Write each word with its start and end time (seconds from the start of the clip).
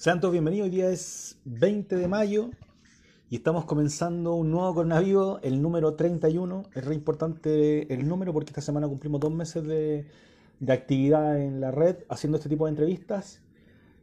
Sean 0.00 0.18
todos 0.18 0.32
bienvenidos, 0.32 0.64
hoy 0.64 0.70
día 0.70 0.88
es 0.88 1.38
20 1.44 1.94
de 1.94 2.08
mayo 2.08 2.48
y 3.28 3.36
estamos 3.36 3.66
comenzando 3.66 4.32
un 4.32 4.50
nuevo 4.50 4.72
coronavirus, 4.76 5.40
el 5.42 5.60
número 5.60 5.92
31. 5.92 6.62
Es 6.74 6.86
re 6.86 6.94
importante 6.94 7.92
el 7.92 8.08
número 8.08 8.32
porque 8.32 8.48
esta 8.48 8.62
semana 8.62 8.88
cumplimos 8.88 9.20
dos 9.20 9.30
meses 9.30 9.62
de, 9.62 10.06
de 10.58 10.72
actividad 10.72 11.38
en 11.38 11.60
la 11.60 11.70
red 11.70 11.96
haciendo 12.08 12.38
este 12.38 12.48
tipo 12.48 12.64
de 12.64 12.70
entrevistas. 12.70 13.42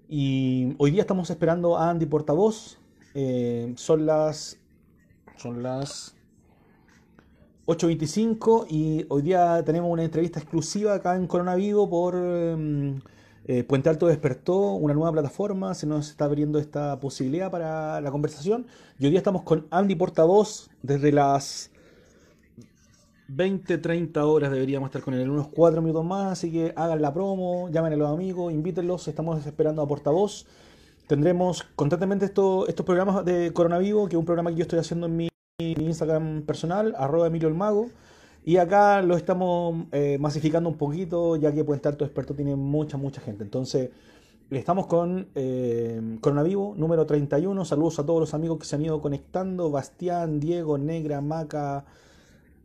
Y 0.08 0.76
hoy 0.78 0.92
día 0.92 1.02
estamos 1.02 1.32
esperando 1.32 1.76
a 1.76 1.90
Andy 1.90 2.06
Portavoz. 2.06 2.78
Eh, 3.16 3.74
son 3.76 4.06
las. 4.06 4.60
Son 5.38 5.64
las 5.64 6.16
8.25 7.66 8.68
y 8.70 9.08
hoy 9.10 9.24
día 9.24 9.64
tenemos 9.66 9.92
una 9.92 10.04
entrevista 10.04 10.40
exclusiva 10.40 10.94
acá 10.94 11.16
en 11.16 11.26
Coronavivo 11.26 11.90
por 11.90 12.14
em, 12.16 13.02
eh, 13.48 13.64
Puente 13.64 13.90
Alto 13.90 14.08
despertó 14.08 14.74
una 14.74 14.94
nueva 14.94 15.14
plataforma, 15.14 15.74
se 15.74 15.88
nos 15.88 16.10
está 16.10 16.26
abriendo 16.26 16.60
esta 16.60 17.00
posibilidad 17.00 17.50
para 17.50 18.02
la 18.02 18.12
conversación 18.12 18.68
y 19.00 19.06
hoy 19.06 19.12
día 19.12 19.20
estamos 19.20 19.44
con 19.44 19.68
Andy 19.72 19.96
Portavoz 19.96 20.70
desde 20.82 21.14
las 21.14 21.72
20, 23.30 23.78
30 23.78 24.26
horas 24.26 24.52
deberíamos 24.52 24.88
estar 24.88 25.02
con 25.02 25.14
él 25.14 25.22
en 25.22 25.30
unos 25.30 25.48
4 25.48 25.82
minutos 25.82 26.04
más, 26.04 26.34
así 26.34 26.52
que 26.52 26.74
hagan 26.76 27.02
la 27.02 27.14
promo, 27.14 27.70
llamen 27.70 27.94
a 27.94 27.96
los 27.96 28.10
amigos, 28.10 28.54
invítenlos, 28.54 29.08
estamos 29.08 29.46
esperando 29.46 29.82
a 29.82 29.88
Portavoz. 29.88 30.46
Tendremos 31.08 31.64
constantemente 31.76 32.26
estos 32.26 32.86
programas 32.86 33.24
de 33.24 33.54
Coronavivo, 33.54 34.10
que 34.10 34.16
es 34.16 34.20
un 34.20 34.26
programa 34.26 34.50
que 34.50 34.58
yo 34.58 34.64
estoy 34.64 34.80
haciendo 34.80 35.08
en 35.08 35.16
mi 35.16 35.30
Instagram 35.60 36.42
personal, 36.42 36.94
arroba 36.98 37.28
Emilio 37.28 37.48
el 37.48 37.56
Mago. 37.56 37.90
Y 38.44 38.58
acá 38.58 39.02
lo 39.02 39.18
estamos 39.18 39.86
eh, 39.92 40.18
masificando 40.20 40.70
un 40.70 40.78
poquito, 40.78 41.36
ya 41.36 41.52
que 41.54 41.64
Puente 41.64 41.88
Alto 41.90 42.06
Experto 42.06 42.34
tiene 42.34 42.56
mucha, 42.56 42.98
mucha 42.98 43.20
gente. 43.22 43.44
Entonces, 43.44 43.90
estamos 44.50 44.88
con 44.88 45.28
eh, 45.36 46.18
Coronavivo 46.22 46.74
número 46.78 47.06
31. 47.06 47.66
Saludos 47.66 48.00
a 48.00 48.06
todos 48.06 48.20
los 48.22 48.34
amigos 48.34 48.60
que 48.60 48.66
se 48.66 48.76
han 48.76 48.86
ido 48.86 49.02
conectando. 49.02 49.70
Bastián, 49.70 50.40
Diego, 50.40 50.78
Negra, 50.78 51.20
Maca, 51.20 51.86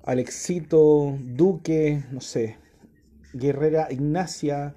Alexito, 0.05 1.16
Duque, 1.20 2.05
no 2.12 2.20
sé, 2.20 2.58
Guerrera, 3.33 3.89
Ignacia, 3.91 4.77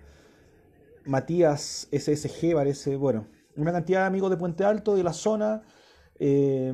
Matías, 1.06 1.88
SSG, 1.91 2.56
parece, 2.56 2.95
bueno, 2.95 3.28
una 3.56 3.72
cantidad 3.72 4.02
de 4.02 4.06
amigos 4.08 4.31
de 4.31 4.38
Puente 4.38 4.64
Alto, 4.64 4.95
de 4.95 5.03
la 5.03 5.14
zona. 5.14 5.62
Eh, 6.17 6.73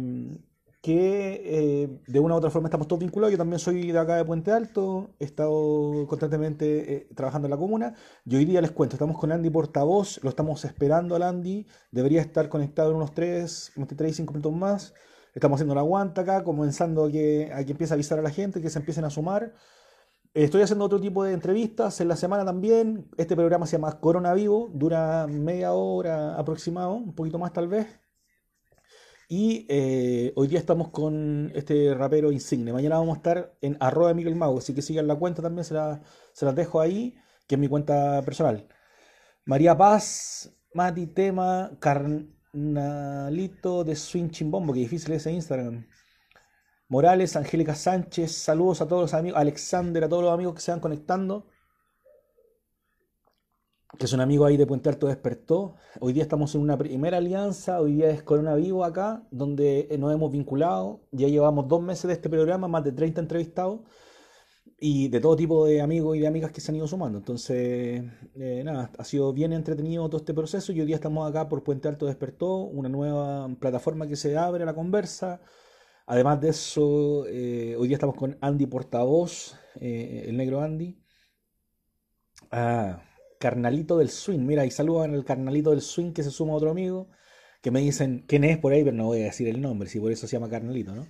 que 0.81 1.41
eh, 1.45 2.01
de 2.07 2.19
una 2.19 2.33
u 2.33 2.37
otra 2.37 2.49
forma 2.49 2.67
estamos 2.67 2.87
todos 2.87 2.99
vinculados. 2.99 3.31
Yo 3.31 3.37
también 3.37 3.59
soy 3.59 3.91
de 3.91 3.99
acá 3.99 4.15
de 4.15 4.25
Puente 4.25 4.51
Alto, 4.51 5.11
he 5.19 5.25
estado 5.25 6.07
constantemente 6.07 6.93
eh, 6.93 7.07
trabajando 7.15 7.47
en 7.47 7.51
la 7.51 7.57
comuna. 7.57 7.95
Y 8.25 8.35
hoy 8.35 8.45
día 8.45 8.61
les 8.61 8.71
cuento, 8.71 8.95
estamos 8.95 9.17
con 9.17 9.31
Andy 9.31 9.49
Portavoz, 9.49 10.19
lo 10.23 10.29
estamos 10.29 10.65
esperando 10.65 11.15
al 11.15 11.23
Andy, 11.23 11.67
debería 11.91 12.21
estar 12.21 12.49
conectado 12.49 12.89
en 12.91 12.97
unos 12.97 13.13
3, 13.13 13.73
3 13.95 14.15
5 14.15 14.33
minutos 14.33 14.53
más. 14.53 14.93
Estamos 15.33 15.57
haciendo 15.57 15.75
la 15.75 15.81
aguanta 15.81 16.21
acá, 16.21 16.43
comenzando 16.43 17.05
a 17.05 17.11
que, 17.11 17.51
a 17.53 17.63
que 17.63 17.71
empiece 17.71 17.93
a 17.93 17.95
avisar 17.95 18.19
a 18.19 18.21
la 18.21 18.31
gente, 18.31 18.61
que 18.61 18.69
se 18.69 18.79
empiecen 18.79 19.05
a 19.05 19.09
sumar. 19.09 19.53
Estoy 20.33 20.61
haciendo 20.61 20.85
otro 20.85 20.99
tipo 20.99 21.23
de 21.23 21.33
entrevistas 21.33 22.01
en 22.01 22.07
la 22.07 22.15
semana 22.15 22.43
también. 22.45 23.09
Este 23.17 23.35
programa 23.35 23.65
se 23.65 23.73
llama 23.73 23.99
Corona 23.99 24.33
Vivo, 24.33 24.69
dura 24.73 25.27
media 25.27 25.73
hora 25.73 26.37
aproximado, 26.37 26.93
un 26.93 27.13
poquito 27.13 27.37
más 27.37 27.53
tal 27.53 27.67
vez. 27.67 28.00
Y 29.33 29.65
eh, 29.69 30.33
hoy 30.35 30.49
día 30.49 30.59
estamos 30.59 30.89
con 30.89 31.53
este 31.55 31.93
rapero 31.93 32.33
insigne. 32.33 32.73
Mañana 32.73 32.97
vamos 32.97 33.13
a 33.13 33.17
estar 33.19 33.57
en 33.61 33.77
arroba 33.79 34.13
Miguel 34.13 34.35
Mago, 34.35 34.57
así 34.57 34.75
que 34.75 34.81
sigan 34.81 35.07
la 35.07 35.15
cuenta 35.15 35.41
también, 35.41 35.63
se, 35.63 35.73
se 36.33 36.45
las 36.45 36.53
dejo 36.53 36.81
ahí, 36.81 37.15
que 37.47 37.55
es 37.55 37.59
mi 37.59 37.69
cuenta 37.69 38.21
personal. 38.23 38.67
María 39.45 39.77
Paz, 39.77 40.53
Mati 40.73 41.07
Tema, 41.07 41.71
Carnalito 41.79 43.85
de 43.85 43.95
Swing 43.95 44.31
Chimbombo, 44.31 44.73
que 44.73 44.81
difícil 44.81 45.13
es 45.13 45.21
ese 45.21 45.31
Instagram. 45.31 45.87
Morales, 46.89 47.37
Angélica 47.37 47.73
Sánchez, 47.73 48.33
saludos 48.33 48.81
a 48.81 48.87
todos 48.89 49.03
los 49.03 49.13
amigos, 49.13 49.39
Alexander, 49.39 50.03
a 50.03 50.09
todos 50.09 50.23
los 50.23 50.33
amigos 50.33 50.55
que 50.55 50.61
se 50.61 50.71
van 50.71 50.81
conectando 50.81 51.47
que 53.97 54.05
es 54.05 54.13
un 54.13 54.21
amigo 54.21 54.45
ahí 54.45 54.57
de 54.57 54.65
Puente 54.65 54.89
Alto 54.89 55.07
despertó. 55.07 55.75
Hoy 55.99 56.13
día 56.13 56.23
estamos 56.23 56.55
en 56.55 56.61
una 56.61 56.77
primera 56.77 57.17
alianza, 57.17 57.81
hoy 57.81 57.95
día 57.95 58.09
es 58.09 58.23
Corona 58.23 58.55
Vivo 58.55 58.85
acá, 58.85 59.27
donde 59.31 59.87
eh, 59.89 59.97
nos 59.97 60.13
hemos 60.13 60.31
vinculado. 60.31 61.01
Ya 61.11 61.27
llevamos 61.27 61.67
dos 61.67 61.81
meses 61.81 62.07
de 62.07 62.13
este 62.13 62.29
programa, 62.29 62.67
más 62.67 62.83
de 62.83 62.93
30 62.93 63.21
entrevistados 63.21 63.81
y 64.79 65.09
de 65.09 65.19
todo 65.19 65.35
tipo 65.35 65.65
de 65.65 65.81
amigos 65.81 66.17
y 66.17 66.21
de 66.21 66.27
amigas 66.27 66.51
que 66.51 66.61
se 66.61 66.71
han 66.71 66.77
ido 66.77 66.87
sumando. 66.87 67.17
Entonces, 67.19 68.03
eh, 68.35 68.61
nada, 68.63 68.91
ha 68.97 69.03
sido 69.03 69.33
bien 69.33 69.53
entretenido 69.53 70.07
todo 70.09 70.17
este 70.17 70.33
proceso 70.33 70.71
y 70.71 70.79
hoy 70.79 70.87
día 70.87 70.95
estamos 70.95 71.29
acá 71.29 71.49
por 71.49 71.63
Puente 71.63 71.87
Alto 71.87 72.05
Despertó, 72.07 72.57
una 72.63 72.89
nueva 72.89 73.49
plataforma 73.59 74.07
que 74.07 74.15
se 74.15 74.37
abre 74.37 74.63
a 74.63 74.65
la 74.65 74.73
conversa. 74.73 75.41
Además 76.07 76.41
de 76.41 76.49
eso, 76.49 77.25
eh, 77.27 77.75
hoy 77.77 77.87
día 77.87 77.95
estamos 77.97 78.15
con 78.15 78.37
Andy 78.41 78.65
Portavoz, 78.67 79.55
el 79.79 80.35
negro 80.35 80.61
Andy. 80.61 80.97
Ah, 82.51 83.01
carnalito 83.41 83.97
del 83.97 84.09
swing. 84.09 84.39
Mira, 84.39 84.65
y 84.65 84.71
saludan 84.71 85.13
al 85.13 85.25
carnalito 85.25 85.71
del 85.71 85.81
swing 85.81 86.13
que 86.13 86.23
se 86.23 86.31
suma 86.31 86.53
a 86.53 86.55
otro 86.55 86.71
amigo, 86.71 87.09
que 87.61 87.71
me 87.71 87.81
dicen 87.81 88.23
quién 88.27 88.45
es 88.45 88.57
por 88.57 88.71
ahí, 88.71 88.83
pero 88.85 88.95
no 88.95 89.07
voy 89.07 89.21
a 89.21 89.25
decir 89.25 89.49
el 89.49 89.59
nombre, 89.59 89.89
si 89.89 89.99
por 89.99 90.11
eso 90.11 90.27
se 90.27 90.37
llama 90.37 90.49
carnalito, 90.49 90.95
¿no? 90.95 91.07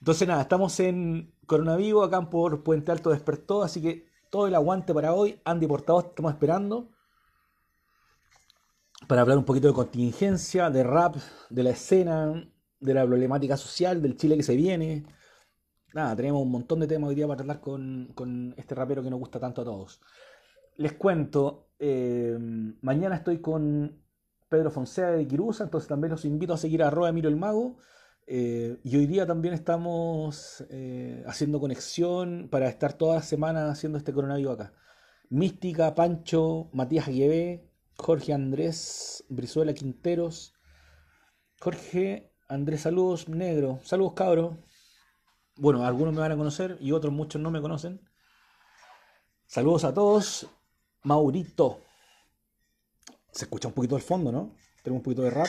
Entonces 0.00 0.28
nada, 0.28 0.42
estamos 0.42 0.78
en 0.80 1.34
Coronavirus, 1.46 2.06
acá 2.06 2.30
por 2.30 2.62
Puente 2.62 2.92
Alto 2.92 3.10
despertó, 3.10 3.62
así 3.62 3.82
que 3.82 4.06
todo 4.30 4.46
el 4.46 4.54
aguante 4.54 4.94
para 4.94 5.12
hoy. 5.14 5.40
Andy 5.44 5.66
Portavoz, 5.66 6.06
estamos 6.06 6.32
esperando 6.32 6.90
para 9.08 9.22
hablar 9.22 9.38
un 9.38 9.44
poquito 9.44 9.68
de 9.68 9.74
contingencia, 9.74 10.70
de 10.70 10.82
rap, 10.82 11.16
de 11.50 11.62
la 11.62 11.70
escena, 11.70 12.50
de 12.78 12.94
la 12.94 13.06
problemática 13.06 13.56
social, 13.56 14.02
del 14.02 14.16
Chile 14.16 14.36
que 14.36 14.42
se 14.42 14.56
viene. 14.56 15.06
Nada, 15.94 16.14
tenemos 16.14 16.42
un 16.42 16.50
montón 16.50 16.80
de 16.80 16.86
temas 16.86 17.08
hoy 17.08 17.14
día 17.14 17.26
para 17.26 17.38
tratar 17.38 17.60
con, 17.60 18.12
con 18.14 18.54
este 18.56 18.74
rapero 18.74 19.02
que 19.02 19.10
nos 19.10 19.18
gusta 19.18 19.40
tanto 19.40 19.62
a 19.62 19.64
todos 19.64 20.00
les 20.76 20.92
cuento, 20.94 21.70
eh, 21.78 22.36
mañana 22.80 23.16
estoy 23.16 23.40
con 23.40 24.02
Pedro 24.48 24.70
Fonseca 24.70 25.10
de 25.10 25.26
Quirusa, 25.26 25.64
entonces 25.64 25.88
también 25.88 26.12
los 26.12 26.24
invito 26.24 26.54
a 26.54 26.58
seguir 26.58 26.82
a 26.82 26.88
arroba 26.88 27.08
el 27.08 27.36
Mago. 27.36 27.78
Eh, 28.28 28.78
y 28.82 28.96
hoy 28.96 29.06
día 29.06 29.24
también 29.24 29.54
estamos 29.54 30.64
eh, 30.70 31.22
haciendo 31.26 31.60
conexión 31.60 32.48
para 32.50 32.68
estar 32.68 32.92
toda 32.94 33.16
la 33.16 33.22
semana 33.22 33.70
haciendo 33.70 33.98
este 33.98 34.12
coronavirus 34.12 34.54
acá. 34.54 34.72
Mística, 35.30 35.94
Pancho, 35.94 36.68
Matías 36.72 37.06
Guevé, 37.08 37.70
Jorge 37.96 38.32
Andrés, 38.32 39.24
Brizuela 39.28 39.74
Quinteros, 39.74 40.54
Jorge 41.60 42.32
Andrés, 42.48 42.82
saludos, 42.82 43.28
negro, 43.28 43.80
saludos 43.84 44.14
cabros. 44.14 44.56
Bueno, 45.56 45.86
algunos 45.86 46.12
me 46.12 46.20
van 46.20 46.32
a 46.32 46.36
conocer 46.36 46.76
y 46.80 46.92
otros 46.92 47.12
muchos 47.12 47.40
no 47.40 47.50
me 47.50 47.60
conocen. 47.60 48.00
Saludos 49.46 49.84
a 49.84 49.94
todos 49.94 50.48
Maurito. 51.06 51.84
Se 53.30 53.44
escucha 53.44 53.68
un 53.68 53.74
poquito 53.74 53.96
el 53.96 54.02
fondo, 54.02 54.32
¿no? 54.32 54.56
Tenemos 54.82 54.98
un 54.98 55.02
poquito 55.04 55.22
de 55.22 55.30
rap. 55.30 55.46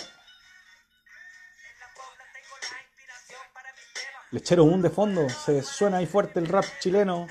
Lechero 4.29 4.65
un 4.65 4.83
de 4.83 4.91
fondo, 4.91 5.27
se 5.29 5.63
suena 5.63 5.97
ahí 5.97 6.05
fuerte 6.05 6.39
el 6.39 6.47
rap 6.47 6.65
chileno. 6.79 7.27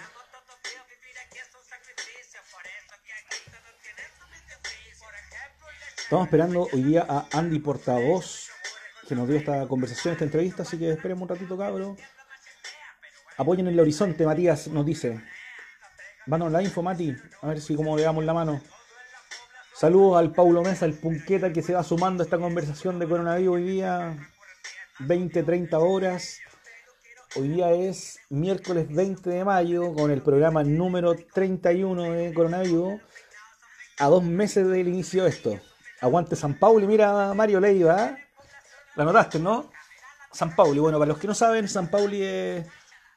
Estamos 5.98 6.26
esperando 6.26 6.68
hoy 6.72 6.82
día 6.82 7.06
a 7.08 7.28
Andy 7.32 7.60
Portavoz, 7.60 8.48
que 9.06 9.14
nos 9.14 9.28
dio 9.28 9.36
esta 9.36 9.68
conversación, 9.68 10.12
esta 10.12 10.24
entrevista, 10.24 10.62
así 10.62 10.78
que 10.78 10.90
esperemos 10.90 11.22
un 11.22 11.28
ratito, 11.28 11.56
cabrón. 11.56 11.96
Apoyen 13.36 13.68
el 13.68 13.78
horizonte, 13.78 14.26
Matías 14.26 14.66
nos 14.68 14.84
dice. 14.84 15.22
Vanos 16.26 16.50
la 16.50 16.60
info, 16.60 16.82
Mati. 16.82 17.14
A 17.40 17.46
ver 17.46 17.60
si 17.60 17.76
como 17.76 17.96
le 17.96 18.02
damos 18.02 18.24
la 18.24 18.34
mano. 18.34 18.60
Saludos 19.72 20.18
al 20.18 20.32
Paulo 20.32 20.62
Mesa, 20.62 20.84
el 20.84 20.94
punqueta 20.94 21.52
que 21.52 21.62
se 21.62 21.72
va 21.72 21.84
sumando 21.84 22.22
a 22.22 22.24
esta 22.24 22.38
conversación 22.38 22.98
de 22.98 23.06
coronavirus 23.06 23.54
hoy 23.54 23.62
día. 23.62 24.16
20, 24.98 25.42
30 25.44 25.78
horas. 25.78 26.38
Hoy 27.36 27.50
día 27.50 27.70
es 27.70 28.18
miércoles 28.28 28.88
20 28.88 29.30
de 29.30 29.44
mayo 29.44 29.94
con 29.94 30.10
el 30.10 30.20
programa 30.20 30.64
número 30.64 31.14
31 31.14 32.02
de 32.02 32.34
coronavirus. 32.34 33.00
A 33.98 34.06
dos 34.06 34.24
meses 34.24 34.66
del 34.66 34.88
inicio 34.88 35.24
de 35.24 35.28
esto. 35.30 35.60
Aguante 36.00 36.34
San 36.34 36.58
Paulo. 36.58 36.88
Mira, 36.88 37.34
Mario 37.34 37.60
Leiva. 37.60 38.06
¿eh? 38.06 38.16
La 38.96 39.04
notaste, 39.04 39.38
¿no? 39.38 39.70
San 40.32 40.56
Paulo. 40.56 40.82
Bueno, 40.82 40.98
para 40.98 41.10
los 41.10 41.18
que 41.18 41.28
no 41.28 41.34
saben, 41.34 41.68
San 41.68 41.88
Paulo 41.88 42.14
es 42.14 42.66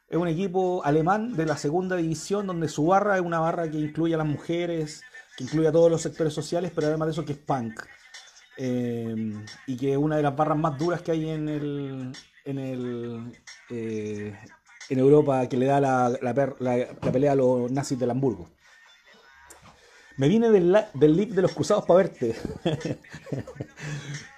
es 0.09 0.17
un 0.17 0.27
equipo 0.27 0.83
alemán 0.83 1.35
de 1.35 1.45
la 1.45 1.55
segunda 1.55 1.95
división 1.95 2.47
donde 2.47 2.67
su 2.67 2.87
barra 2.87 3.17
es 3.17 3.21
una 3.21 3.39
barra 3.39 3.69
que 3.69 3.77
incluye 3.77 4.15
a 4.15 4.17
las 4.17 4.27
mujeres, 4.27 5.03
que 5.37 5.43
incluye 5.43 5.67
a 5.67 5.71
todos 5.71 5.91
los 5.91 6.01
sectores 6.01 6.33
sociales, 6.33 6.71
pero 6.73 6.87
además 6.87 7.07
de 7.07 7.11
eso 7.11 7.25
que 7.25 7.33
es 7.33 7.37
punk. 7.37 7.81
Eh, 8.57 9.33
y 9.67 9.77
que 9.77 9.91
es 9.91 9.97
una 9.97 10.17
de 10.17 10.23
las 10.23 10.35
barras 10.35 10.57
más 10.57 10.77
duras 10.77 11.01
que 11.01 11.11
hay 11.11 11.29
en 11.29 11.47
el, 11.47 12.11
en 12.43 12.57
el 12.57 13.41
eh, 13.69 14.35
en 14.89 14.99
Europa 14.99 15.47
que 15.47 15.55
le 15.55 15.67
da 15.67 15.79
la, 15.79 16.09
la, 16.21 16.33
pelea 17.11 17.33
a 17.33 17.35
los 17.35 17.71
nazis 17.71 17.97
del 17.97 18.09
Hamburgo. 18.09 18.49
Me 20.17 20.27
vine 20.27 20.49
del, 20.49 20.75
del 20.95 21.15
lip 21.15 21.31
de 21.31 21.43
los 21.43 21.53
cruzados 21.53 21.85
para 21.85 21.99
verte. 21.99 22.35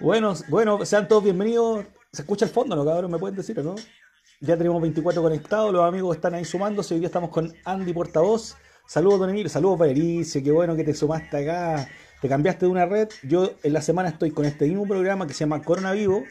bueno, 0.00 0.34
bueno, 0.48 0.84
sean 0.84 1.08
todos 1.08 1.24
bienvenidos. 1.24 1.86
Se 2.12 2.22
escucha 2.22 2.44
el 2.44 2.50
fondo, 2.50 2.76
¿no, 2.76 2.84
cabrón? 2.84 3.10
¿Me 3.10 3.18
pueden 3.18 3.34
decir 3.34 3.58
no? 3.64 3.74
Ya 4.44 4.56
tenemos 4.56 4.82
24 4.82 5.22
conectados, 5.22 5.72
los 5.72 5.84
amigos 5.84 6.16
están 6.16 6.34
ahí 6.34 6.44
sumándose. 6.44 6.94
Hoy 6.94 6.98
día 6.98 7.06
estamos 7.06 7.30
con 7.30 7.54
Andy 7.64 7.92
Portavoz. 7.92 8.56
Saludos, 8.88 9.20
don 9.20 9.30
Emilio. 9.30 9.48
Saludos, 9.48 9.78
Valericio. 9.78 10.42
Qué 10.42 10.50
bueno 10.50 10.74
que 10.74 10.82
te 10.82 10.94
sumaste 10.94 11.48
acá. 11.48 11.88
Te 12.20 12.28
cambiaste 12.28 12.66
de 12.66 12.72
una 12.72 12.84
red. 12.84 13.08
Yo 13.22 13.52
en 13.62 13.72
la 13.72 13.80
semana 13.80 14.08
estoy 14.08 14.32
con 14.32 14.44
este 14.44 14.66
mismo 14.66 14.84
programa 14.84 15.28
que 15.28 15.32
se 15.32 15.44
llama 15.44 15.62
Corona 15.62 15.92
Vivo. 15.92 16.24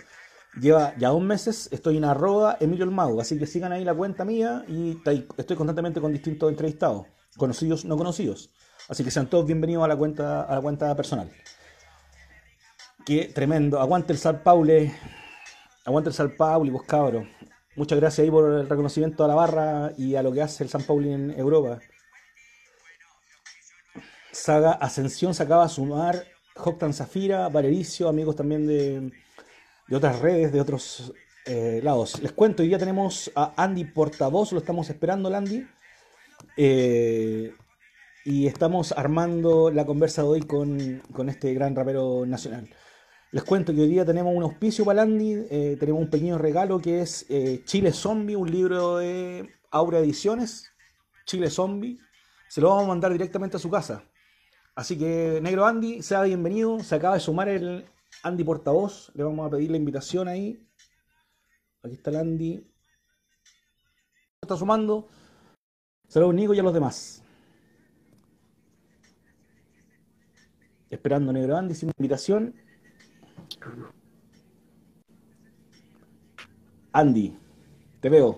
Lleva 0.60 0.94
ya 0.98 1.08
dos 1.08 1.22
meses. 1.22 1.70
Estoy 1.72 1.96
en 1.96 2.04
arroba 2.04 2.58
Emilio 2.60 2.84
el 2.84 2.92
Mago. 2.92 3.22
Así 3.22 3.40
que 3.40 3.48
sigan 3.48 3.72
ahí 3.72 3.86
la 3.86 3.94
cuenta 3.94 4.26
mía 4.26 4.66
y 4.68 4.98
estoy 5.38 5.56
constantemente 5.56 6.02
con 6.02 6.12
distintos 6.12 6.50
entrevistados, 6.52 7.06
conocidos, 7.38 7.86
no 7.86 7.96
conocidos. 7.96 8.52
Así 8.90 9.06
que 9.06 9.12
sean 9.12 9.30
todos 9.30 9.46
bienvenidos 9.46 9.86
a 9.86 9.88
la 9.88 9.96
cuenta, 9.96 10.42
a 10.42 10.56
la 10.56 10.62
cuenta 10.62 10.94
personal. 10.98 11.32
Qué 13.06 13.32
tremendo. 13.34 13.80
Aguante 13.80 14.12
el 14.12 14.20
Sal 14.20 14.44
Paule. 14.44 14.94
Aguante 15.86 16.10
el 16.10 16.14
Sal 16.14 16.34
Pauli, 16.36 16.72
vos 16.72 16.84
cabro. 16.84 17.26
Muchas 17.76 18.00
gracias 18.00 18.26
ahí 18.26 18.32
por 18.32 18.52
el 18.52 18.68
reconocimiento 18.68 19.24
a 19.24 19.28
la 19.28 19.36
barra 19.36 19.92
y 19.98 20.16
a 20.16 20.24
lo 20.24 20.32
que 20.32 20.42
hace 20.42 20.64
el 20.64 20.70
San 20.70 20.84
Pauli 20.84 21.12
en 21.14 21.32
Europa. 21.32 21.80
Saga 24.32 24.74
Ascensión 24.74 25.34
se 25.34 25.44
acaba 25.44 25.64
de 25.64 25.70
sumar. 25.70 26.26
Hoctan 26.56 26.94
Zafira, 26.94 27.48
Valericio, 27.50 28.10
amigos 28.10 28.36
también 28.36 28.68
de, 28.68 29.12
otras 29.96 30.20
redes, 30.20 30.52
de 30.52 30.60
otros 30.60 31.14
eh, 31.46 31.80
lados. 31.84 32.22
Les 32.22 32.32
cuento, 32.32 32.62
hoy 32.62 32.70
día 32.70 32.78
tenemos 32.78 33.32
a 33.36 33.54
Andy 33.56 33.86
Portavoz, 33.86 34.52
lo 34.52 34.60
estamos 34.60 34.90
esperando, 34.90 35.34
Andy. 35.34 35.66
Eh, 36.58 37.54
y 38.26 38.48
estamos 38.48 38.92
armando 38.92 39.72
la 39.72 39.86
conversa 39.86 40.22
de 40.24 40.28
hoy 40.28 40.42
con, 40.42 41.02
este 41.30 41.54
gran 41.54 41.76
rapero 41.76 42.26
nacional. 42.26 42.70
Les 43.34 43.46
cuento 43.46 43.74
que 43.74 43.80
hoy 43.80 43.88
día 43.88 44.04
tenemos 44.04 44.36
un 44.36 44.44
auspicio 44.44 44.84
para 44.84 45.06
Landy, 45.06 45.46
eh, 45.50 45.78
tenemos 45.80 46.02
un 46.02 46.10
pequeño 46.10 46.38
regalo 46.38 46.80
que 46.82 47.00
es 47.00 47.26
eh, 47.30 47.62
Chile 47.64 47.94
Zombie, 47.94 48.36
un 48.36 48.52
libro 48.52 48.98
de 48.98 49.50
Aura 49.70 50.00
Ediciones, 50.00 50.70
Chile 51.26 51.50
Zombie, 51.50 51.98
se 52.50 52.60
lo 52.60 52.68
vamos 52.68 52.84
a 52.84 52.88
mandar 52.90 53.14
directamente 53.14 53.56
a 53.56 53.60
su 53.62 53.70
casa. 53.70 54.04
Así 54.76 54.98
que, 54.98 55.40
Negro 55.42 55.66
Andy, 55.66 56.02
sea 56.02 56.24
bienvenido, 56.24 56.82
se 56.82 56.96
acaba 56.96 57.14
de 57.14 57.22
sumar 57.22 57.48
el 57.48 57.86
Andy 58.24 58.44
Portavoz, 58.44 59.14
le 59.16 59.24
vamos 59.24 59.48
a 59.48 59.52
pedir 59.52 59.72
la 59.72 59.78
invitación 59.78 60.28
ahí. 60.28 60.68
Aquí 61.84 61.96
está 61.96 62.10
el 62.10 62.18
Andy. 62.18 62.70
Está 64.42 64.58
sumando. 64.58 65.08
Saludos 66.10 66.36
Nico 66.36 66.54
y 66.54 66.60
a 66.60 66.64
los 66.64 66.74
demás. 66.74 67.24
Esperando 70.90 71.32
Negro 71.32 71.56
Andy 71.56 71.76
sin 71.76 71.92
invitación. 71.98 72.61
Andy, 76.94 77.38
te 78.02 78.10
veo. 78.10 78.38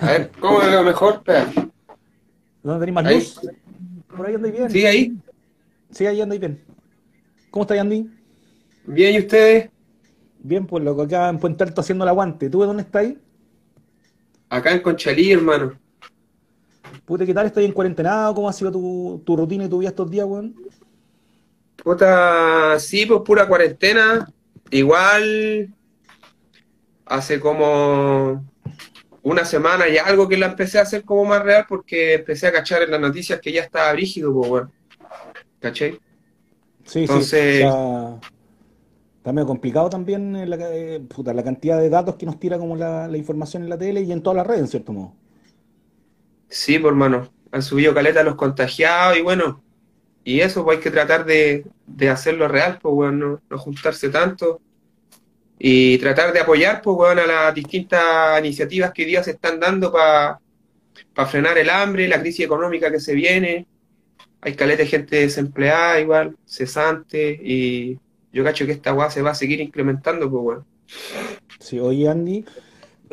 A 0.00 0.06
ver, 0.06 0.30
¿cómo 0.40 0.58
me 0.58 0.68
veo 0.68 0.82
mejor? 0.82 1.22
¿Dónde 2.62 2.86
tenéis 2.86 2.94
más 2.94 3.12
luz? 3.12 3.40
Por 4.16 4.26
ahí 4.26 4.34
andáis 4.34 4.54
bien. 4.54 4.70
¿Sí, 4.70 4.86
ahí? 4.86 5.16
Sí, 5.90 6.06
ahí 6.06 6.20
andáis 6.20 6.40
bien. 6.40 6.64
¿Cómo 7.50 7.62
estáis, 7.62 7.80
Andy? 7.80 8.10
Bien, 8.86 9.14
¿y 9.14 9.18
ustedes? 9.18 9.70
Bien, 10.38 10.66
pues 10.66 10.82
loco, 10.84 11.02
acá 11.02 11.28
en 11.28 11.38
Puente 11.38 11.64
Alto 11.64 11.80
haciendo 11.80 12.04
el 12.04 12.08
aguante. 12.08 12.48
¿Tú 12.48 12.60
de 12.60 12.66
dónde 12.66 12.82
estáis? 12.82 13.16
Acá 14.48 14.72
en 14.72 14.80
Conchalí, 14.80 15.32
hermano. 15.32 15.78
Puta, 17.04 17.26
¿qué 17.26 17.34
tal? 17.34 17.46
¿Estás 17.46 17.64
en 17.64 17.72
cuarentena? 17.72 18.30
¿Cómo 18.34 18.48
ha 18.48 18.52
sido 18.52 18.70
tu, 18.70 19.36
rutina 19.36 19.64
y 19.64 19.68
tu 19.68 19.78
vida 19.78 19.90
estos 19.90 20.10
días, 20.10 20.26
weón? 20.26 20.54
Puta, 21.82 22.78
sí, 22.78 23.06
pues 23.06 23.20
pura 23.24 23.46
cuarentena. 23.48 24.28
Igual 24.70 25.74
hace 27.06 27.38
como 27.40 28.44
una 29.22 29.44
semana 29.44 29.88
y 29.88 29.98
algo 29.98 30.28
que 30.28 30.36
la 30.36 30.46
empecé 30.46 30.78
a 30.78 30.82
hacer 30.82 31.04
como 31.04 31.24
más 31.24 31.42
real 31.42 31.66
porque 31.68 32.14
empecé 32.14 32.46
a 32.48 32.52
cachar 32.52 32.82
en 32.82 32.90
las 32.92 33.00
noticias 33.00 33.40
que 33.40 33.52
ya 33.52 33.62
estaba 33.62 33.92
rígido, 33.92 34.32
pues, 34.34 34.50
weón. 34.50 34.72
¿Caché? 35.60 36.00
Sí, 36.84 37.00
Entonces, 37.00 37.62
sí. 37.62 38.26
está 39.18 39.32
medio 39.32 39.46
complicado 39.46 39.90
también 39.90 40.48
la, 40.48 40.56
eh, 40.72 41.00
puta, 41.00 41.34
la 41.34 41.42
cantidad 41.42 41.78
de 41.80 41.90
datos 41.90 42.16
que 42.16 42.26
nos 42.26 42.38
tira 42.38 42.58
como 42.58 42.76
la, 42.76 43.08
la 43.08 43.16
información 43.16 43.62
en 43.64 43.68
la 43.70 43.78
tele 43.78 44.02
y 44.02 44.12
en 44.12 44.22
todas 44.22 44.36
las 44.36 44.46
redes, 44.46 44.60
en 44.62 44.68
cierto 44.68 44.92
modo. 44.92 45.14
Sí, 46.48 46.78
por 46.78 46.90
hermano, 46.92 47.32
han 47.50 47.62
subido 47.62 47.94
caleta 47.94 48.22
los 48.22 48.36
contagiados 48.36 49.18
y 49.18 49.22
bueno, 49.22 49.64
y 50.26 50.40
eso 50.40 50.64
pues 50.64 50.78
hay 50.78 50.82
que 50.82 50.90
tratar 50.90 51.24
de, 51.24 51.64
hacerlo 52.10 52.48
real, 52.48 52.80
pues 52.82 52.92
bueno, 52.92 53.40
no, 53.48 53.58
juntarse 53.58 54.08
tanto 54.08 54.60
y 55.56 55.96
tratar 55.98 56.32
de 56.32 56.40
apoyar 56.40 56.82
pues 56.82 56.96
bueno 56.96 57.22
a 57.22 57.26
las 57.26 57.54
distintas 57.54 58.36
iniciativas 58.40 58.90
que 58.92 59.02
hoy 59.02 59.08
día 59.08 59.22
se 59.22 59.30
están 59.30 59.60
dando 59.60 59.92
para 59.92 60.40
frenar 61.28 61.56
el 61.58 61.70
hambre, 61.70 62.08
la 62.08 62.20
crisis 62.20 62.44
económica 62.44 62.90
que 62.90 62.98
se 62.98 63.14
viene. 63.14 63.68
Hay 64.40 64.54
caleta 64.54 64.82
de 64.82 64.88
gente 64.88 65.16
desempleada 65.16 66.00
igual, 66.00 66.36
cesante 66.44 67.40
y 67.40 67.96
yo 68.32 68.42
cacho 68.42 68.66
que 68.66 68.72
esta 68.72 68.92
weá 68.94 69.08
se 69.12 69.22
va 69.22 69.30
a 69.30 69.34
seguir 69.34 69.60
incrementando, 69.60 70.28
pues 70.28 70.42
bueno. 70.42 70.66
Sí, 71.60 71.78
oye 71.78 72.08
Andy, 72.08 72.44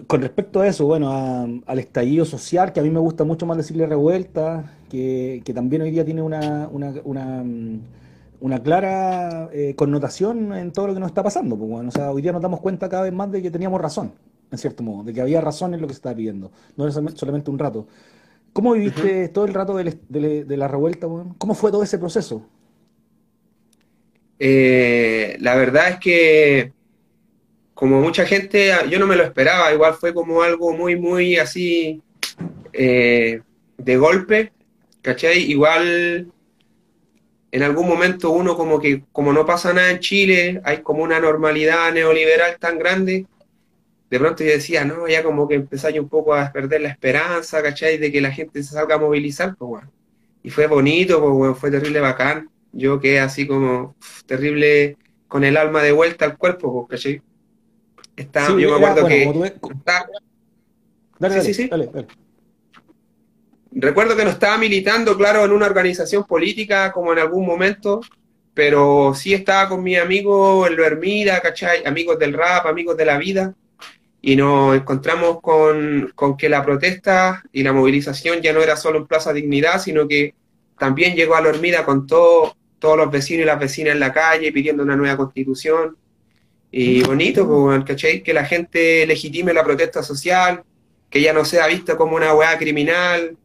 con 0.07 0.23
respecto 0.23 0.61
a 0.61 0.67
eso, 0.67 0.87
bueno, 0.87 1.61
al 1.67 1.79
estallido 1.79 2.25
social, 2.25 2.73
que 2.73 2.79
a 2.79 2.83
mí 2.83 2.89
me 2.89 2.99
gusta 2.99 3.23
mucho 3.23 3.45
más 3.45 3.57
decirle 3.57 3.85
revuelta, 3.85 4.73
que, 4.93 5.53
también 5.53 5.81
hoy 5.81 5.91
día 5.91 6.05
tiene 6.05 6.21
una, 6.21 6.69
una, 6.71 6.93
una, 8.39 8.63
clara 8.63 9.49
eh, 9.51 9.73
connotación 9.75 10.53
en 10.53 10.71
todo 10.71 10.87
lo 10.87 10.93
que 10.93 10.99
nos 10.99 11.09
está 11.09 11.23
pasando. 11.23 11.55
Bueno, 11.55 11.89
o 11.89 11.91
sea, 11.91 12.11
hoy 12.11 12.21
día 12.21 12.31
nos 12.31 12.41
damos 12.41 12.59
cuenta 12.59 12.87
cada 12.89 13.03
vez 13.03 13.13
más 13.13 13.31
de 13.31 13.41
que 13.41 13.49
teníamos 13.49 13.81
razón, 13.81 14.13
en 14.51 14.57
cierto 14.57 14.83
modo, 14.83 15.03
de 15.03 15.13
que 15.13 15.21
había 15.21 15.41
razón 15.41 15.73
en 15.73 15.81
lo 15.81 15.87
que 15.87 15.93
se 15.93 15.97
estaba 15.97 16.15
pidiendo, 16.15 16.51
no 16.77 16.85
era 16.85 16.93
solamente 17.15 17.49
un 17.49 17.57
rato. 17.57 17.87
¿Cómo 18.53 18.73
viviste 18.73 19.29
todo 19.29 19.45
el 19.45 19.53
rato 19.55 19.75
de, 19.75 20.45
la 20.47 20.67
revuelta? 20.67 21.07
¿Cómo 21.39 21.55
fue 21.55 21.71
todo 21.71 21.81
ese 21.81 21.97
proceso? 21.97 22.45
Eh, 24.37 25.37
la 25.39 25.55
verdad 25.55 25.89
es 25.89 25.99
que 25.99 26.73
como 27.73 27.99
mucha 27.99 28.25
gente, 28.25 28.71
yo 28.91 28.99
no 28.99 29.07
me 29.07 29.15
lo 29.15 29.23
esperaba, 29.23 29.73
igual 29.73 29.95
fue 29.95 30.13
como 30.13 30.43
algo 30.43 30.71
muy, 30.71 30.95
muy 30.95 31.37
así 31.37 32.03
eh, 32.71 33.41
de 33.77 33.97
golpe, 33.97 34.53
¿cachai? 35.03 35.43
Igual 35.51 36.31
en 37.51 37.61
algún 37.61 37.87
momento 37.87 38.31
uno 38.31 38.57
como 38.57 38.79
que, 38.81 39.03
como 39.11 39.31
no 39.31 39.45
pasa 39.45 39.73
nada 39.73 39.91
en 39.91 39.99
Chile, 39.99 40.59
hay 40.63 40.81
como 40.81 41.03
una 41.03 41.19
normalidad 41.19 41.93
neoliberal 41.93 42.57
tan 42.57 42.79
grande, 42.79 43.27
de 44.09 44.19
pronto 44.19 44.43
yo 44.43 44.51
decía, 44.51 44.85
no, 44.85 45.07
ya 45.07 45.21
como 45.21 45.47
que 45.47 45.55
empezáis 45.55 45.99
un 45.99 46.09
poco 46.09 46.33
a 46.33 46.51
perder 46.51 46.81
la 46.81 46.89
esperanza, 46.89 47.61
¿cachai? 47.61 47.99
De 47.99 48.11
que 48.11 48.21
la 48.21 48.31
gente 48.31 48.63
se 48.63 48.73
salga 48.73 48.95
a 48.95 48.99
movilizar, 48.99 49.55
pues 49.55 49.69
bueno. 49.69 49.91
Y 50.41 50.49
fue 50.49 50.67
bonito, 50.67 51.19
pues 51.21 51.33
bueno, 51.33 51.55
fue 51.55 51.69
terrible 51.69 51.99
bacán. 51.99 52.49
Yo 52.71 52.99
quedé 52.99 53.19
así 53.19 53.45
como 53.45 53.95
terrible 54.25 54.97
con 55.27 55.43
el 55.43 55.57
alma 55.57 55.81
de 55.83 55.91
vuelta 55.91 56.25
al 56.25 56.37
cuerpo, 56.37 56.87
pues, 56.87 57.01
¿cachai? 57.01 57.21
Está, 58.15 58.49
yo 58.49 58.79
me 58.79 58.85
acuerdo 58.85 59.07
que. 59.07 59.53
dale, 61.19 61.41
sí, 61.41 61.53
sí, 61.53 61.67
dale, 61.67 61.89
Recuerdo 63.75 64.15
que 64.15 64.23
no 64.23 64.29
estaba 64.29 64.57
militando, 64.57 65.17
claro, 65.17 65.43
en 65.43 65.51
una 65.51 65.65
organización 65.65 66.25
política 66.25 66.91
como 66.91 67.11
en 67.11 67.19
algún 67.19 67.45
momento, 67.45 68.01
pero 68.53 69.13
sí 69.15 69.33
estaba 69.33 69.69
con 69.69 69.81
mi 69.81 69.95
amigo 69.95 70.67
en 70.67 70.75
lo 70.75 70.85
Hermida, 70.85 71.41
¿cachai? 71.41 71.83
Amigos 71.85 72.19
del 72.19 72.33
rap, 72.33 72.67
amigos 72.67 72.95
de 72.95 73.05
la 73.05 73.17
vida, 73.17 73.55
y 74.21 74.35
nos 74.35 74.75
encontramos 74.75 75.41
con, 75.41 76.11
con 76.13 76.37
que 76.37 76.49
la 76.49 76.63
protesta 76.63 77.43
y 77.51 77.63
la 77.63 77.73
movilización 77.73 78.41
ya 78.41 78.53
no 78.53 78.61
era 78.61 78.77
solo 78.77 78.99
en 78.99 79.07
Plaza 79.07 79.33
Dignidad, 79.33 79.81
sino 79.81 80.07
que 80.07 80.35
también 80.77 81.15
llegó 81.15 81.35
a 81.35 81.41
lo 81.41 81.49
Hermida 81.49 81.83
con 81.83 82.05
todo, 82.05 82.55
todos 82.77 82.97
los 82.97 83.11
vecinos 83.11 83.43
y 83.43 83.47
las 83.47 83.59
vecinas 83.59 83.93
en 83.93 83.99
la 83.99 84.13
calle 84.13 84.51
pidiendo 84.51 84.83
una 84.83 84.95
nueva 84.95 85.17
constitución, 85.17 85.97
y 86.75 87.03
bonito, 87.03 87.47
pues, 87.47 87.83
¿cachai? 87.85 88.23
Que 88.23 88.33
la 88.33 88.45
gente 88.45 89.05
legitime 89.05 89.53
la 89.53 89.63
protesta 89.63 90.01
social, 90.01 90.63
que 91.09 91.21
ya 91.21 91.31
no 91.33 91.45
sea 91.45 91.67
vista 91.67 91.95
como 91.95 92.15
una 92.15 92.33
weá 92.33 92.57
criminal, 92.57 93.37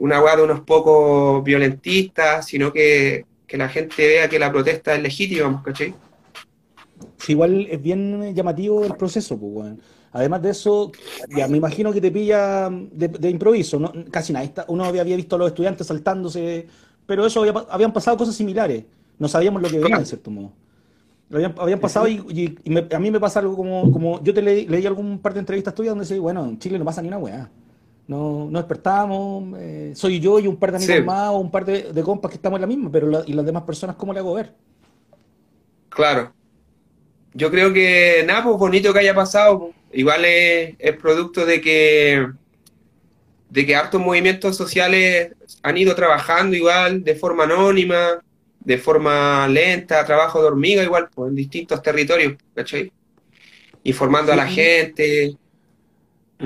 una 0.00 0.20
weá 0.22 0.36
de 0.36 0.42
unos 0.42 0.60
pocos 0.60 1.42
violentistas, 1.44 2.46
sino 2.46 2.72
que, 2.72 3.26
la 3.48 3.68
gente 3.68 4.04
vea 4.04 4.28
que 4.28 4.40
la 4.40 4.50
protesta 4.50 4.96
es 4.96 5.02
legítima, 5.02 5.62
¿cachai? 5.64 5.94
igual 7.28 7.68
es 7.70 7.80
bien 7.80 8.34
llamativo 8.34 8.84
el 8.84 8.96
proceso, 8.96 9.38
pues, 9.38 9.74
Además 10.10 10.42
de 10.42 10.50
eso, 10.50 10.92
ya 11.36 11.48
me 11.48 11.56
imagino 11.56 11.92
que 11.92 12.00
te 12.00 12.12
pilla 12.12 12.70
de, 12.70 13.30
improviso, 13.30 13.80
¿no? 13.80 13.92
casi 14.12 14.32
nada. 14.32 14.64
Uno 14.68 14.84
había 14.84 15.02
visto 15.02 15.34
a 15.34 15.40
los 15.40 15.48
estudiantes 15.48 15.88
saltándose, 15.88 16.68
pero 17.04 17.26
eso 17.26 17.44
habían 17.68 17.92
pasado 17.92 18.16
cosas 18.16 18.36
similares. 18.36 18.84
No 19.18 19.26
sabíamos 19.26 19.60
lo 19.60 19.68
que 19.68 19.80
venía, 19.80 19.96
en 19.96 20.06
cierto 20.06 20.30
modo. 20.30 20.52
Habían, 21.32 21.80
pasado 21.80 22.06
y, 22.06 22.56
a 22.92 22.98
mí 23.00 23.10
me 23.10 23.18
pasa 23.18 23.40
algo 23.40 23.56
como, 23.56 23.90
como 23.90 24.22
yo 24.22 24.32
te 24.32 24.40
leí, 24.40 24.86
algún 24.86 25.18
par 25.18 25.34
de 25.34 25.40
entrevistas 25.40 25.74
tuyas 25.74 25.90
donde 25.90 26.04
dice, 26.04 26.20
bueno, 26.20 26.44
en 26.44 26.60
Chile 26.60 26.78
no 26.78 26.84
pasa 26.84 27.02
ni 27.02 27.08
una 27.08 27.18
weá. 27.18 27.50
No, 28.06 28.48
no 28.50 28.58
despertamos, 28.58 29.58
eh, 29.58 29.92
soy 29.94 30.20
yo 30.20 30.38
y 30.38 30.46
un 30.46 30.56
par 30.56 30.72
de 30.72 30.76
amigos 30.76 31.06
más 31.06 31.30
o 31.30 31.38
un 31.38 31.50
par 31.50 31.64
de, 31.64 32.02
compas 32.02 32.30
que 32.30 32.36
estamos 32.36 32.58
en 32.58 32.60
la 32.60 32.66
misma, 32.66 32.90
pero 32.92 33.24
y 33.24 33.32
las 33.32 33.46
demás 33.46 33.62
personas, 33.62 33.96
¿cómo 33.96 34.12
le 34.12 34.18
hago 34.18 34.34
ver? 34.34 34.52
Claro. 35.88 36.32
Yo 37.32 37.50
creo 37.50 37.72
que 37.72 38.22
nada, 38.26 38.44
pues 38.44 38.58
bonito 38.58 38.92
que 38.92 38.98
haya 38.98 39.14
pasado. 39.14 39.70
Igual 39.92 40.24
es, 40.24 40.74
es 40.78 40.96
producto 40.96 41.46
de 41.46 41.60
que 41.60 42.26
de 43.54 43.64
que 43.64 43.76
hartos 43.76 44.00
movimientos 44.00 44.56
sociales 44.56 45.32
han 45.62 45.78
ido 45.78 45.94
trabajando 45.94 46.56
igual 46.56 47.04
de 47.04 47.14
forma 47.14 47.44
anónima, 47.44 48.20
de 48.58 48.78
forma 48.78 49.46
lenta, 49.46 50.04
trabajo 50.04 50.40
de 50.40 50.48
hormiga 50.48 50.82
igual, 50.82 51.08
pues, 51.14 51.28
en 51.28 51.36
distintos 51.36 51.80
territorios, 51.80 52.34
¿cachai? 52.52 52.90
Informando 53.84 54.32
a 54.32 54.36
la 54.36 54.48
gente. 54.48 55.36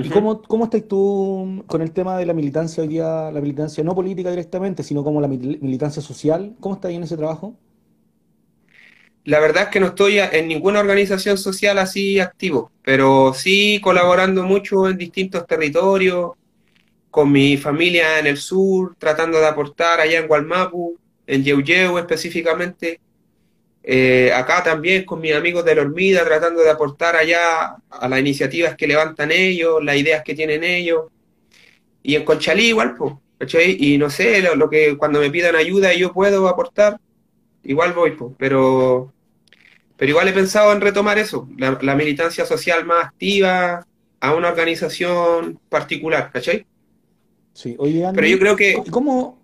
¿Y 0.03 0.09
cómo, 0.09 0.41
cómo 0.41 0.65
estás 0.65 0.87
tú 0.87 1.63
con 1.67 1.81
el 1.81 1.91
tema 1.91 2.17
de 2.17 2.25
la 2.25 2.33
militancia 2.33 2.83
hoy 2.83 2.89
día, 2.89 3.31
la 3.31 3.41
militancia 3.41 3.83
no 3.83 3.95
política 3.95 4.29
directamente, 4.29 4.83
sino 4.83 5.03
como 5.03 5.21
la 5.21 5.27
militancia 5.27 6.01
social? 6.01 6.55
¿Cómo 6.59 6.75
estás 6.75 6.89
ahí 6.89 6.95
en 6.95 7.03
ese 7.03 7.17
trabajo? 7.17 7.55
La 9.25 9.39
verdad 9.39 9.63
es 9.63 9.69
que 9.69 9.79
no 9.79 9.87
estoy 9.87 10.19
en 10.19 10.47
ninguna 10.47 10.79
organización 10.79 11.37
social 11.37 11.77
así 11.77 12.19
activo, 12.19 12.71
pero 12.83 13.33
sí 13.33 13.79
colaborando 13.83 14.43
mucho 14.43 14.89
en 14.89 14.97
distintos 14.97 15.45
territorios, 15.45 16.31
con 17.11 17.31
mi 17.31 17.57
familia 17.57 18.19
en 18.19 18.27
el 18.27 18.37
sur, 18.37 18.95
tratando 18.97 19.39
de 19.39 19.47
aportar 19.47 19.99
allá 19.99 20.19
en 20.19 20.27
Gualmapu, 20.27 20.97
en 21.27 21.43
Yeuyeu 21.43 21.97
específicamente, 21.97 22.99
eh, 23.91 24.31
acá 24.31 24.61
también 24.61 25.03
con 25.03 25.19
mis 25.19 25.33
amigos 25.33 25.65
de 25.65 25.73
la 25.73 25.81
Hormida, 25.81 26.23
tratando 26.23 26.61
de 26.61 26.69
aportar 26.69 27.15
allá 27.15 27.75
a 27.89 28.07
las 28.07 28.19
iniciativas 28.19 28.75
que 28.75 28.85
levantan 28.85 29.31
ellos, 29.31 29.83
las 29.83 29.97
ideas 29.97 30.23
que 30.23 30.35
tienen 30.35 30.63
ellos, 30.63 31.05
y 32.03 32.13
en 32.13 32.23
Conchalí 32.23 32.67
igual, 32.67 32.95
pues, 32.95 33.15
Y 33.79 33.97
no 33.97 34.11
sé, 34.11 34.43
lo, 34.43 34.69
que 34.69 34.95
cuando 34.95 35.19
me 35.19 35.31
pidan 35.31 35.55
ayuda 35.55 35.91
y 35.91 36.01
yo 36.01 36.13
puedo 36.13 36.47
aportar, 36.47 36.99
igual 37.63 37.93
voy, 37.93 38.11
pues, 38.11 38.35
pero, 38.37 39.11
pero 39.97 40.11
igual 40.11 40.27
he 40.27 40.33
pensado 40.33 40.71
en 40.71 40.81
retomar 40.81 41.17
eso, 41.17 41.49
la, 41.57 41.79
la 41.81 41.95
militancia 41.95 42.45
social 42.45 42.85
más 42.85 43.05
activa 43.05 43.87
a 44.19 44.35
una 44.35 44.49
organización 44.49 45.59
particular, 45.67 46.29
¿cachai? 46.31 46.67
Sí, 47.53 47.75
oye, 47.79 48.07
Pero 48.13 48.27
yo 48.27 48.37
creo 48.37 48.55
que. 48.55 48.83
¿Cómo? 48.91 49.39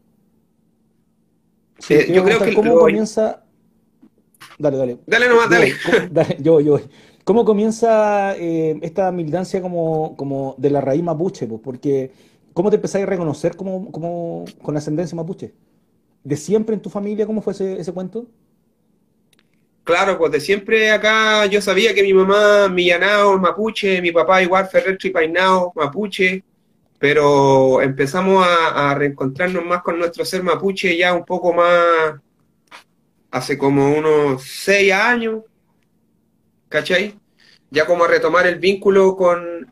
Eh, 1.89 2.11
yo 2.13 2.23
creo 2.23 2.39
que. 2.39 2.53
¿Cómo 2.53 2.77
comienza.? 2.77 3.44
Dale, 4.57 4.77
dale. 4.77 4.97
Dale 5.05 5.29
nomás, 5.29 5.49
dale. 5.49 5.73
dale 6.11 6.37
yo, 6.39 6.59
yo. 6.59 6.79
¿Cómo 7.23 7.43
comienza 7.43 8.35
eh, 8.37 8.77
esta 8.81 9.11
militancia 9.11 9.61
como, 9.61 10.15
como 10.15 10.55
de 10.57 10.69
la 10.69 10.81
raíz 10.81 11.03
mapuche? 11.03 11.47
Pues? 11.47 11.61
Porque, 11.63 12.11
¿cómo 12.53 12.69
te 12.69 12.75
empezáis 12.75 13.03
a 13.03 13.09
reconocer 13.09 13.55
como, 13.55 13.91
como 13.91 14.45
con 14.61 14.77
ascendencia 14.77 15.15
mapuche? 15.15 15.53
¿De 16.23 16.37
siempre 16.37 16.75
en 16.75 16.81
tu 16.81 16.89
familia 16.89 17.25
cómo 17.25 17.41
fue 17.41 17.53
ese, 17.53 17.79
ese 17.79 17.91
cuento? 17.91 18.27
Claro, 19.85 20.17
pues 20.17 20.31
de 20.31 20.39
siempre 20.39 20.91
acá 20.91 21.45
yo 21.45 21.61
sabía 21.61 21.93
que 21.93 22.01
mi 22.01 22.11
mamá 22.11 22.67
Millanao 22.69 23.37
mapuche, 23.37 24.01
mi 24.01 24.11
papá 24.11 24.41
igual 24.41 24.67
Ferrer 24.67 24.97
Tripainao 24.97 25.71
mapuche, 25.75 26.43
pero 26.97 27.81
empezamos 27.83 28.43
a, 28.47 28.95
reencontrarnos 28.95 29.63
más 29.63 29.83
con 29.83 29.99
nuestro 29.99 30.25
ser 30.25 30.41
mapuche 30.41 30.97
ya 30.97 31.13
un 31.13 31.23
poco 31.23 31.53
más 31.53 32.15
hace 33.35 33.57
como 33.57 33.93
unos 33.93 34.43
seis 34.43 34.93
años, 34.93 35.43
¿cachai? 36.69 37.19
Ya 37.69 37.85
como 37.85 38.05
a 38.05 38.07
retomar 38.07 38.47
el 38.47 38.59
vínculo 38.59 39.17
con, 39.17 39.69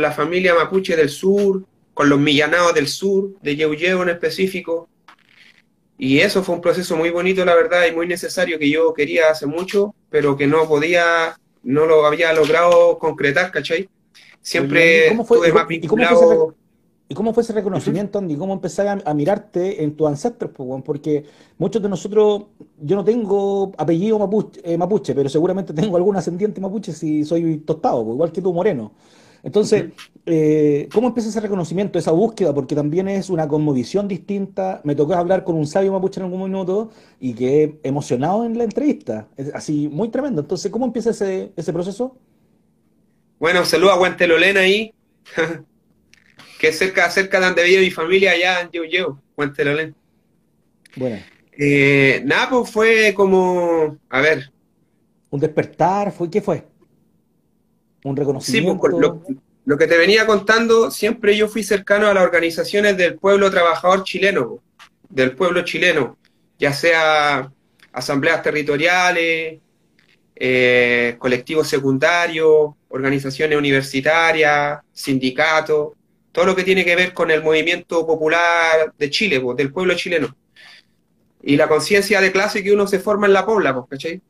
la 0.00 0.12
familia 0.12 0.54
mapuche 0.54 0.96
del 0.96 1.10
sur, 1.10 1.62
con 1.92 2.08
los 2.08 2.18
millanados 2.18 2.72
del 2.72 2.88
sur, 2.88 3.38
de 3.42 3.54
Yeuyeo 3.54 4.02
en 4.02 4.08
específico. 4.08 4.88
Y 5.98 6.20
eso 6.20 6.42
fue 6.42 6.54
un 6.54 6.62
proceso 6.62 6.96
muy 6.96 7.10
bonito, 7.10 7.44
la 7.44 7.54
verdad, 7.54 7.84
y 7.86 7.92
muy 7.92 8.06
necesario 8.06 8.58
que 8.58 8.70
yo 8.70 8.94
quería 8.94 9.28
hace 9.28 9.44
mucho, 9.44 9.94
pero 10.08 10.34
que 10.34 10.46
no 10.46 10.66
podía, 10.66 11.36
no 11.62 11.84
lo 11.84 12.06
había 12.06 12.32
logrado 12.32 12.98
concretar, 12.98 13.52
¿cachai? 13.52 13.90
Siempre 14.40 15.08
estuve 15.08 15.52
más 15.52 15.68
vinculado 15.68 16.56
¿Y 17.12 17.14
cómo 17.14 17.34
fue 17.34 17.42
ese 17.42 17.52
reconocimiento, 17.52 18.18
Andy? 18.18 18.36
¿Cómo 18.36 18.54
empezar 18.54 19.02
a, 19.04 19.12
mirarte 19.12 19.84
en 19.84 19.94
tus 19.94 20.08
ancestros? 20.08 20.50
Porque 20.82 21.24
muchos 21.58 21.82
de 21.82 21.90
nosotros, 21.90 22.44
yo 22.80 22.96
no 22.96 23.04
tengo 23.04 23.70
apellido 23.76 24.16
eh, 24.64 24.78
mapuche, 24.78 25.14
pero 25.14 25.28
seguramente 25.28 25.74
tengo 25.74 25.98
algún 25.98 26.16
ascendiente 26.16 26.58
mapuche 26.58 26.94
si 26.94 27.22
soy 27.26 27.58
tostado, 27.58 28.00
igual 28.00 28.32
que 28.32 28.40
tú, 28.40 28.54
moreno. 28.54 28.92
Entonces, 29.42 29.90
eh, 30.24 30.88
¿cómo 30.90 31.08
empieza 31.08 31.28
ese 31.28 31.40
reconocimiento, 31.40 31.98
esa 31.98 32.12
búsqueda? 32.12 32.54
Porque 32.54 32.74
también 32.74 33.06
es 33.08 33.28
una 33.28 33.46
conmovisión 33.46 34.08
distinta. 34.08 34.80
Me 34.82 34.94
tocó 34.94 35.12
hablar 35.12 35.44
con 35.44 35.56
un 35.56 35.66
sabio 35.66 35.92
mapuche 35.92 36.18
en 36.18 36.24
algún 36.24 36.44
minuto 36.44 36.92
y 37.20 37.34
que 37.34 37.78
emocionado 37.82 38.46
en 38.46 38.56
la 38.56 38.64
entrevista. 38.64 39.28
Es 39.36 39.54
así, 39.54 39.86
muy 39.92 40.08
tremendo. 40.08 40.40
Entonces, 40.40 40.72
¿cómo 40.72 40.86
empieza 40.86 41.10
ese, 41.10 41.52
ese 41.56 41.74
proceso? 41.74 42.16
Bueno, 43.38 43.66
saludo 43.66 43.90
a 43.90 43.98
Guantelolena 43.98 44.60
ahí. 44.60 44.94
que 46.62 46.68
es 46.68 46.78
cerca, 46.78 47.10
cerca 47.10 47.40
de 47.40 47.46
donde 47.46 47.64
vive 47.64 47.80
mi 47.80 47.90
familia 47.90 48.30
allá 48.30 48.60
en 48.60 48.88
Yo 48.88 49.20
Puente 49.34 49.64
Lolén. 49.64 49.96
Bueno. 50.94 51.18
Eh, 51.58 52.22
nada, 52.24 52.50
pues 52.50 52.70
fue 52.70 53.12
como, 53.14 53.98
a 54.08 54.20
ver. 54.20 54.52
Un 55.30 55.40
despertar, 55.40 56.12
fue 56.12 56.30
¿qué 56.30 56.40
fue? 56.40 56.64
Un 58.04 58.14
reconocimiento. 58.14 58.74
Sí, 58.74 58.78
pues, 58.78 59.34
lo, 59.64 59.76
que 59.76 59.88
te 59.88 59.98
venía 59.98 60.24
contando, 60.24 60.92
siempre 60.92 61.36
yo 61.36 61.48
fui 61.48 61.64
cercano 61.64 62.06
a 62.06 62.14
las 62.14 62.22
organizaciones 62.22 62.96
del 62.96 63.16
pueblo 63.16 63.50
trabajador 63.50 64.04
chileno, 64.04 64.62
del 65.08 65.34
pueblo 65.34 65.62
chileno, 65.62 66.16
ya 66.60 66.72
sea 66.72 67.50
asambleas 67.92 68.40
territoriales, 68.40 69.58
eh, 70.36 71.16
colectivos 71.18 71.66
secundarios, 71.66 72.70
organizaciones 72.88 73.58
universitarias, 73.58 74.78
sindicatos 74.92 75.94
todo 76.32 76.46
lo 76.46 76.56
que 76.56 76.64
tiene 76.64 76.84
que 76.84 76.96
ver 76.96 77.12
con 77.12 77.30
el 77.30 77.42
movimiento 77.42 78.06
popular 78.06 78.92
de 78.98 79.10
Chile, 79.10 79.40
pues, 79.40 79.56
del 79.56 79.72
pueblo 79.72 79.94
chileno. 79.94 80.34
Y 81.42 81.56
la 81.56 81.68
conciencia 81.68 82.20
de 82.20 82.32
clase 82.32 82.62
que 82.62 82.72
uno 82.72 82.86
se 82.86 82.98
forma 82.98 83.26
en 83.26 83.34
la 83.34 83.44
pobla, 83.44 83.74
pues, 83.74 83.86
¿cachai? 83.90 84.22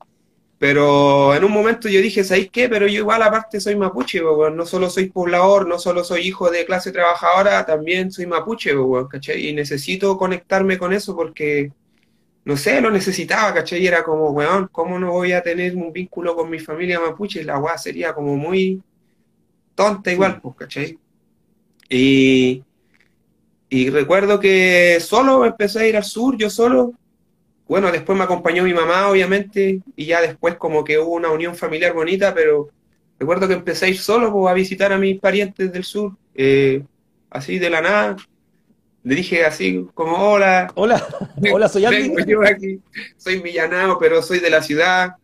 Pero 0.58 1.34
en 1.34 1.44
un 1.44 1.52
momento 1.52 1.88
yo 1.88 2.00
dije, 2.00 2.22
¿sabéis 2.24 2.50
qué? 2.50 2.68
Pero 2.68 2.86
yo 2.86 2.98
igual 2.98 3.22
aparte 3.22 3.60
soy 3.60 3.76
mapuche, 3.76 4.20
pues, 4.20 4.52
no 4.52 4.66
solo 4.66 4.90
soy 4.90 5.10
poblador, 5.10 5.66
no 5.66 5.78
solo 5.78 6.04
soy 6.04 6.22
hijo 6.22 6.50
de 6.50 6.64
clase 6.64 6.92
trabajadora, 6.92 7.64
también 7.66 8.10
soy 8.10 8.26
mapuche, 8.26 8.74
pues, 8.74 9.06
¿cachai? 9.08 9.48
Y 9.48 9.52
necesito 9.52 10.16
conectarme 10.16 10.78
con 10.78 10.92
eso 10.92 11.14
porque, 11.14 11.72
no 12.44 12.56
sé, 12.56 12.80
lo 12.80 12.90
necesitaba, 12.90 13.54
¿cachai? 13.54 13.82
Y 13.82 13.86
era 13.86 14.02
como, 14.02 14.30
weón, 14.30 14.68
¿cómo 14.72 14.98
no 14.98 15.12
voy 15.12 15.32
a 15.32 15.42
tener 15.42 15.76
un 15.76 15.92
vínculo 15.92 16.34
con 16.34 16.50
mi 16.50 16.58
familia 16.58 17.00
mapuche? 17.00 17.44
La 17.44 17.58
weá 17.58 17.76
sería 17.78 18.12
como 18.14 18.36
muy 18.36 18.82
tonta 19.74 20.12
igual, 20.12 20.40
pues, 20.40 20.56
¿cachai? 20.56 20.98
Y, 21.94 22.64
recuerdo 23.90 24.40
que 24.40 24.98
solo 25.00 25.44
empecé 25.44 25.80
a 25.80 25.86
ir 25.86 25.96
al 25.96 26.04
sur, 26.04 26.36
yo 26.38 26.48
solo. 26.48 26.94
Bueno, 27.68 27.92
después 27.92 28.16
me 28.16 28.24
acompañó 28.24 28.64
mi 28.64 28.72
mamá, 28.72 29.08
obviamente, 29.08 29.80
y 29.94 30.06
ya 30.06 30.20
después 30.20 30.56
como 30.56 30.84
que 30.84 30.98
hubo 30.98 31.14
una 31.14 31.30
unión 31.30 31.54
familiar 31.54 31.92
bonita, 31.92 32.34
pero 32.34 32.70
recuerdo 33.18 33.46
que 33.46 33.54
empecé 33.54 33.86
a 33.86 33.88
ir 33.88 33.98
solo 33.98 34.32
pues, 34.32 34.50
a 34.50 34.54
visitar 34.54 34.92
a 34.92 34.98
mis 34.98 35.20
parientes 35.20 35.72
del 35.72 35.84
sur, 35.84 36.12
eh, 36.34 36.82
así 37.30 37.58
de 37.58 37.70
la 37.70 37.80
nada. 37.80 38.16
Le 39.04 39.14
dije 39.14 39.44
así 39.44 39.86
como, 39.94 40.16
hola. 40.16 40.70
Hola, 40.74 41.04
hola, 41.52 41.68
soy 41.68 41.84
Andy. 41.84 42.14
yo 42.26 42.42
aquí, 42.42 42.80
soy 43.16 43.42
millanado, 43.42 43.98
pero 43.98 44.22
soy 44.22 44.38
de 44.38 44.50
la 44.50 44.62
ciudad. 44.62 45.16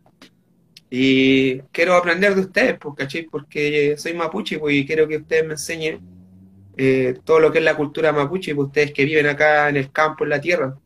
Y 0.90 1.58
quiero 1.72 1.94
aprender 1.94 2.34
de 2.34 2.40
ustedes, 2.42 2.78
pues, 2.78 2.94
¿cachai? 2.96 3.25
Porque 3.25 3.94
soy 3.98 4.14
mapuche 4.14 4.58
pues, 4.58 4.75
y 4.75 4.87
quiero 4.87 5.06
que 5.06 5.18
ustedes 5.18 5.44
me 5.44 5.52
enseñen 5.52 6.17
eh, 6.80 7.18
todo 7.25 7.40
lo 7.40 7.50
que 7.50 7.58
es 7.58 7.64
la 7.64 7.76
cultura 7.76 8.12
mapuche, 8.12 8.54
pues 8.54 8.68
ustedes 8.68 8.92
que 8.92 9.04
viven 9.04 9.26
acá 9.26 9.68
en 9.68 9.76
el 9.76 9.90
campo, 9.90 10.23
en 10.23 10.30
la 10.30 10.40
tierra. 10.40 10.78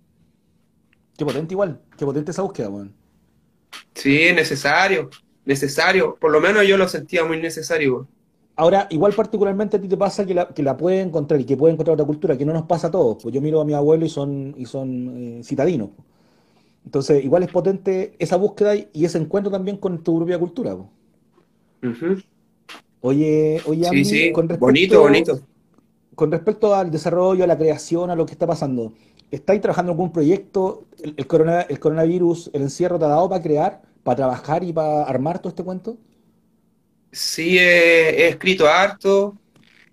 Qué 1.19 1.25
potente 1.25 1.53
igual, 1.53 1.83
qué 1.99 2.07
potente 2.07 2.31
esa 2.31 2.41
búsqueda, 2.41 2.71
weón. 2.71 2.95
Sí, 3.95 4.33
necesario, 4.35 5.11
necesario. 5.45 6.17
Por 6.19 6.33
lo 6.33 6.41
menos 6.41 6.67
yo 6.67 6.79
lo 6.79 6.89
sentía 6.89 7.25
muy 7.25 7.39
necesario, 7.39 8.09
Ahora, 8.55 8.87
igual 8.91 9.15
particularmente 9.15 9.79
a 9.79 9.81
ti 9.81 9.89
te 9.89 9.97
pasa 9.97 10.27
que 10.27 10.35
la, 10.35 10.49
que 10.49 10.63
la 10.63 10.77
puede 10.77 11.01
encontrar 11.01 11.41
y 11.41 11.45
que 11.45 11.57
puede 11.57 11.73
encontrar 11.73 11.95
otra 11.95 12.07
cultura, 12.07 12.37
que 12.37 12.45
no 12.45 12.53
nos 12.53 12.65
pasa 12.65 12.89
a 12.89 12.91
todos. 12.91 13.23
Pues 13.23 13.35
yo 13.35 13.41
miro 13.41 13.61
a 13.61 13.65
mi 13.65 13.73
abuelo 13.73 14.05
y 14.05 14.11
son, 14.11 14.55
y 14.59 14.67
son 14.67 15.39
eh, 15.39 15.41
citadinos. 15.43 15.91
Entonces, 16.85 17.25
igual 17.25 17.43
es 17.43 17.51
potente 17.51 18.15
esa 18.19 18.37
búsqueda 18.37 18.75
y 18.77 19.05
ese 19.05 19.19
encuentro 19.19 19.51
también 19.51 19.79
con 19.79 20.03
tu 20.03 20.19
propia 20.19 20.39
cultura. 20.39 20.77
Oye, 23.01 23.61
oye, 23.67 23.89
sí, 23.89 24.05
sí. 24.05 24.33
Con 24.33 24.49
bonito, 24.49 25.01
bonito 25.01 25.41
con 26.15 26.31
respecto 26.31 26.75
al 26.75 26.91
desarrollo, 26.91 27.45
a 27.45 27.47
la 27.47 27.59
creación, 27.59 28.11
a 28.11 28.17
lo 28.17 28.27
que 28.27 28.33
está 28.33 28.47
pasando, 28.47 28.93
¿estáis 29.31 29.61
trabajando 29.61 29.93
en 29.93 29.97
algún 29.97 30.13
proyecto? 30.13 30.87
¿El, 31.03 31.27
coronavirus, 31.27 32.51
el 32.53 32.63
encierro 32.63 32.99
te 32.99 33.07
ha 33.07 33.09
dado 33.09 33.29
para 33.29 33.43
crear, 33.43 33.83
para 34.03 34.17
trabajar 34.17 34.65
y 34.65 34.73
para 34.73 35.05
armar 35.05 35.39
todo 35.39 35.49
este 35.49 35.65
cuento? 35.65 35.97
Sí, 37.11 37.59
he, 37.59 38.29
escrito 38.29 38.69
harto. 38.69 39.37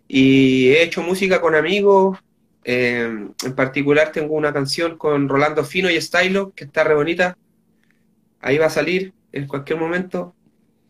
y 0.07 0.69
he 0.69 0.83
hecho 0.83 1.01
música 1.01 1.41
con 1.41 1.55
amigos. 1.55 2.17
Eh, 2.63 3.27
en 3.45 3.55
particular 3.55 4.11
tengo 4.11 4.35
una 4.35 4.53
canción 4.53 4.97
con 4.97 5.29
Rolando 5.29 5.63
Fino 5.63 5.89
y 5.89 5.99
Stylo, 5.99 6.51
que 6.55 6.65
está 6.65 6.83
re 6.83 6.95
bonita. 6.95 7.37
Ahí 8.41 8.57
va 8.57 8.67
a 8.67 8.69
salir 8.69 9.13
en 9.31 9.47
cualquier 9.47 9.79
momento. 9.79 10.35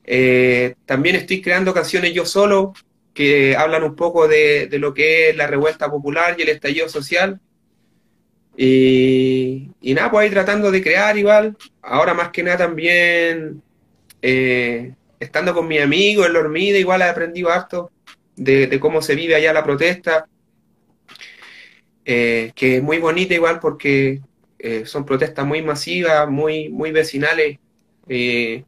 Eh, 0.03 0.75
también 0.85 1.15
estoy 1.15 1.41
creando 1.41 1.73
canciones 1.73 2.13
yo 2.13 2.25
solo, 2.25 2.73
que 3.13 3.55
hablan 3.55 3.83
un 3.83 3.95
poco 3.95 4.27
de, 4.27 4.67
de, 4.67 4.79
lo 4.79 4.93
que 4.93 5.29
es 5.29 5.35
la 5.35 5.47
revuelta 5.47 5.89
popular 5.89 6.35
y 6.37 6.43
el 6.43 6.49
estallido 6.49 6.89
social. 6.89 7.39
Y, 8.55 9.71
y 9.81 9.93
nada, 9.93 10.11
pues 10.11 10.25
ahí 10.25 10.31
tratando 10.31 10.71
de 10.71 10.81
crear 10.81 11.17
igual. 11.17 11.57
Ahora 11.81 12.13
más 12.13 12.29
que 12.29 12.43
nada 12.43 12.57
también 12.57 13.61
eh, 14.21 14.93
estando 15.19 15.53
con 15.53 15.67
mi 15.67 15.79
amigo 15.79 16.25
en 16.25 16.33
la 16.33 16.39
hormida, 16.39 16.77
igual 16.77 17.01
he 17.01 17.05
aprendido 17.05 17.49
harto 17.49 17.91
de, 18.35 18.67
de 18.67 18.79
cómo 18.79 19.01
se 19.01 19.15
vive 19.15 19.35
allá 19.35 19.53
la 19.53 19.63
protesta, 19.63 20.27
eh, 22.05 22.51
que 22.55 22.77
es 22.77 22.83
muy 22.83 22.97
bonita 22.97 23.33
igual 23.33 23.59
porque 23.59 24.21
eh, 24.57 24.85
son 24.85 25.05
protestas 25.05 25.45
muy 25.45 25.61
masivas, 25.61 26.29
muy, 26.29 26.69
muy 26.69 26.91
vecinales, 26.91 27.59
y, 28.07 28.65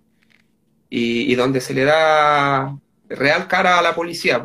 y, 0.90 1.36
donde 1.36 1.62
se 1.62 1.74
le 1.74 1.84
da 1.84 2.78
real 3.16 3.48
cara 3.48 3.80
a 3.80 3.82
la 3.82 3.96
policía, 3.96 4.44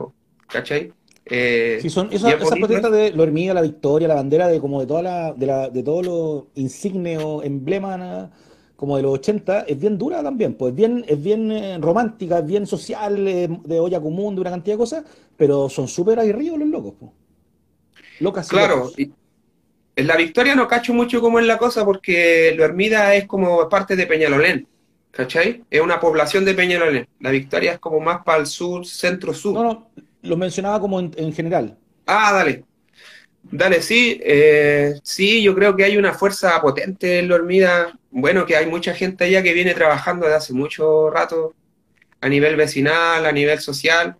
¿cachai? 0.48 0.92
Eh, 1.24 1.78
sí, 1.82 1.90
son 1.90 2.12
esas, 2.12 2.34
esas 2.34 2.58
protestas 2.58 2.92
de 2.92 3.12
la 3.12 3.22
hormiga, 3.22 3.52
la 3.52 3.62
victoria, 3.62 4.06
la 4.06 4.14
bandera 4.14 4.46
de 4.46 4.60
como 4.60 4.80
de 4.80 4.86
toda 4.86 5.02
la, 5.02 5.32
de, 5.32 5.46
la, 5.46 5.68
de 5.68 5.82
todos 5.82 6.06
los 6.06 6.44
insignes 6.54 7.20
o 7.22 7.42
emblemas 7.42 8.30
como 8.76 8.96
de 8.96 9.02
los 9.02 9.14
80, 9.14 9.60
es 9.60 9.80
bien 9.80 9.98
dura 9.98 10.22
también, 10.22 10.54
pues 10.54 10.70
es 10.70 10.76
bien, 10.76 11.04
es 11.08 11.20
bien 11.20 11.50
eh, 11.50 11.78
romántica, 11.80 12.38
es 12.38 12.46
bien 12.46 12.66
social, 12.66 13.24
de 13.24 13.80
olla 13.80 14.00
común, 14.00 14.34
de 14.34 14.42
una 14.42 14.50
cantidad 14.50 14.74
de 14.74 14.78
cosas, 14.78 15.04
pero 15.36 15.68
son 15.68 15.88
súper 15.88 16.20
aguerridos 16.20 16.58
los 16.58 16.68
locos. 16.68 16.94
Pues. 17.00 17.10
Locas 18.20 18.48
claro, 18.48 18.92
y 18.96 19.10
en 19.96 20.06
la 20.06 20.16
victoria 20.16 20.54
no 20.54 20.68
cacho 20.68 20.92
mucho 20.92 21.20
cómo 21.22 21.40
es 21.40 21.46
la 21.46 21.56
cosa, 21.56 21.84
porque 21.84 22.54
la 22.56 22.66
Hermida 22.66 23.14
es 23.14 23.26
como 23.26 23.66
parte 23.68 23.96
de 23.96 24.06
Peñalolén, 24.06 24.68
¿cachai? 25.16 25.64
Es 25.70 25.80
una 25.80 25.98
población 25.98 26.44
de 26.44 26.54
Peñalolén. 26.54 27.08
La 27.20 27.30
victoria 27.30 27.72
es 27.72 27.78
como 27.78 28.00
más 28.00 28.22
para 28.24 28.40
el 28.40 28.46
sur, 28.46 28.86
centro-sur. 28.86 29.54
No, 29.54 29.62
no, 29.62 29.90
lo 30.22 30.36
mencionaba 30.36 30.78
como 30.78 31.00
en, 31.00 31.12
en 31.16 31.32
general. 31.32 31.76
Ah, 32.06 32.32
dale. 32.32 32.64
Dale, 33.42 33.80
sí, 33.80 34.20
eh, 34.24 34.94
sí, 35.02 35.42
yo 35.42 35.54
creo 35.54 35.76
que 35.76 35.84
hay 35.84 35.96
una 35.96 36.12
fuerza 36.12 36.60
potente 36.60 37.20
en 37.20 37.28
la 37.28 37.36
hormida. 37.36 37.98
Bueno, 38.10 38.44
que 38.44 38.56
hay 38.56 38.66
mucha 38.66 38.92
gente 38.92 39.24
allá 39.24 39.42
que 39.42 39.54
viene 39.54 39.72
trabajando 39.72 40.26
desde 40.26 40.36
hace 40.36 40.52
mucho 40.52 41.10
rato 41.10 41.54
a 42.20 42.28
nivel 42.28 42.56
vecinal, 42.56 43.24
a 43.24 43.32
nivel 43.32 43.60
social, 43.60 44.16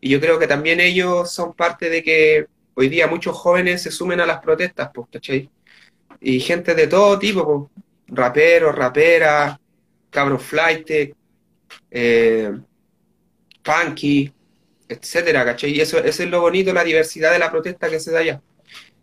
y 0.00 0.10
yo 0.10 0.20
creo 0.20 0.38
que 0.38 0.46
también 0.46 0.80
ellos 0.80 1.32
son 1.32 1.54
parte 1.54 1.90
de 1.90 2.02
que 2.02 2.46
hoy 2.74 2.88
día 2.88 3.06
muchos 3.08 3.36
jóvenes 3.36 3.82
se 3.82 3.90
sumen 3.90 4.20
a 4.20 4.26
las 4.26 4.40
protestas, 4.40 4.90
¿cachai? 5.10 5.50
Y 6.20 6.40
gente 6.40 6.74
de 6.74 6.86
todo 6.86 7.18
tipo, 7.18 7.44
pues, 7.44 8.16
raperos, 8.16 8.74
raperas, 8.74 9.58
cabros 10.18 10.42
flight, 10.42 11.14
eh, 11.92 12.52
funky, 13.62 14.32
etcétera, 14.88 15.44
¿cachai? 15.44 15.70
Y 15.70 15.80
eso, 15.80 15.98
es 15.98 16.18
lo 16.28 16.40
bonito, 16.40 16.72
la 16.72 16.82
diversidad 16.82 17.30
de 17.30 17.38
la 17.38 17.52
protesta 17.52 17.88
que 17.88 18.00
se 18.00 18.10
da 18.10 18.18
allá. 18.18 18.42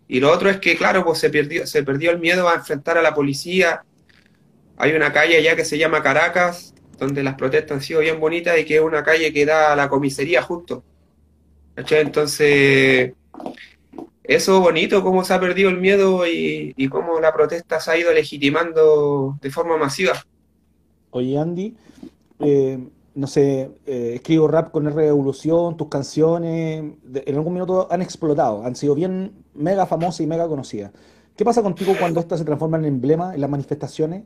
Y 0.10 0.20
lo 0.20 0.30
otro 0.30 0.50
es 0.50 0.58
que, 0.58 0.76
claro, 0.76 1.06
pues 1.06 1.20
se 1.20 1.30
perdió, 1.30 1.66
se 1.66 1.84
perdió 1.84 2.12
el 2.12 2.20
miedo 2.20 2.50
a 2.50 2.56
enfrentar 2.56 2.98
a 2.98 3.02
la 3.02 3.14
policía. 3.14 3.86
Hay 4.76 4.92
una 4.92 5.14
calle 5.14 5.38
allá 5.38 5.56
que 5.56 5.64
se 5.64 5.78
llama 5.78 6.04
Caracas, 6.04 6.76
donde 7.00 7.24
las 7.24 7.36
protestas 7.36 7.78
han 7.78 7.82
sido 7.82 8.02
bien 8.02 8.20
bonitas 8.20 8.60
y 8.60 8.66
que 8.66 8.76
es 8.76 8.82
una 8.82 9.02
calle 9.02 9.32
que 9.32 9.46
da 9.46 9.72
a 9.72 9.76
la 9.78 9.88
comisaría 9.88 10.42
justo. 10.42 10.84
¿Cachai? 11.76 12.02
Entonces, 12.02 13.14
eso 14.22 14.60
bonito, 14.60 15.02
cómo 15.02 15.24
se 15.24 15.34
ha 15.34 15.40
perdido 15.40 15.70
el 15.70 15.78
miedo 15.78 16.28
y 16.28 16.90
cómo 16.90 17.22
la 17.22 17.34
protesta 17.34 17.80
se 17.80 17.92
ha 17.92 17.98
ido 17.98 18.12
legitimando 18.12 19.38
de 19.42 19.50
forma 19.50 19.78
masiva. 19.78 20.22
Oye, 21.16 21.38
Andy, 21.38 21.78
eh, 22.40 22.78
no 23.14 23.28
sé, 23.28 23.72
eh, 23.86 24.12
escribo 24.16 24.50
rap 24.50 24.72
con 24.72 24.86
R 24.86 25.08
Evolución, 25.08 25.78
tus 25.78 25.88
canciones, 25.88 26.84
en 27.14 27.36
algún 27.36 27.54
minuto 27.54 27.88
han 27.90 28.02
explotado, 28.02 28.66
han 28.66 28.76
sido 28.76 28.96
bien 28.96 29.32
mega 29.54 29.86
famosas 29.86 30.20
y 30.20 30.28
mega 30.28 30.46
conocidas. 30.46 30.92
¿Qué 31.38 31.46
pasa 31.46 31.64
contigo 31.64 31.96
cuando 31.98 32.20
estas 32.20 32.40
se 32.40 32.44
transforman 32.44 32.82
en 32.82 32.96
emblema 32.96 33.34
en 33.34 33.40
las 33.40 33.50
manifestaciones? 33.50 34.24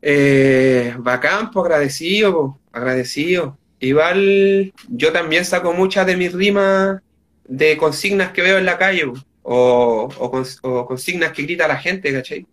Eh, 0.00 0.94
bacán, 1.00 1.50
pues 1.50 1.64
agradecido, 1.64 2.60
agradecido. 2.70 3.58
Igual 3.80 4.72
yo 4.90 5.12
también 5.12 5.44
saco 5.44 5.72
muchas 5.72 6.06
de 6.06 6.16
mis 6.16 6.32
rimas 6.32 7.02
de 7.48 7.76
consignas 7.76 8.30
que 8.30 8.42
veo 8.42 8.58
en 8.58 8.64
la 8.64 8.78
calle 8.78 9.06
o, 9.42 10.08
o, 10.20 10.42
o 10.62 10.86
consignas 10.86 11.32
que 11.32 11.42
grita 11.42 11.66
la 11.66 11.78
gente, 11.78 12.12
¿cachai? 12.12 12.46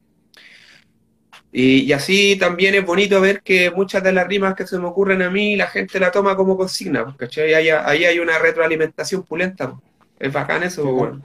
Y, 1.59 1.85
y, 1.85 1.93
así 1.93 2.37
también 2.37 2.75
es 2.75 2.85
bonito 2.85 3.19
ver 3.19 3.41
que 3.41 3.71
muchas 3.71 4.03
de 4.03 4.11
las 4.11 4.27
rimas 4.27 4.53
que 4.53 4.67
se 4.67 4.77
me 4.77 4.85
ocurren 4.85 5.23
a 5.23 5.31
mí, 5.31 5.55
la 5.55 5.65
gente 5.65 5.99
la 5.99 6.11
toma 6.11 6.35
como 6.35 6.55
consigna, 6.55 7.15
¿cachai? 7.17 7.55
Ahí, 7.55 7.69
ahí 7.69 8.05
hay 8.05 8.19
una 8.19 8.37
retroalimentación 8.37 9.23
pulenta. 9.23 9.73
Es 10.19 10.31
bacán 10.31 10.61
eso, 10.61 10.83
sí, 10.83 10.87
bueno. 10.87 11.23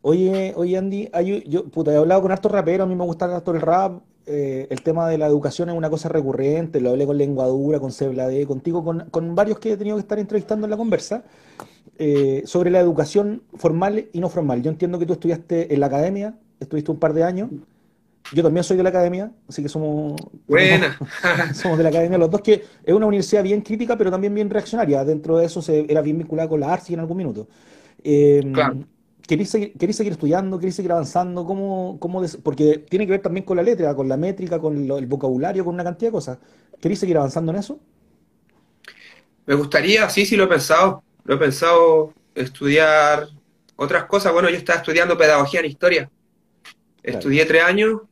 Oye, 0.00 0.54
oye 0.56 0.78
Andy, 0.78 1.10
hay, 1.12 1.44
yo 1.46 1.66
puta, 1.66 1.92
he 1.92 1.96
hablado 1.96 2.22
con 2.22 2.32
hartos 2.32 2.50
raperos, 2.50 2.86
a 2.86 2.88
mí 2.88 2.94
me 2.94 3.04
gusta 3.04 3.26
harto 3.26 3.50
el 3.50 3.60
rap, 3.60 4.00
eh, 4.24 4.66
el 4.70 4.80
tema 4.80 5.06
de 5.10 5.18
la 5.18 5.26
educación 5.26 5.68
es 5.68 5.76
una 5.76 5.90
cosa 5.90 6.08
recurrente, 6.08 6.80
lo 6.80 6.88
hablé 6.88 7.04
con 7.04 7.18
Lenguadura, 7.18 7.78
con 7.80 7.92
Ceblade, 7.92 8.46
contigo, 8.46 8.82
con, 8.82 9.10
con, 9.10 9.34
varios 9.34 9.58
que 9.58 9.72
he 9.72 9.76
tenido 9.76 9.96
que 9.96 10.00
estar 10.00 10.18
entrevistando 10.18 10.64
en 10.64 10.70
la 10.70 10.78
conversa, 10.78 11.22
eh, 11.98 12.40
sobre 12.46 12.70
la 12.70 12.80
educación 12.80 13.42
formal 13.56 14.06
y 14.10 14.20
no 14.20 14.30
formal. 14.30 14.62
Yo 14.62 14.70
entiendo 14.70 14.98
que 14.98 15.04
tú 15.04 15.12
estudiaste 15.12 15.74
en 15.74 15.80
la 15.80 15.86
academia, 15.86 16.34
estuviste 16.60 16.90
un 16.90 16.98
par 16.98 17.12
de 17.12 17.24
años, 17.24 17.50
yo 18.32 18.42
también 18.42 18.62
soy 18.62 18.76
de 18.76 18.82
la 18.82 18.90
academia, 18.90 19.32
así 19.48 19.62
que 19.62 19.68
somos. 19.68 20.20
Buena. 20.46 20.96
somos 21.54 21.78
de 21.78 21.84
la 21.84 21.90
academia 21.90 22.18
los 22.18 22.30
dos, 22.30 22.40
que 22.42 22.64
es 22.84 22.94
una 22.94 23.06
universidad 23.06 23.42
bien 23.42 23.60
crítica, 23.60 23.96
pero 23.96 24.10
también 24.10 24.34
bien 24.34 24.48
reaccionaria. 24.48 25.04
Dentro 25.04 25.38
de 25.38 25.46
eso 25.46 25.60
se, 25.60 25.86
era 25.90 26.00
bien 26.00 26.18
vinculada 26.18 26.48
con 26.48 26.60
la 26.60 26.72
ARSI 26.72 26.94
en 26.94 27.00
algún 27.00 27.16
minuto. 27.16 27.48
Eh, 28.04 28.40
claro. 28.52 28.84
¿queréis, 29.26 29.50
seguir, 29.50 29.72
¿Queréis 29.76 29.96
seguir 29.96 30.12
estudiando? 30.12 30.58
¿Queréis 30.58 30.76
seguir 30.76 30.92
avanzando? 30.92 31.44
¿Cómo, 31.44 31.98
cómo 31.98 32.22
des... 32.22 32.36
Porque 32.36 32.78
tiene 32.78 33.04
que 33.06 33.12
ver 33.12 33.22
también 33.22 33.44
con 33.44 33.56
la 33.56 33.62
letra, 33.62 33.94
con 33.94 34.08
la 34.08 34.16
métrica, 34.16 34.60
con 34.60 34.86
lo, 34.86 34.98
el 34.98 35.06
vocabulario, 35.06 35.64
con 35.64 35.74
una 35.74 35.84
cantidad 35.84 36.10
de 36.10 36.12
cosas. 36.12 36.38
¿Queréis 36.80 37.00
seguir 37.00 37.16
avanzando 37.16 37.52
en 37.52 37.58
eso? 37.58 37.80
Me 39.46 39.54
gustaría, 39.54 40.08
sí, 40.08 40.24
sí, 40.24 40.36
lo 40.36 40.44
he 40.44 40.48
pensado. 40.48 41.02
Lo 41.24 41.34
he 41.34 41.38
pensado 41.38 42.14
estudiar 42.34 43.28
otras 43.74 44.04
cosas. 44.04 44.32
Bueno, 44.32 44.48
yo 44.50 44.56
estaba 44.56 44.78
estudiando 44.78 45.18
pedagogía 45.18 45.60
en 45.60 45.66
historia. 45.66 46.10
Claro. 47.02 47.18
Estudié 47.18 47.44
tres 47.46 47.64
años 47.64 48.02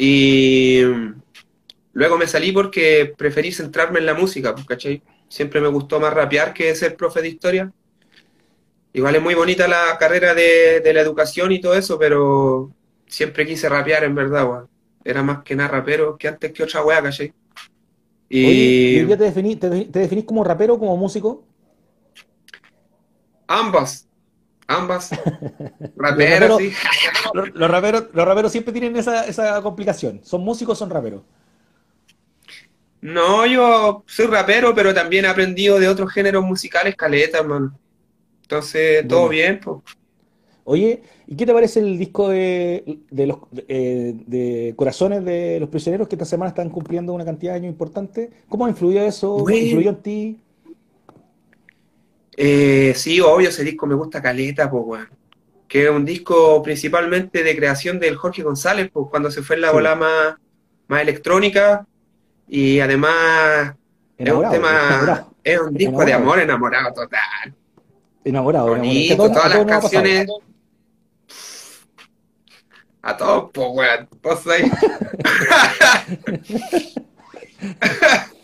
y 0.00 0.82
luego 1.92 2.16
me 2.16 2.28
salí 2.28 2.52
porque 2.52 3.12
preferí 3.18 3.50
centrarme 3.52 3.98
en 3.98 4.06
la 4.06 4.14
música, 4.14 4.54
¿cachai? 4.66 5.02
Siempre 5.28 5.60
me 5.60 5.68
gustó 5.68 5.98
más 5.98 6.14
rapear 6.14 6.54
que 6.54 6.74
ser 6.76 6.96
profe 6.96 7.20
de 7.20 7.28
historia. 7.28 7.72
Igual 8.92 9.16
es 9.16 9.22
muy 9.22 9.34
bonita 9.34 9.66
la 9.68 9.98
carrera 9.98 10.34
de, 10.34 10.80
de 10.80 10.92
la 10.94 11.00
educación 11.00 11.52
y 11.52 11.60
todo 11.60 11.74
eso, 11.74 11.98
pero 11.98 12.72
siempre 13.06 13.44
quise 13.44 13.68
rapear 13.68 14.04
en 14.04 14.14
verdad, 14.14 14.48
weón. 14.48 14.68
Era 15.04 15.22
más 15.22 15.42
que 15.42 15.56
nada 15.56 15.68
rapero 15.68 16.16
que 16.16 16.28
antes 16.28 16.52
que 16.52 16.62
otra 16.62 16.84
weá, 16.84 17.02
¿cachai? 17.02 17.32
Y... 18.28 18.46
Oye, 18.46 19.02
¿y 19.02 19.06
te, 19.06 19.16
definí, 19.16 19.56
te, 19.56 19.68
¿Te 19.86 19.98
definís 19.98 20.24
como 20.24 20.44
rapero 20.44 20.74
o 20.74 20.78
como 20.78 20.96
músico? 20.96 21.44
Ambas. 23.48 24.07
Ambas. 24.68 25.10
Raperos, 25.96 26.58
sí. 26.58 26.72
Los, 27.34 27.54
los, 27.54 27.70
raperos, 27.70 28.04
los 28.12 28.26
raperos 28.26 28.52
siempre 28.52 28.72
tienen 28.72 28.96
esa, 28.96 29.26
esa 29.26 29.60
complicación. 29.60 30.20
¿Son 30.22 30.42
músicos 30.42 30.72
o 30.72 30.78
son 30.78 30.90
raperos? 30.90 31.22
No, 33.00 33.46
yo 33.46 34.04
soy 34.06 34.26
rapero, 34.26 34.74
pero 34.74 34.94
también 34.94 35.24
he 35.24 35.28
aprendido 35.28 35.78
de 35.78 35.88
otros 35.88 36.12
géneros 36.12 36.44
musicales, 36.44 36.96
caleta, 36.96 37.38
hermano. 37.38 37.78
Entonces, 38.42 39.06
todo 39.06 39.26
bueno. 39.26 39.30
bien, 39.30 39.60
pues. 39.60 39.78
Oye, 40.64 41.02
¿y 41.26 41.36
qué 41.36 41.46
te 41.46 41.54
parece 41.54 41.80
el 41.80 41.96
disco 41.96 42.28
de, 42.28 42.98
de 43.10 43.26
los 43.26 43.38
de, 43.50 44.16
de, 44.26 44.74
Corazones 44.76 45.24
de 45.24 45.58
los 45.60 45.70
Prisioneros 45.70 46.08
que 46.08 46.14
esta 46.14 46.26
semana 46.26 46.50
están 46.50 46.68
cumpliendo 46.68 47.14
una 47.14 47.24
cantidad 47.24 47.52
de 47.52 47.58
años 47.60 47.70
importante? 47.70 48.30
¿Cómo 48.48 48.66
ha 48.66 48.68
influido 48.68 49.02
eso? 49.02 49.36
¿Cómo 49.36 49.50
influyó 49.50 49.90
en 49.90 50.02
ti? 50.02 50.38
Eh, 52.40 52.92
sí, 52.94 53.20
obvio, 53.20 53.48
ese 53.48 53.64
disco 53.64 53.84
me 53.84 53.96
gusta 53.96 54.22
caleta, 54.22 54.70
pues, 54.70 54.84
weón. 54.86 55.08
Que 55.66 55.86
es 55.86 55.90
un 55.90 56.04
disco 56.04 56.62
principalmente 56.62 57.42
de 57.42 57.56
creación 57.56 57.98
del 57.98 58.14
Jorge 58.14 58.44
González, 58.44 58.88
pues, 58.92 59.08
cuando 59.10 59.28
se 59.28 59.42
fue 59.42 59.56
en 59.56 59.62
la 59.62 59.68
sí. 59.70 59.74
bola 59.74 59.96
más, 59.96 60.36
más 60.86 61.02
electrónica. 61.02 61.84
Y 62.46 62.78
además 62.78 63.74
enamorado, 64.16 64.54
es 64.54 64.60
un 64.60 64.62
tema, 64.62 64.86
enamorado. 64.86 65.34
es 65.42 65.60
un 65.60 65.74
disco 65.74 65.90
enamorado. 65.90 66.06
de 66.06 66.12
amor 66.12 66.38
enamorado 66.38 66.94
total. 66.94 67.54
Enamorado, 68.24 68.68
Bonito, 68.68 69.14
enamorado. 69.14 69.40
todas 69.50 69.66
las 69.66 69.80
canciones. 69.80 70.28
A 73.02 73.16
todos, 73.16 73.50
pues, 73.52 73.68
weón. 73.72 74.08
Vos 74.22 74.46
ahí. 74.46 74.70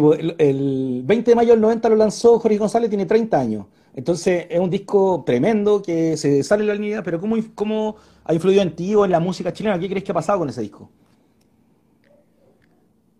Pues, 0.00 0.20
el, 0.20 0.34
el 0.38 1.02
20 1.04 1.30
de 1.30 1.34
mayo 1.34 1.52
del 1.52 1.60
90 1.60 1.88
lo 1.88 1.96
lanzó 1.96 2.38
Jorge 2.38 2.58
González, 2.58 2.88
tiene 2.88 3.06
30 3.06 3.38
años. 3.38 3.66
Entonces 3.96 4.46
es 4.50 4.58
un 4.58 4.70
disco 4.70 5.22
tremendo 5.24 5.80
que 5.80 6.16
se 6.16 6.42
sale 6.42 6.62
de 6.62 6.68
la 6.68 6.74
línea, 6.74 7.02
pero 7.02 7.20
¿cómo, 7.20 7.36
cómo 7.54 7.96
ha 8.24 8.34
influido 8.34 8.60
en 8.62 8.74
ti 8.74 8.94
o 8.94 9.04
en 9.04 9.12
la 9.12 9.20
música 9.20 9.52
chilena? 9.52 9.78
¿Qué 9.78 9.88
crees 9.88 10.04
que 10.04 10.10
ha 10.10 10.14
pasado 10.14 10.40
con 10.40 10.48
ese 10.48 10.62
disco? 10.62 10.90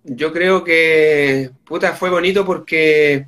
Yo 0.03 0.33
creo 0.33 0.65
que, 0.65 1.51
puta, 1.65 1.93
fue 1.93 2.11
bonito 2.11 2.45
porque 2.45 3.27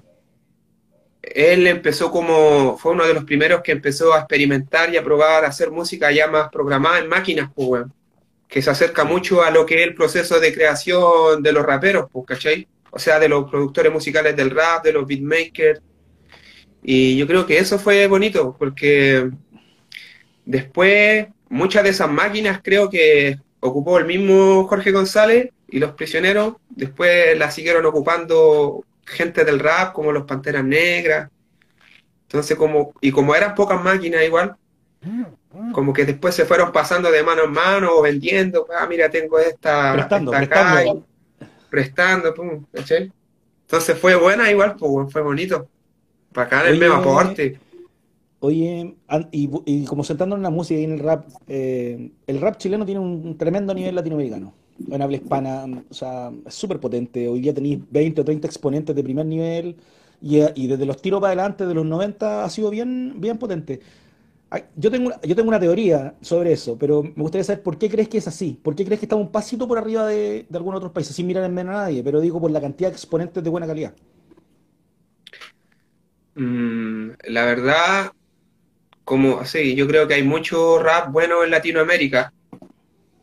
él 1.22 1.66
empezó 1.66 2.11
como, 2.11 2.76
fue 2.76 2.92
uno 2.92 3.06
de 3.06 3.14
los 3.14 3.24
primeros 3.24 3.62
que 3.62 3.72
empezó 3.72 4.12
a 4.12 4.18
experimentar 4.18 4.92
y 4.92 4.96
a 4.96 5.04
probar 5.04 5.44
a 5.44 5.48
hacer 5.48 5.70
música 5.70 6.11
ya 6.11 6.26
más 6.26 6.50
programada 6.50 6.98
en 6.98 7.09
máquinas, 7.09 7.50
pues. 7.54 7.85
Que 8.48 8.62
se 8.62 8.70
acerca 8.70 9.04
mucho 9.04 9.42
a 9.42 9.50
lo 9.50 9.66
que 9.66 9.82
es 9.82 9.88
el 9.88 9.94
proceso 9.94 10.38
de 10.38 10.52
creación 10.52 11.42
de 11.42 11.52
los 11.52 11.64
raperos, 11.64 12.09
pues, 12.12 12.26
¿cachai? 12.26 12.68
O 12.96 12.98
sea, 12.98 13.18
de 13.18 13.28
los 13.28 13.50
productores 13.50 13.92
musicales 13.92 14.35
del 14.35 14.50
rap, 14.50 14.82
de 14.82 14.94
los 14.94 15.06
beatmakers. 15.06 15.82
Y 16.82 17.14
yo 17.18 17.26
creo 17.26 17.44
que 17.44 17.59
eso 17.59 17.78
fue 17.78 18.06
bonito, 18.06 18.56
porque 18.59 19.28
después 20.46 21.26
muchas 21.50 21.85
de 21.85 21.90
esas 21.90 22.11
máquinas 22.11 22.61
creo 22.64 22.88
que 22.88 23.38
ocupó 23.61 23.98
el 23.98 24.06
mismo 24.06 24.66
Jorge 24.66 24.92
González 24.92 25.50
y 25.68 25.78
los 25.78 25.92
prisioneros, 25.92 26.54
después 26.70 27.37
las 27.37 27.54
siguieron 27.54 27.85
ocupando 27.85 28.82
gente 29.04 29.44
del 29.44 29.59
rap, 29.59 29.92
como 29.92 30.11
los 30.11 30.24
Panteras 30.24 30.64
Negras. 30.64 31.28
Entonces, 32.22 32.56
como, 32.56 32.94
y 33.02 33.11
como 33.11 33.35
eran 33.35 33.54
pocas 33.54 33.85
máquinas 33.85 34.24
igual, 34.24 34.56
como 35.72 35.92
que 35.92 36.06
después 36.06 36.35
se 36.35 36.46
fueron 36.46 36.72
pasando 36.72 37.11
de 37.11 37.22
mano 37.22 37.44
en 37.44 37.52
mano 37.52 37.90
o 37.92 38.00
vendiendo, 38.00 38.66
ah, 38.74 38.87
mira, 38.88 39.11
tengo 39.11 39.38
esta, 39.38 39.92
prestando, 39.92 40.32
esta 40.32 40.46
prestando. 40.46 41.06
Prestando, 41.70 42.33
pum, 42.35 42.64
¿cachai? 42.72 43.12
Entonces 43.62 43.98
fue 43.98 44.14
buena 44.14 44.50
igual, 44.50 44.76
pues, 44.76 45.12
fue 45.12 45.22
bonito. 45.22 45.68
Bacán 46.33 46.66
el 46.66 46.79
medio 46.79 46.94
aporte. 46.94 47.59
Oye, 48.40 48.94
y, 49.33 49.50
y 49.64 49.85
como 49.87 50.05
sentándonos 50.05 50.40
en 50.40 50.44
la 50.44 50.50
música 50.50 50.79
y 50.79 50.85
en 50.85 50.92
el 50.92 50.98
rap, 51.00 51.26
eh, 51.48 52.11
el 52.26 52.40
rap 52.40 52.59
chileno 52.59 52.85
tiene 52.85 53.00
un 53.00 53.37
tremendo 53.38 53.74
nivel 53.74 53.94
latinoamericano. 53.94 54.52
En 54.90 55.00
habla 55.00 55.16
hispana, 55.16 55.64
o 55.88 55.94
sea, 55.94 56.31
es 56.46 56.55
súper 56.55 56.79
potente. 56.79 57.26
Hoy 57.29 57.40
día 57.40 57.55
tenéis 57.55 57.81
20 57.90 58.20
o 58.20 58.24
30 58.24 58.46
exponentes 58.46 58.94
de 58.94 59.02
primer 59.02 59.24
nivel 59.24 59.76
y, 60.20 60.38
y 60.55 60.66
desde 60.66 60.85
los 60.85 61.00
tiros 61.00 61.20
para 61.20 61.33
adelante 61.33 61.66
de 61.66 61.74
los 61.74 61.87
90 61.87 62.44
ha 62.44 62.50
sido 62.50 62.70
bien, 62.70 63.14
bien 63.16 63.38
potente. 63.38 63.81
Yo 64.77 64.90
tengo 64.90 65.07
una, 65.07 65.21
yo 65.23 65.35
tengo 65.37 65.49
una 65.49 65.61
teoría 65.61 66.14
sobre 66.21 66.53
eso, 66.53 66.77
pero 66.79 67.03
me 67.03 67.23
gustaría 67.23 67.45
saber 67.45 67.62
por 67.62 67.79
qué 67.79 67.88
crees 67.88 68.09
que 68.09 68.19
es 68.19 68.29
así. 68.29 68.59
¿Por 68.62 68.75
qué 68.75 68.85
crees 68.85 69.01
que 69.01 69.07
estamos 69.07 69.27
un 69.27 69.33
pasito 69.33 69.66
por 69.66 69.79
arriba 69.79 70.07
de, 70.07 70.47
de 70.49 70.57
algunos 70.59 70.79
otros 70.79 70.92
países, 70.92 71.14
sin 71.14 71.27
mirar 71.27 71.45
en 71.45 71.55
menos 71.55 71.75
a 71.75 71.83
nadie? 71.83 72.03
Pero 72.03 72.21
digo 72.21 72.40
por 72.40 72.51
la 72.51 72.61
cantidad 72.61 72.90
de 72.90 72.95
exponentes 72.95 73.42
de 73.42 73.51
buena 73.51 73.66
calidad. 73.66 73.95
Mm, 76.37 77.12
la 77.29 77.45
verdad, 77.47 78.12
como, 79.05 79.45
sí, 79.45 79.75
yo 79.75 79.87
creo 79.87 80.07
que 80.07 80.14
hay 80.14 80.23
mucho 80.23 80.79
rap 80.79 81.11
bueno 81.11 81.42
en 81.42 81.51
Latinoamérica, 81.51 82.33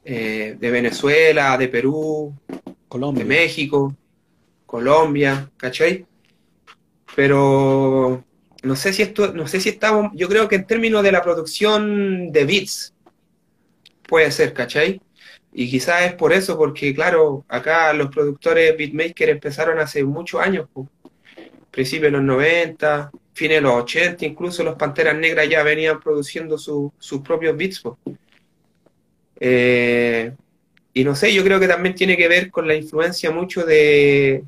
eh, 0.04 0.58
de 0.60 0.72
Venezuela, 0.72 1.58
de 1.58 1.67
Perú, 1.67 2.34
de 2.48 2.74
Colombia. 2.88 3.24
México, 3.24 3.96
Colombia, 4.65 5.50
¿cachai? 5.58 6.06
Pero 7.15 8.24
no 8.63 8.76
sé 8.76 8.93
si 8.93 9.02
esto, 9.04 9.34
no 9.34 9.47
sé 9.47 9.60
si 9.60 9.69
estamos, 9.69 10.12
yo 10.15 10.28
creo 10.30 10.47
que 10.47 10.56
en 10.56 10.65
términos 10.67 11.04
de 11.04 11.12
la 11.12 11.21
producción 11.21 12.32
de 12.32 12.45
beats, 12.45 12.93
puede 14.08 14.32
ser, 14.32 14.54
¿cachai? 14.54 15.02
Y 15.54 15.69
quizás 15.69 16.04
es 16.04 16.13
por 16.13 16.34
eso, 16.34 16.58
porque 16.58 16.93
claro, 16.93 17.45
acá 17.47 17.93
los 17.93 18.10
productores 18.10 18.76
beatmakers 18.78 19.32
empezaron 19.32 19.80
hace 19.80 20.04
muchos 20.04 20.41
años, 20.41 20.67
po. 20.73 20.88
Principios 21.71 22.12
de 22.12 22.17
los 22.17 22.23
90, 22.23 23.12
fines 23.34 23.58
de 23.58 23.62
los 23.62 23.73
80, 23.84 24.26
incluso 24.26 24.63
los 24.63 24.76
Panteras 24.76 25.17
Negras 25.17 25.49
ya 25.49 25.63
venían 25.63 25.99
produciendo 25.99 26.58
su- 26.58 26.91
sus 26.99 27.21
propios 27.21 27.58
beats. 27.58 27.82
Eh, 29.39 30.34
y 30.93 31.04
no 31.04 31.15
sé, 31.15 31.34
yo 31.34 31.43
creo 31.43 31.60
que 31.60 31.67
también 31.67 31.95
tiene 31.95 32.17
que 32.17 32.28
ver 32.28 32.52
con 32.52 32.67
la 32.67 32.76
influencia 32.76 33.32
mucho 33.32 33.65
de, 33.65 34.43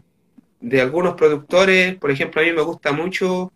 de 0.60 0.82
algunos 0.82 1.16
productores. 1.16 1.96
Por 1.98 2.12
ejemplo, 2.12 2.42
a 2.42 2.46
mí 2.46 2.52
me 2.52 2.62
gusta 2.62 2.92
mucho 2.92 3.52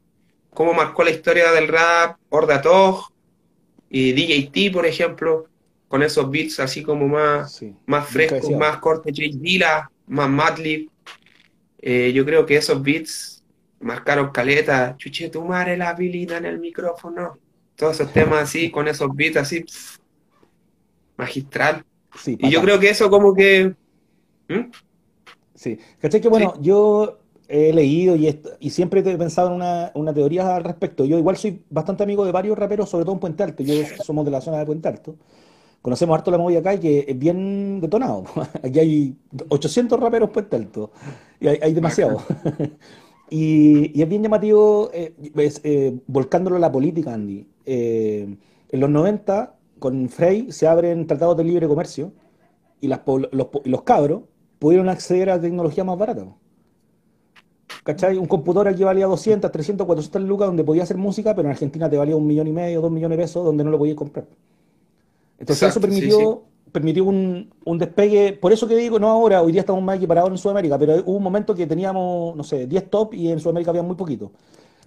cómo 0.54 0.74
marcó 0.74 1.04
la 1.04 1.12
historia 1.12 1.52
del 1.52 1.68
rap 1.68 2.18
Horda 2.30 2.62
Tog 2.62 3.12
y 3.90 4.12
DJ 4.14 4.50
T, 4.52 4.72
por 4.72 4.86
ejemplo, 4.86 5.48
con 5.88 6.04
esos 6.04 6.30
beats 6.30 6.60
así 6.60 6.84
como 6.84 7.08
más, 7.08 7.54
Sí, 7.56 7.76
más 7.86 8.08
frescos, 8.08 8.52
más 8.52 8.78
cortos, 8.78 9.12
Jay 9.16 9.32
Dilla, 9.34 9.90
más 10.08 10.30
Madlib. 10.30 10.90
Eh, 11.82 12.12
yo 12.14 12.26
creo 12.26 12.46
que 12.46 12.58
esos 12.58 12.82
beats 12.82 13.44
marcaron 13.80 14.32
caleta. 14.32 14.96
Chuche, 14.98 15.30
tu 15.30 15.44
madre 15.44 15.78
la 15.78 15.90
habilidad 15.90 16.38
en 16.40 16.46
el 16.46 16.60
micrófono. 16.60 17.38
Todos 17.76 18.00
esos 18.00 18.14
temas 18.14 18.44
así, 18.44 18.70
con 18.70 18.88
esos 18.88 19.16
beats 19.16 19.38
así, 19.38 19.66
magistral. 21.18 21.86
Sí, 22.18 22.38
Y 22.40 22.50
yo 22.50 22.62
creo 22.62 22.80
que 22.80 22.90
eso 22.90 23.10
como 23.10 23.34
que... 23.34 23.74
¿Mm? 24.48 24.72
Sí, 25.56 25.80
¿cachai? 26.00 26.22
Que 26.22 26.30
bueno, 26.30 26.54
yo 26.62 27.19
he 27.50 27.74
leído 27.74 28.16
y, 28.16 28.40
y 28.60 28.70
siempre 28.70 29.02
he 29.02 29.18
pensado 29.18 29.50
en 29.50 29.56
una, 29.56 29.92
una 29.96 30.14
teoría 30.14 30.56
al 30.56 30.64
respecto. 30.64 31.04
Yo 31.04 31.18
igual 31.18 31.36
soy 31.36 31.64
bastante 31.70 32.04
amigo 32.04 32.24
de 32.24 32.32
varios 32.32 32.58
raperos, 32.58 32.90
sobre 32.90 33.06
todo 33.06 33.16
en 33.16 33.20
Puente 33.20 33.44
Alto. 33.44 33.64
Yo 33.64 33.74
somos 34.04 34.24
de 34.24 34.32
la 34.32 34.40
zona 34.40 34.60
de 34.60 34.66
Puente 34.66 34.88
Alto. 34.88 35.16
Conocemos 35.82 36.16
harto 36.16 36.30
la 36.30 36.38
movida 36.38 36.60
acá 36.60 36.76
y 36.76 36.80
que 36.80 37.06
es 37.08 37.18
bien 37.18 37.82
detonado. 37.82 38.26
Aquí 38.64 38.80
hay 38.80 39.18
800 39.50 40.00
raperos 40.00 40.30
en 40.30 40.34
Puente 40.34 40.56
Alto 40.56 40.92
y 41.40 41.48
hay, 41.48 41.60
hay 41.62 41.74
demasiados. 41.74 42.24
Y, 43.30 43.98
y 43.98 44.02
es 44.02 44.10
bien 44.10 44.24
llamativo, 44.24 44.90
eh, 44.92 45.14
es, 45.36 45.62
eh, 45.64 45.96
volcándolo 46.08 46.56
a 46.56 46.60
la 46.60 46.72
política, 46.72 47.14
Andy. 47.14 47.46
Eh, 47.66 48.36
en 48.72 48.80
los 48.80 48.90
90, 48.90 49.56
con 49.78 50.10
Frey, 50.10 50.52
se 50.52 50.68
abren 50.68 51.06
tratados 51.06 51.38
de 51.38 51.44
libre 51.44 51.68
comercio 51.68 52.12
y 52.82 52.88
las 52.88 53.02
los, 53.32 53.50
los 53.64 53.82
cabros 53.84 54.24
pudieron 54.58 54.90
acceder 54.90 55.30
a 55.30 55.40
tecnología 55.40 55.84
más 55.84 55.98
barata. 55.98 56.26
¿Cachai? 57.84 58.18
Un 58.18 58.26
computador 58.26 58.68
aquí 58.68 58.84
valía 58.84 59.08
200, 59.08 59.52
300, 59.52 59.86
400 59.86 60.22
lucas 60.24 60.48
donde 60.48 60.64
podía 60.64 60.84
hacer 60.84 60.98
música, 60.98 61.34
pero 61.34 61.48
en 61.48 61.52
Argentina 61.52 61.90
te 61.90 61.98
valía 61.98 62.16
un 62.16 62.28
millón 62.28 62.48
y 62.48 62.52
medio, 62.52 62.82
dos 62.82 62.92
millones 62.92 63.18
de 63.18 63.24
pesos 63.24 63.46
donde 63.46 63.64
no 63.64 63.72
lo 63.72 63.78
podías 63.78 63.96
comprar. 63.96 64.26
Entonces 65.40 65.70
eso 65.70 65.80
sí, 65.80 65.88
permitió, 65.88 66.44
permitió 66.72 67.06
un, 67.06 67.50
un 67.64 67.78
despegue, 67.78 68.34
por 68.34 68.52
eso 68.52 68.68
que 68.68 68.76
digo, 68.76 69.00
no 69.00 69.08
ahora, 69.08 69.42
hoy 69.42 69.54
día 69.54 69.62
estamos 69.62 69.82
más 69.82 69.98
equiparados 69.98 70.30
en 70.30 70.38
Sudamérica, 70.38 70.78
pero 70.78 70.96
hubo 71.06 71.18
un 71.18 71.24
momento 71.24 71.56
que 71.56 71.66
teníamos, 71.66 72.36
no 72.36 72.44
sé, 72.44 72.68
10 72.68 72.90
top 72.90 73.14
y 73.14 73.32
en 73.32 73.40
Sudamérica 73.40 73.72
había 73.72 73.84
muy 73.84 73.96
poquito. 73.96 74.32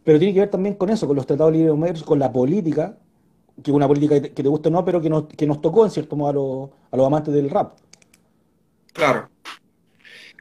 Pero 0.04 0.18
tiene 0.18 0.34
que 0.34 0.40
ver 0.40 0.50
también 0.50 0.74
con 0.74 0.90
eso, 0.90 1.06
con 1.06 1.16
los 1.16 1.26
tratados 1.26 1.52
de 1.52 1.58
libre 1.58 1.72
comercio, 1.72 2.04
con 2.04 2.18
la 2.18 2.30
política, 2.30 2.96
que 3.62 3.70
es 3.70 3.74
una 3.74 3.88
política 3.88 4.20
que 4.20 4.30
te, 4.30 4.48
guste 4.48 4.68
o 4.68 4.72
no, 4.72 4.84
pero 4.84 5.00
que 5.00 5.08
nos, 5.08 5.26
que 5.26 5.46
nos 5.46 5.60
tocó 5.60 5.84
en 5.84 5.90
cierto 5.90 6.16
modo 6.16 6.28
a 6.28 6.32
los, 6.32 6.70
a 6.90 6.96
los 6.96 7.06
amantes 7.06 7.32
del 7.32 7.48
rap. 7.48 7.74
Claro, 8.92 9.28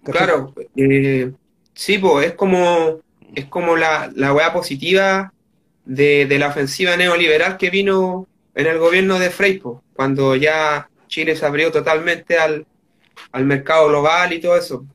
¿cachai? 0.04 0.26
claro. 0.26 0.54
Eh, 0.76 1.32
sí, 1.74 1.98
pues 1.98 2.28
es 2.28 2.34
como, 2.34 3.00
es 3.36 3.46
como 3.46 3.76
la, 3.76 4.12
la 4.16 4.34
weá 4.34 4.54
positiva 4.54 5.34
de, 5.86 6.26
de 6.26 6.40
la 6.40 6.48
ofensiva 6.48 6.98
neoliberal 6.98 7.58
que 7.58 7.70
vino 7.70 8.28
en 8.56 8.68
el 8.68 8.78
gobierno 8.78 9.20
de 9.20 9.30
Frei, 9.30 9.60
po, 9.60 9.84
cuando 9.96 10.36
ya 10.36 10.90
Chile 11.08 11.36
se 11.36 11.46
abrió 11.46 11.72
totalmente 11.72 12.38
al, 12.38 12.66
al 13.32 13.46
mercado 13.46 13.90
global 13.90 14.34
y 14.34 14.40
todo 14.40 14.58
eso. 14.58 14.86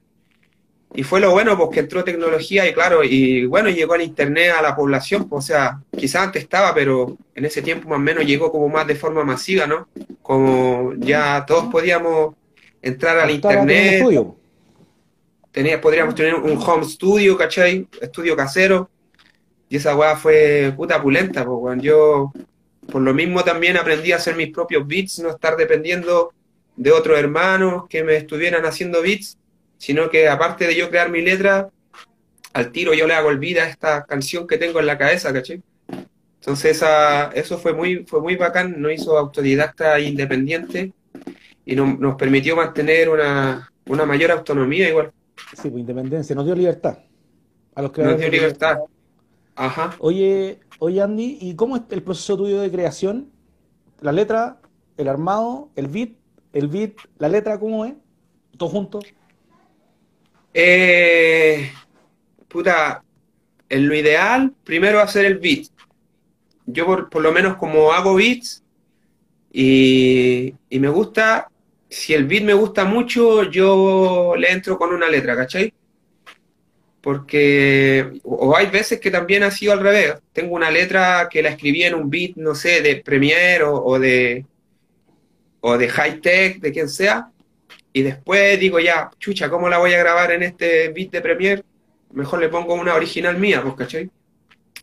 Y 0.95 1.03
fue 1.03 1.21
lo 1.21 1.31
bueno, 1.33 1.59
porque 1.59 1.81
entró 1.81 2.05
tecnología 2.05 2.67
y 2.67 2.73
claro, 2.73 3.05
y 3.05 3.45
bueno, 3.45 3.69
llegó 3.69 3.97
el 3.97 4.03
internet 4.03 4.53
a 4.57 4.63
la 4.63 4.75
población, 4.75 5.29
pues, 5.29 5.45
o 5.45 5.47
sea, 5.47 5.81
quizás 5.95 6.23
antes 6.23 6.43
estaba, 6.43 6.73
pero 6.75 7.19
en 7.35 7.45
ese 7.45 7.61
tiempo 7.61 7.89
más 7.89 7.97
o 7.97 8.01
menos 8.01 8.25
llegó 8.25 8.51
como 8.51 8.69
más 8.69 8.87
de 8.87 8.95
forma 8.95 9.23
masiva, 9.25 9.67
¿no? 9.67 9.89
Como 10.23 10.95
ya 10.99 11.45
todos 11.47 11.67
podíamos 11.67 12.35
entrar 12.81 13.19
al 13.19 13.31
internet. 13.31 14.05
Tenía, 15.57 15.81
podríamos 15.81 16.15
tener 16.15 16.35
un 16.35 16.59
home 16.63 16.85
studio, 16.85 17.35
¿cachai? 17.35 17.89
Estudio 17.99 18.37
casero. 18.37 18.91
Y 19.71 19.77
esa 19.77 19.97
weá 19.97 20.15
fue 20.15 20.71
puta 20.77 21.01
pulenta, 21.01 21.47
pues. 21.47 21.81
Yo, 21.81 22.31
por 22.93 23.01
lo 23.01 23.15
mismo, 23.15 23.43
también 23.43 23.79
aprendí 23.79 24.13
a 24.13 24.17
hacer 24.17 24.37
mis 24.37 24.51
propios 24.53 24.87
beats, 24.87 25.19
no 25.21 25.31
estar 25.31 25.57
dependiendo 25.57 26.35
de 26.77 26.93
otros 26.93 27.19
hermanos 27.19 27.85
que 27.89 28.05
me 28.05 28.17
estuvieran 28.17 28.67
haciendo 28.67 29.01
beats, 29.01 29.39
sino 29.79 30.11
que 30.11 30.29
aparte 30.29 30.67
de 30.67 30.77
yo 30.77 30.91
crear 30.91 31.11
mi 31.11 31.23
letra, 31.23 31.71
al 32.53 32.71
tiro 32.71 32.93
yo 32.93 33.07
le 33.07 33.15
hago 33.15 33.31
el 33.31 33.39
beat 33.39 33.59
a 33.59 33.69
esta 33.71 34.05
canción 34.05 34.47
que 34.47 34.59
tengo 34.59 34.79
en 34.79 34.87
la 34.87 34.99
cabeza, 34.99 35.33
¿cachai? 35.33 35.63
Entonces 36.39 36.83
eso 37.35 37.59
fue 37.59 37.73
muy, 37.73 38.05
fue 38.07 38.21
muy 38.21 38.37
bacán, 38.37 38.75
nos 38.79 38.93
hizo 38.93 39.17
autodidacta 39.17 39.97
e 39.99 40.03
independiente 40.03 40.93
y 41.65 41.75
no- 41.75 41.97
nos 41.99 42.15
permitió 42.17 42.55
mantener 42.57 43.09
una, 43.09 43.73
una 43.87 44.05
mayor 44.05 44.33
autonomía 44.33 44.87
igual. 44.91 45.13
Sí, 45.55 45.71
pues 45.71 45.81
independencia, 45.81 46.35
nos 46.35 46.45
dio 46.45 46.55
libertad 46.55 46.99
a 47.75 47.83
los 47.83 47.91
Nos 47.91 47.93
creadores 47.93 48.21
dio 48.21 48.31
de 48.31 48.37
libertad. 48.37 48.79
Ajá. 49.55 49.97
Oye, 49.99 50.61
oye 50.79 51.01
Andy, 51.01 51.39
¿y 51.41 51.55
cómo 51.55 51.77
es 51.77 51.83
el 51.91 52.03
proceso 52.03 52.37
tuyo 52.37 52.61
de 52.61 52.71
creación? 52.71 53.31
La 54.01 54.13
letra, 54.13 54.61
el 54.97 55.09
armado, 55.09 55.71
el 55.77 55.89
beat, 55.89 56.11
el 56.53 56.69
beat, 56.69 56.93
la 57.19 57.29
letra, 57.29 57.59
¿cómo 57.59 57.85
es? 57.85 57.95
¿Todo 58.57 58.69
junto? 58.69 59.01
Eh, 60.53 61.71
puta, 62.49 63.03
en 63.69 63.89
lo 63.89 63.95
ideal, 63.95 64.55
primero 64.65 65.01
hacer 65.01 65.27
el 65.27 65.39
beat. 65.39 65.67
Yo 66.67 66.87
por, 66.87 67.11
por 67.11 67.23
lo 67.23 67.33
menos 67.33 67.57
como 67.57 67.93
hago 67.93 68.15
beats 68.15 68.63
y, 69.53 70.55
y, 70.69 70.81
me 70.81 70.89
gusta, 70.89 71.49
si 71.89 72.15
el 72.15 72.25
beat 72.25 72.43
me 72.43 72.55
gusta 72.55 72.85
mucho, 72.85 73.45
yo 73.45 74.35
le 74.37 74.51
entro 74.51 74.79
con 74.79 74.93
una 74.93 75.09
letra, 75.09 75.37
¿cachai? 75.37 75.73
Porque, 77.01 78.21
o 78.25 78.57
hay 78.57 78.67
veces 78.67 78.99
que 78.99 79.11
también 79.11 79.45
ha 79.45 79.51
sido 79.51 79.73
al 79.73 79.81
revés. 79.81 80.15
Tengo 80.33 80.57
una 80.57 80.71
letra 80.71 81.29
que 81.31 81.43
la 81.43 81.51
escribí 81.51 81.85
en 81.85 81.95
un 81.95 82.11
beat, 82.11 82.37
no 82.37 82.55
sé, 82.55 82.83
de 82.83 82.97
Premiere 82.97 83.63
o, 83.65 83.99
de, 83.99 84.45
o 85.61 85.79
de 85.79 85.89
High 85.89 86.21
Tech, 86.21 86.61
de 86.61 86.73
quien 86.73 86.89
sea, 86.89 87.31
y 87.93 88.03
después 88.03 88.61
digo 88.61 88.79
ya, 88.79 89.11
chucha, 89.19 89.49
¿cómo 89.49 89.69
la 89.71 89.79
voy 89.79 89.95
a 89.95 89.99
grabar 89.99 90.33
en 90.33 90.43
este 90.43 90.89
beat 90.91 91.11
de 91.13 91.23
Premiere? 91.23 91.65
Mejor 92.13 92.41
le 92.41 92.49
pongo 92.49 92.75
una 92.75 92.95
original 92.95 93.39
mía, 93.39 93.63
pues, 93.63 93.75
¿cachai? 93.75 94.11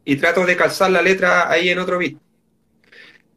Y 0.03 0.15
trato 0.15 0.45
de 0.45 0.55
calzar 0.55 0.89
la 0.89 1.01
letra 1.01 1.49
ahí 1.51 1.69
en 1.69 1.77
otro 1.77 1.99
beat. 1.99 2.15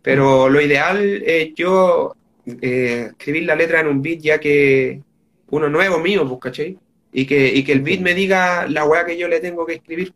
Pero 0.00 0.48
lo 0.48 0.60
ideal 0.60 1.22
es 1.26 1.52
yo 1.54 2.16
eh, 2.46 3.08
escribir 3.10 3.44
la 3.44 3.54
letra 3.54 3.80
en 3.80 3.88
un 3.88 4.02
beat 4.02 4.20
ya 4.20 4.38
que 4.38 5.02
uno 5.50 5.68
nuevo 5.68 5.98
mío, 5.98 6.26
pues, 6.26 6.40
¿cachai? 6.40 6.78
Y 7.12 7.26
que, 7.26 7.52
y 7.54 7.64
que 7.64 7.72
el 7.72 7.80
beat 7.80 8.00
me 8.00 8.14
diga 8.14 8.66
la 8.68 8.84
weá 8.84 9.04
que 9.04 9.16
yo 9.16 9.28
le 9.28 9.40
tengo 9.40 9.64
que 9.66 9.74
escribir. 9.74 10.12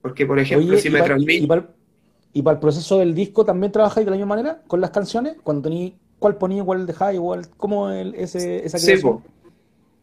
Porque, 0.00 0.26
por 0.26 0.38
ejemplo, 0.38 0.68
Oye, 0.68 0.80
si 0.80 0.90
me 0.90 1.02
transmite... 1.02 1.44
y, 1.44 1.46
para, 1.46 1.68
y 2.32 2.42
para 2.42 2.54
el 2.54 2.60
proceso 2.60 2.98
del 2.98 3.14
disco 3.14 3.44
también 3.44 3.72
trabajáis 3.72 4.04
de 4.04 4.10
la 4.10 4.16
misma 4.16 4.36
manera 4.36 4.62
con 4.66 4.80
las 4.80 4.90
canciones? 4.90 5.36
Cuando 5.42 5.68
tení, 5.68 5.96
¿Cuál 6.18 6.36
ponía, 6.36 6.64
cuál 6.64 6.86
dejáis, 6.86 7.14
igual? 7.14 7.48
¿Cómo 7.56 7.90
el, 7.90 8.14
ese, 8.14 8.64
esa 8.64 8.78
Sí, 8.78 8.96
pues. 9.00 9.16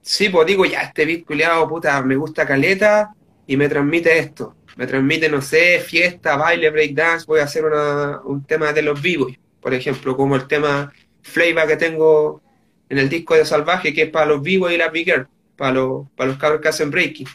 Sí, 0.01 0.29
pues 0.29 0.47
digo, 0.47 0.65
ya, 0.65 0.81
este 0.81 1.05
beat 1.05 1.25
culiado, 1.25 1.67
puta, 1.67 2.01
me 2.03 2.15
gusta 2.15 2.45
caleta 2.45 3.13
y 3.47 3.57
me 3.57 3.67
transmite 3.67 4.17
esto. 4.17 4.55
Me 4.77 4.85
transmite, 4.85 5.29
no 5.29 5.41
sé, 5.41 5.79
fiesta, 5.79 6.37
baile, 6.37 6.69
breakdance. 6.69 7.25
Voy 7.25 7.39
a 7.39 7.45
hacer 7.45 7.65
una, 7.65 8.21
un 8.23 8.43
tema 8.43 8.71
de 8.71 8.83
los 8.83 9.01
vivos, 9.01 9.33
por 9.59 9.73
ejemplo, 9.73 10.15
como 10.15 10.35
el 10.35 10.47
tema 10.47 10.93
Flavor 11.25 11.67
que 11.67 11.75
tengo 11.75 12.41
en 12.87 12.99
el 12.99 13.09
disco 13.09 13.35
de 13.35 13.45
Salvaje, 13.45 13.93
que 13.93 14.03
es 14.03 14.09
para 14.09 14.27
los 14.27 14.41
vivos 14.41 14.71
y 14.71 14.77
las 14.77 14.91
big 14.91 15.05
girl, 15.05 15.27
para 15.55 15.73
los, 15.73 16.07
para 16.15 16.29
los 16.29 16.37
cabros 16.37 16.61
que 16.61 16.67
hacen 16.67 16.91
breaking. 16.91 17.27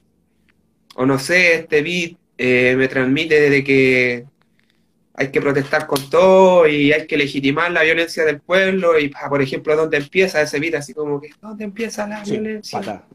O 0.95 1.05
no 1.07 1.19
sé, 1.19 1.55
este 1.55 1.83
beat 1.83 2.17
eh, 2.39 2.75
me 2.77 2.89
transmite 2.89 3.51
de 3.51 3.65
que 3.65 4.25
hay 5.15 5.31
que 5.31 5.41
protestar 5.41 5.87
con 5.87 6.09
todo 6.09 6.67
y 6.69 6.93
hay 6.93 7.07
que 7.07 7.17
legitimar 7.17 7.71
la 7.73 7.83
violencia 7.83 8.25
del 8.25 8.41
pueblo 8.41 8.99
y, 8.99 9.11
ah, 9.21 9.29
por 9.29 9.43
ejemplo, 9.43 9.77
¿dónde 9.77 9.97
empieza 9.97 10.41
ese 10.41 10.61
beat? 10.61 10.77
Así 10.77 10.95
como 10.95 11.21
que, 11.21 11.31
¿dónde 11.43 11.65
empieza 11.65 12.07
la 12.07 12.25
Sí, 12.25 12.33
violencia? 12.33 12.81
Pa, 12.81 13.07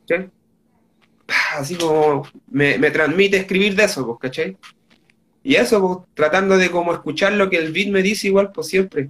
Así 1.58 1.76
como 1.76 2.28
me, 2.52 2.78
me 2.78 2.92
transmite 2.92 3.38
escribir 3.38 3.76
de 3.76 3.86
eso, 3.86 4.06
pues, 4.06 4.20
¿cachai? 4.20 4.58
Y 5.42 5.56
eso, 5.56 5.82
pues, 5.82 6.08
tratando 6.14 6.58
de 6.58 6.70
como 6.70 6.94
escuchar 6.94 7.34
lo 7.34 7.50
que 7.50 7.58
el 7.58 7.72
beat 7.72 7.90
me 7.90 8.02
dice 8.02 8.28
igual, 8.28 8.52
pues 8.52 8.68
siempre. 8.68 9.10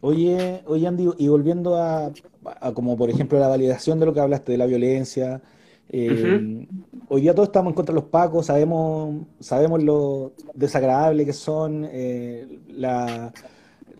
Oye, 0.00 0.62
oye 0.66 0.86
Andy, 0.86 1.10
y 1.18 1.28
volviendo 1.28 1.76
a, 1.76 2.12
a 2.60 2.72
como 2.72 2.96
por 2.96 3.10
ejemplo 3.10 3.38
la 3.38 3.48
validación 3.48 3.98
de 3.98 4.06
lo 4.06 4.14
que 4.14 4.20
hablaste 4.20 4.52
de 4.52 4.58
la 4.58 4.66
violencia, 4.66 5.42
eh, 5.88 6.66
hoy 7.08 7.20
día 7.20 7.34
todos 7.34 7.48
estamos 7.48 7.70
en 7.70 7.74
contra 7.74 7.94
de 7.94 8.00
los 8.00 8.10
pacos, 8.10 8.46
sabemos, 8.46 9.26
sabemos 9.40 9.82
lo 9.82 10.32
desagradable 10.54 11.24
que 11.24 11.32
son, 11.32 11.88
eh, 11.90 12.58
la, 12.68 13.32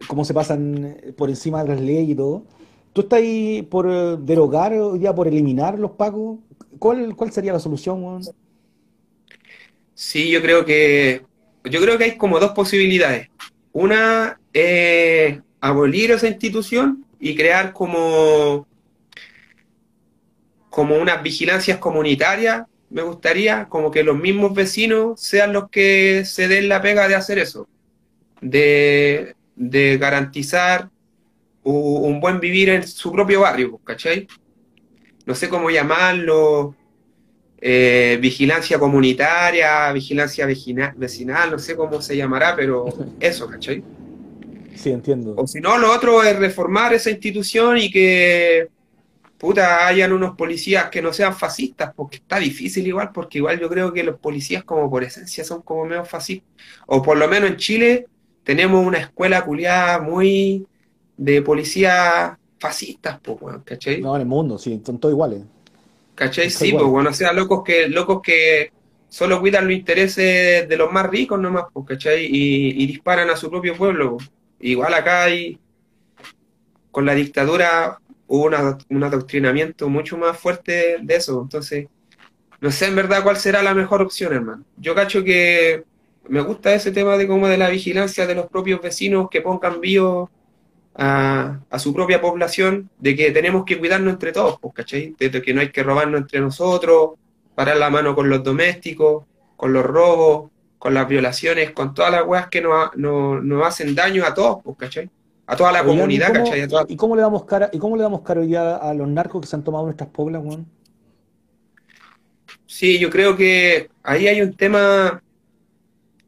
cómo 0.08 0.24
se 0.24 0.34
pasan 0.34 0.96
por 1.16 1.28
encima 1.30 1.62
de 1.62 1.68
las 1.70 1.80
leyes 1.80 2.10
y 2.10 2.14
todo. 2.14 2.44
¿Tú 2.92 3.02
estás 3.02 3.18
ahí 3.20 3.62
por 3.62 3.86
eh, 3.88 4.16
derogar 4.20 4.72
hoy 4.74 4.98
día, 4.98 5.14
por 5.14 5.28
eliminar 5.28 5.78
los 5.78 5.92
pacos? 5.92 6.38
¿Cuál, 6.78 7.14
cuál 7.16 7.32
sería 7.32 7.52
la 7.52 7.60
solución, 7.60 8.02
weón? 8.02 8.22
Sí, 9.94 10.30
yo 10.30 10.42
creo 10.42 10.64
que, 10.64 11.22
yo 11.64 11.80
creo 11.80 11.98
que 11.98 12.04
hay 12.04 12.16
como 12.16 12.38
dos 12.38 12.52
posibilidades. 12.52 13.28
Una 13.72 14.40
es 14.52 15.40
abolir 15.60 16.10
esa 16.10 16.28
institución 16.28 17.04
y 17.18 17.34
crear 17.34 17.72
como, 17.72 18.66
como 20.70 20.96
unas 20.96 21.22
vigilancias 21.22 21.78
comunitarias, 21.78 22.64
me 22.90 23.02
gustaría, 23.02 23.68
como 23.68 23.90
que 23.90 24.04
los 24.04 24.16
mismos 24.16 24.54
vecinos 24.54 25.20
sean 25.20 25.52
los 25.52 25.68
que 25.70 26.24
se 26.24 26.46
den 26.46 26.68
la 26.68 26.80
pega 26.80 27.08
de 27.08 27.16
hacer 27.16 27.38
eso, 27.38 27.66
de, 28.40 29.34
de 29.56 29.98
garantizar 29.98 30.90
un 31.62 32.20
buen 32.20 32.38
vivir 32.38 32.68
en 32.68 32.86
su 32.86 33.10
propio 33.10 33.40
barrio, 33.40 33.78
¿cachai? 33.78 34.28
No 35.24 35.34
sé 35.34 35.48
cómo 35.48 35.68
llamarlo, 35.68 36.76
eh, 37.60 38.18
vigilancia 38.20 38.78
comunitaria, 38.78 39.90
vigilancia 39.90 40.46
vecina- 40.46 40.94
vecinal, 40.96 41.50
no 41.50 41.58
sé 41.58 41.74
cómo 41.74 42.00
se 42.00 42.16
llamará, 42.16 42.54
pero 42.54 42.86
eso, 43.18 43.48
¿cachai? 43.48 43.82
Sí, 44.76 44.90
entiendo. 44.90 45.34
O 45.36 45.46
si 45.46 45.60
no, 45.60 45.78
lo 45.78 45.92
otro 45.92 46.22
es 46.22 46.38
reformar 46.38 46.92
esa 46.94 47.10
institución 47.10 47.78
y 47.78 47.90
que, 47.90 48.68
puta, 49.38 49.86
hayan 49.86 50.12
unos 50.12 50.36
policías 50.36 50.90
que 50.90 51.02
no 51.02 51.12
sean 51.12 51.34
fascistas, 51.34 51.92
porque 51.94 52.16
está 52.18 52.38
difícil 52.38 52.86
igual, 52.86 53.10
porque 53.12 53.38
igual 53.38 53.58
yo 53.58 53.68
creo 53.68 53.92
que 53.92 54.02
los 54.04 54.18
policías 54.18 54.64
como 54.64 54.90
por 54.90 55.04
esencia 55.04 55.44
son 55.44 55.62
como 55.62 55.84
medio 55.84 56.04
fascistas. 56.04 56.48
O 56.86 57.02
por 57.02 57.16
lo 57.16 57.28
menos 57.28 57.50
en 57.50 57.56
Chile 57.56 58.06
tenemos 58.44 58.86
una 58.86 58.98
escuela 58.98 59.44
culiada 59.44 60.00
muy 60.00 60.66
de 61.16 61.42
policías 61.42 62.36
fascistas, 62.58 63.18
pues, 63.22 63.38
weón, 63.40 63.62
¿cachai? 63.62 64.00
No, 64.00 64.14
en 64.14 64.22
el 64.22 64.28
mundo, 64.28 64.58
sí, 64.58 64.80
son 64.84 64.98
todos 64.98 65.12
iguales. 65.12 65.42
¿Cachai? 66.14 66.50
Sí, 66.50 66.68
igual. 66.68 66.82
pues 66.82 66.92
bueno, 66.92 67.10
o 67.10 67.12
sea, 67.12 67.32
locos 67.32 67.62
que, 67.64 67.88
locos 67.88 68.20
que 68.22 68.72
solo 69.08 69.40
cuidan 69.40 69.64
los 69.64 69.74
intereses 69.74 70.68
de 70.68 70.76
los 70.76 70.90
más 70.90 71.08
ricos 71.08 71.38
nomás, 71.40 71.64
pues, 71.72 71.86
¿cachai? 71.86 72.24
Y, 72.26 72.82
y 72.82 72.86
disparan 72.86 73.30
a 73.30 73.36
su 73.36 73.50
propio 73.50 73.76
pueblo. 73.76 74.16
pues. 74.16 74.35
Igual 74.66 74.94
acá 74.94 75.22
hay, 75.22 75.60
con 76.90 77.06
la 77.06 77.14
dictadura 77.14 78.00
hubo 78.26 78.50
un 78.88 79.04
adoctrinamiento 79.04 79.88
mucho 79.88 80.18
más 80.18 80.36
fuerte 80.36 80.96
de 81.00 81.14
eso. 81.14 81.40
Entonces, 81.40 81.86
no 82.60 82.72
sé 82.72 82.86
en 82.86 82.96
verdad 82.96 83.22
cuál 83.22 83.36
será 83.36 83.62
la 83.62 83.74
mejor 83.74 84.02
opción, 84.02 84.32
hermano. 84.32 84.64
Yo 84.76 84.92
cacho 84.96 85.22
que 85.22 85.84
me 86.28 86.40
gusta 86.40 86.74
ese 86.74 86.90
tema 86.90 87.16
de 87.16 87.28
como 87.28 87.46
de 87.46 87.58
la 87.58 87.70
vigilancia 87.70 88.26
de 88.26 88.34
los 88.34 88.48
propios 88.48 88.82
vecinos 88.82 89.28
que 89.30 89.40
pongan 89.40 89.80
vivos 89.80 90.30
a, 90.96 91.60
a 91.70 91.78
su 91.78 91.94
propia 91.94 92.20
población, 92.20 92.90
de 92.98 93.14
que 93.14 93.30
tenemos 93.30 93.64
que 93.64 93.78
cuidarnos 93.78 94.14
entre 94.14 94.32
todos, 94.32 94.58
pues, 94.60 94.74
¿cachai? 94.74 95.14
De 95.16 95.42
que 95.42 95.54
no 95.54 95.60
hay 95.60 95.70
que 95.70 95.84
robarnos 95.84 96.22
entre 96.22 96.40
nosotros, 96.40 97.10
parar 97.54 97.76
la 97.76 97.88
mano 97.88 98.16
con 98.16 98.28
los 98.28 98.42
domésticos, 98.42 99.26
con 99.56 99.72
los 99.72 99.84
robos, 99.84 100.50
con 100.86 100.94
las 100.94 101.08
violaciones, 101.08 101.72
con 101.72 101.94
todas 101.94 102.12
las 102.12 102.24
weas 102.24 102.46
que 102.46 102.60
nos, 102.60 102.94
nos, 102.96 103.42
nos 103.42 103.66
hacen 103.66 103.92
daño 103.96 104.24
a 104.24 104.32
todos, 104.32 104.58
pues, 104.62 104.76
¿cachai? 104.78 105.10
A 105.48 105.56
toda 105.56 105.72
la 105.72 105.82
comunidad, 105.82 106.28
¿cómo- 106.32 106.44
¿cachai? 106.44 106.60
A 106.60 106.68
toda- 106.68 106.84
¿y 106.86 106.94
cómo 106.94 107.16
le 107.16 107.22
damos 107.22 107.44
cara, 107.44 107.68
y 107.72 107.78
cómo 107.80 107.96
le 107.96 108.04
damos 108.04 108.20
cara 108.20 108.40
hoy 108.40 108.46
día 108.46 108.76
a 108.76 108.94
los 108.94 109.08
narcos 109.08 109.40
que 109.40 109.48
se 109.48 109.56
han 109.56 109.64
tomado 109.64 109.82
nuestras 109.84 110.08
poblas, 110.10 110.42
weón? 110.44 110.64
Sí, 112.66 113.00
yo 113.00 113.10
creo 113.10 113.36
que 113.36 113.88
ahí 114.04 114.28
hay 114.28 114.40
un 114.42 114.54
tema 114.54 115.20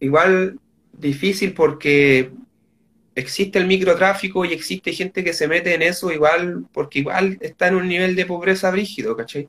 igual 0.00 0.58
difícil 0.92 1.52
porque 1.54 2.32
existe 3.14 3.60
el 3.60 3.66
microtráfico 3.68 4.44
y 4.44 4.52
existe 4.54 4.92
gente 4.92 5.22
que 5.22 5.32
se 5.34 5.46
mete 5.46 5.72
en 5.72 5.82
eso 5.82 6.10
igual 6.10 6.64
porque 6.72 6.98
igual 6.98 7.38
está 7.40 7.68
en 7.68 7.76
un 7.76 7.86
nivel 7.86 8.16
de 8.16 8.26
pobreza 8.26 8.72
brígido, 8.72 9.16
¿cachai? 9.16 9.48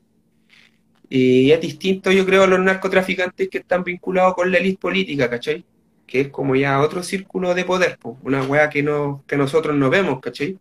Y 1.12 1.50
es 1.50 1.60
distinto, 1.60 2.12
yo 2.12 2.24
creo, 2.24 2.44
a 2.44 2.46
los 2.46 2.60
narcotraficantes 2.60 3.48
que 3.48 3.58
están 3.58 3.82
vinculados 3.82 4.34
con 4.34 4.50
la 4.50 4.58
élite 4.58 4.78
política, 4.80 5.28
¿cachai? 5.28 5.64
Que 6.06 6.20
es 6.20 6.28
como 6.28 6.54
ya 6.54 6.80
otro 6.80 7.02
círculo 7.02 7.52
de 7.52 7.64
poder, 7.64 7.98
po, 7.98 8.16
una 8.22 8.44
wea 8.44 8.70
que, 8.70 8.84
no, 8.84 9.24
que 9.26 9.36
nosotros 9.36 9.74
no 9.76 9.90
vemos, 9.90 10.20
¿cachai? 10.20 10.56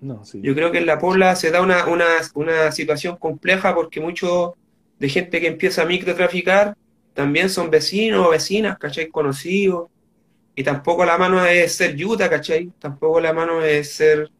No, 0.00 0.24
sí. 0.24 0.40
Yo 0.40 0.54
creo 0.54 0.70
que 0.70 0.78
en 0.78 0.86
la 0.86 1.00
Pobla 1.00 1.34
se 1.34 1.50
da 1.50 1.60
una, 1.60 1.86
una, 1.86 2.06
una 2.34 2.70
situación 2.70 3.16
compleja 3.16 3.74
porque 3.74 4.00
mucho 4.00 4.54
de 5.00 5.08
gente 5.08 5.40
que 5.40 5.48
empieza 5.48 5.82
a 5.82 5.86
microtraficar 5.86 6.76
también 7.12 7.50
son 7.50 7.68
vecinos 7.68 8.24
o 8.24 8.30
vecinas, 8.30 8.78
¿cachai? 8.78 9.08
Conocidos. 9.08 9.90
Y 10.54 10.62
tampoco 10.62 11.04
la 11.04 11.18
mano 11.18 11.44
es 11.44 11.74
ser 11.74 11.96
yuta, 11.96 12.30
¿cachai? 12.30 12.70
Tampoco 12.78 13.20
la 13.20 13.32
mano 13.32 13.62
es 13.64 13.94
ser 13.94 14.30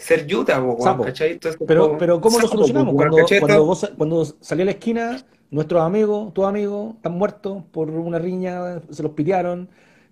ser 0.00 0.26
yuta, 0.26 0.58
po, 0.58 0.66
weón, 0.72 0.80
Sapo. 0.82 1.04
¿cachai? 1.04 1.32
Entonces, 1.32 1.60
Pero, 1.66 1.86
como- 1.88 1.98
pero 1.98 2.20
¿cómo 2.20 2.38
lo 2.38 2.48
solucionamos? 2.48 2.92
po, 2.92 2.96
Cuando, 2.96 3.16
cuando, 3.40 3.64
vos, 3.66 3.92
cuando 3.96 4.24
salí 4.40 4.62
a 4.62 4.64
la 4.66 4.70
esquina, 4.72 5.22
nuestros 5.50 5.82
amigos, 5.82 6.32
tus 6.32 6.44
amigos, 6.46 6.94
están 6.96 7.12
muertos 7.12 7.62
por 7.70 7.90
una 7.90 8.18
riña, 8.18 8.80
se 8.90 9.02
los 9.02 9.12
pitearon, 9.12 9.68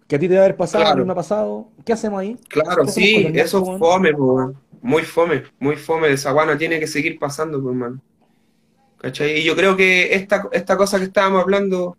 que 0.07 0.17
a 0.17 0.19
ti 0.19 0.27
te 0.27 0.35
debe 0.35 0.45
haber 0.45 0.57
pasado, 0.57 0.85
a 0.85 0.87
mí 0.89 0.93
Claro. 0.93 1.07
me 1.07 1.13
ha 1.13 1.17
pasado. 1.17 1.69
¿Qué 1.85 1.93
hacemos 1.93 2.21
ahí? 2.21 2.37
Claro, 2.49 2.83
¿Qué 2.85 2.91
hacemos 2.91 2.95
sí, 2.95 3.31
eso 3.35 3.59
es 3.73 3.79
fome, 3.79 4.13
po. 4.15 4.53
Muy 4.81 5.03
fome, 5.03 5.43
muy 5.59 5.77
fome. 5.77 6.11
Esa 6.13 6.33
guana 6.33 6.57
tiene 6.57 6.79
que 6.81 6.87
seguir 6.87 7.19
pasando, 7.19 7.61
pues, 7.63 7.73
hermano. 7.75 8.01
¿Cachai? 8.99 9.39
Y 9.39 9.45
yo 9.45 9.55
creo 9.57 9.77
que 9.77 10.15
esta, 10.15 10.49
esta 10.53 10.77
cosa 10.77 10.99
que 10.99 11.05
estábamos 11.05 11.43
hablando, 11.43 11.97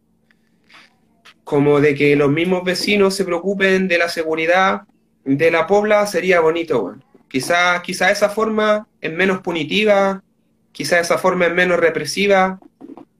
como 1.43 1.79
de 1.79 1.95
que 1.95 2.15
los 2.15 2.29
mismos 2.29 2.63
vecinos 2.63 3.15
se 3.15 3.25
preocupen 3.25 3.87
de 3.87 3.97
la 3.97 4.09
seguridad 4.09 4.81
de 5.25 5.51
la 5.51 5.65
pobla, 5.67 6.05
sería 6.07 6.39
bonito, 6.41 6.83
weón. 6.83 7.03
Quizás 7.29 7.81
quizá 7.81 8.11
esa 8.11 8.29
forma 8.29 8.87
es 8.99 9.11
menos 9.11 9.41
punitiva 9.41 10.23
quizás 10.71 11.01
esa 11.01 11.17
forma 11.17 11.47
es 11.47 11.53
menos 11.53 11.79
represiva, 11.79 12.59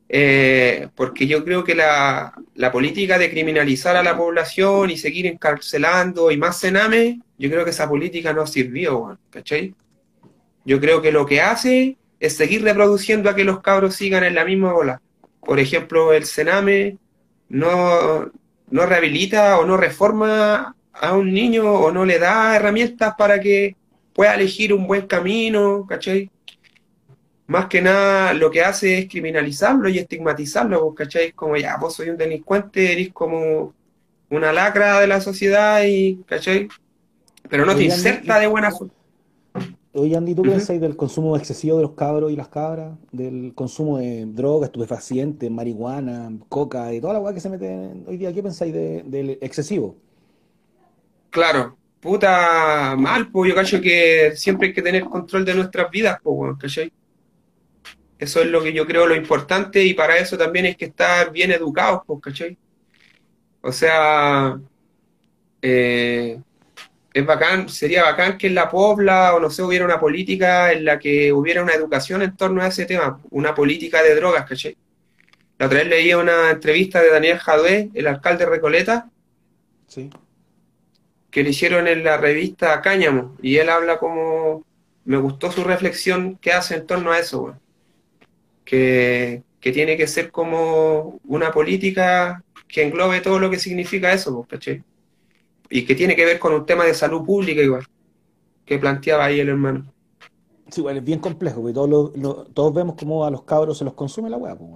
eh, 0.07 0.87
porque 0.95 1.27
yo 1.27 1.43
creo 1.43 1.63
que 1.63 1.75
la, 1.75 2.33
la, 2.55 2.71
política 2.71 3.17
de 3.17 3.29
criminalizar 3.29 3.95
a 3.95 4.03
la 4.03 4.17
población 4.17 4.89
y 4.89 4.97
seguir 4.97 5.27
encarcelando 5.27 6.31
y 6.31 6.37
más 6.37 6.59
cename, 6.59 7.19
yo 7.37 7.49
creo 7.49 7.63
que 7.63 7.71
esa 7.71 7.87
política 7.87 8.33
no 8.33 8.47
sirvió, 8.47 9.19
¿cachai? 9.29 9.75
Yo 10.65 10.79
creo 10.79 11.01
que 11.01 11.11
lo 11.11 11.25
que 11.25 11.41
hace 11.41 11.97
es 12.19 12.35
seguir 12.35 12.63
reproduciendo 12.63 13.29
a 13.29 13.35
que 13.35 13.43
los 13.43 13.61
cabros 13.61 13.95
sigan 13.95 14.23
en 14.23 14.35
la 14.35 14.45
misma 14.45 14.73
ola. 14.73 15.01
Por 15.41 15.59
ejemplo, 15.59 16.13
el 16.13 16.25
cename 16.25 16.97
no, 17.49 18.31
no 18.69 18.85
rehabilita 18.85 19.59
o 19.59 19.65
no 19.65 19.77
reforma 19.77 20.75
a 20.93 21.13
un 21.13 21.33
niño 21.33 21.71
o 21.71 21.91
no 21.91 22.05
le 22.05 22.19
da 22.19 22.55
herramientas 22.55 23.15
para 23.17 23.39
que 23.39 23.75
pueda 24.19 24.35
elegir 24.35 24.73
un 24.73 24.85
buen 24.85 25.07
camino, 25.07 25.85
¿cachai? 25.87 26.29
Más 27.47 27.67
que 27.67 27.81
nada 27.81 28.33
lo 28.33 28.51
que 28.51 28.61
hace 28.61 28.97
es 28.97 29.07
criminalizarlo 29.07 29.87
y 29.87 29.97
estigmatizarlo, 29.97 30.93
¿cachai? 30.93 31.31
Como 31.31 31.55
ya, 31.55 31.77
vos 31.77 31.95
soy 31.95 32.09
un 32.09 32.17
delincuente, 32.17 32.91
eres 32.91 33.13
como 33.13 33.73
una 34.29 34.51
lacra 34.51 34.99
de 34.99 35.07
la 35.07 35.21
sociedad 35.21 35.83
y, 35.85 36.21
¿cachai? 36.25 36.67
Pero 37.49 37.65
no 37.65 37.73
te 37.77 37.85
inserta 37.85 38.39
de 38.39 38.47
buena 38.47 38.71
forma. 38.71 38.91
Oye, 39.93 40.17
Andy, 40.17 40.35
¿tú 40.35 40.41
uh 40.41 40.79
del 40.79 40.97
consumo 40.97 41.37
excesivo 41.37 41.77
de 41.77 41.83
los 41.83 41.93
cabros 41.93 42.29
y 42.29 42.35
las 42.35 42.49
cabras? 42.49 42.97
Del 43.13 43.53
consumo 43.55 43.99
de 43.99 44.25
drogas, 44.25 44.67
estupefacientes, 44.67 45.49
marihuana, 45.49 46.29
coca 46.49 46.93
y 46.93 46.99
toda 46.99 47.13
la 47.13 47.21
weá 47.21 47.33
que 47.33 47.39
se 47.39 47.49
mete 47.49 47.89
hoy 48.05 48.17
día. 48.17 48.33
¿Qué 48.33 48.43
pensáis 48.43 48.73
del 48.73 49.37
excesivo? 49.39 49.95
Claro, 51.29 51.78
puta 51.99 52.95
mal, 52.97 53.29
pues 53.29 53.49
yo 53.49 53.55
cacho 53.55 53.81
que 53.81 54.33
siempre 54.35 54.69
hay 54.69 54.73
que 54.73 54.81
tener 54.81 55.03
control 55.03 55.45
de 55.45 55.55
nuestras 55.55 55.89
vidas, 55.91 56.19
pues, 56.23 56.57
¿cachai? 56.59 56.91
Eso 58.17 58.41
es 58.41 58.47
lo 58.47 58.61
que 58.61 58.73
yo 58.73 58.85
creo 58.85 59.07
lo 59.07 59.15
importante 59.15 59.83
y 59.83 59.93
para 59.93 60.17
eso 60.17 60.37
también 60.37 60.65
hay 60.65 60.75
que 60.75 60.85
estar 60.85 61.31
bien 61.31 61.51
educados, 61.51 62.01
pues, 62.05 62.19
¿cachai? 62.21 62.57
O 63.61 63.71
sea, 63.71 64.59
eh, 65.61 66.39
es 67.13 67.25
bacán, 67.25 67.69
sería 67.69 68.03
bacán 68.03 68.37
que 68.37 68.47
en 68.47 68.55
la 68.55 68.69
Pobla 68.69 69.35
o 69.35 69.39
no 69.39 69.49
sé, 69.49 69.63
hubiera 69.63 69.85
una 69.85 69.99
política 69.99 70.71
en 70.71 70.85
la 70.85 70.99
que 70.99 71.33
hubiera 71.33 71.63
una 71.63 71.73
educación 71.73 72.21
en 72.21 72.35
torno 72.35 72.61
a 72.61 72.67
ese 72.67 72.85
tema, 72.85 73.19
una 73.31 73.53
política 73.55 74.01
de 74.03 74.15
drogas, 74.15 74.45
¿cachai? 74.47 74.77
La 75.57 75.65
otra 75.65 75.79
vez 75.79 75.87
leía 75.87 76.17
una 76.17 76.51
entrevista 76.51 77.01
de 77.01 77.11
Daniel 77.11 77.39
Jadue, 77.39 77.89
el 77.93 78.07
alcalde 78.07 78.45
de 78.45 78.51
Recoleta, 78.51 79.09
sí. 79.87 80.09
Que 81.31 81.43
le 81.43 81.51
hicieron 81.51 81.87
en 81.87 82.03
la 82.03 82.17
revista 82.17 82.81
Cáñamo, 82.81 83.35
y 83.41 83.57
él 83.57 83.69
habla 83.69 83.97
como, 83.99 84.65
me 85.05 85.17
gustó 85.17 85.51
su 85.51 85.63
reflexión 85.63 86.37
que 86.37 86.53
hace 86.53 86.75
en 86.75 86.87
torno 86.87 87.11
a 87.11 87.19
eso, 87.19 87.55
que, 88.65 89.43
que 89.59 89.71
tiene 89.71 89.97
que 89.97 90.07
ser 90.07 90.31
como 90.31 91.19
una 91.25 91.51
política 91.51 92.43
que 92.67 92.83
englobe 92.83 93.21
todo 93.21 93.39
lo 93.39 93.49
que 93.49 93.59
significa 93.59 94.13
eso, 94.13 94.45
¿cachai? 94.49 94.83
y 95.69 95.85
que 95.85 95.95
tiene 95.95 96.15
que 96.15 96.25
ver 96.25 96.39
con 96.39 96.53
un 96.53 96.65
tema 96.65 96.83
de 96.83 96.93
salud 96.93 97.23
pública 97.23 97.61
igual, 97.61 97.85
que 98.65 98.79
planteaba 98.79 99.25
ahí 99.25 99.39
el 99.39 99.49
hermano. 99.49 99.93
Sí, 100.69 100.81
bueno, 100.81 100.99
es 100.99 101.05
bien 101.05 101.19
complejo, 101.19 101.61
porque 101.61 101.73
todos, 101.73 102.13
todos 102.53 102.73
vemos 102.73 102.95
cómo 102.97 103.25
a 103.25 103.31
los 103.31 103.43
cabros 103.43 103.77
se 103.77 103.85
los 103.85 103.93
consume 103.93 104.29
la 104.29 104.37
hueá. 104.37 104.55
Pues, 104.55 104.69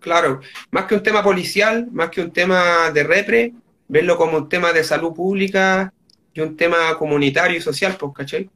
claro, 0.00 0.40
más 0.70 0.86
que 0.86 0.94
un 0.94 1.02
tema 1.02 1.22
policial, 1.22 1.88
más 1.92 2.10
que 2.10 2.20
un 2.20 2.30
tema 2.30 2.90
de 2.90 3.04
repre, 3.04 3.54
verlo 3.92 4.16
como 4.16 4.38
un 4.38 4.48
tema 4.48 4.72
de 4.72 4.82
salud 4.82 5.12
pública 5.12 5.92
y 6.32 6.40
un 6.40 6.56
tema 6.56 6.96
comunitario 6.98 7.58
y 7.58 7.60
social, 7.60 7.94
pues, 8.00 8.12
¿cachai? 8.14 8.50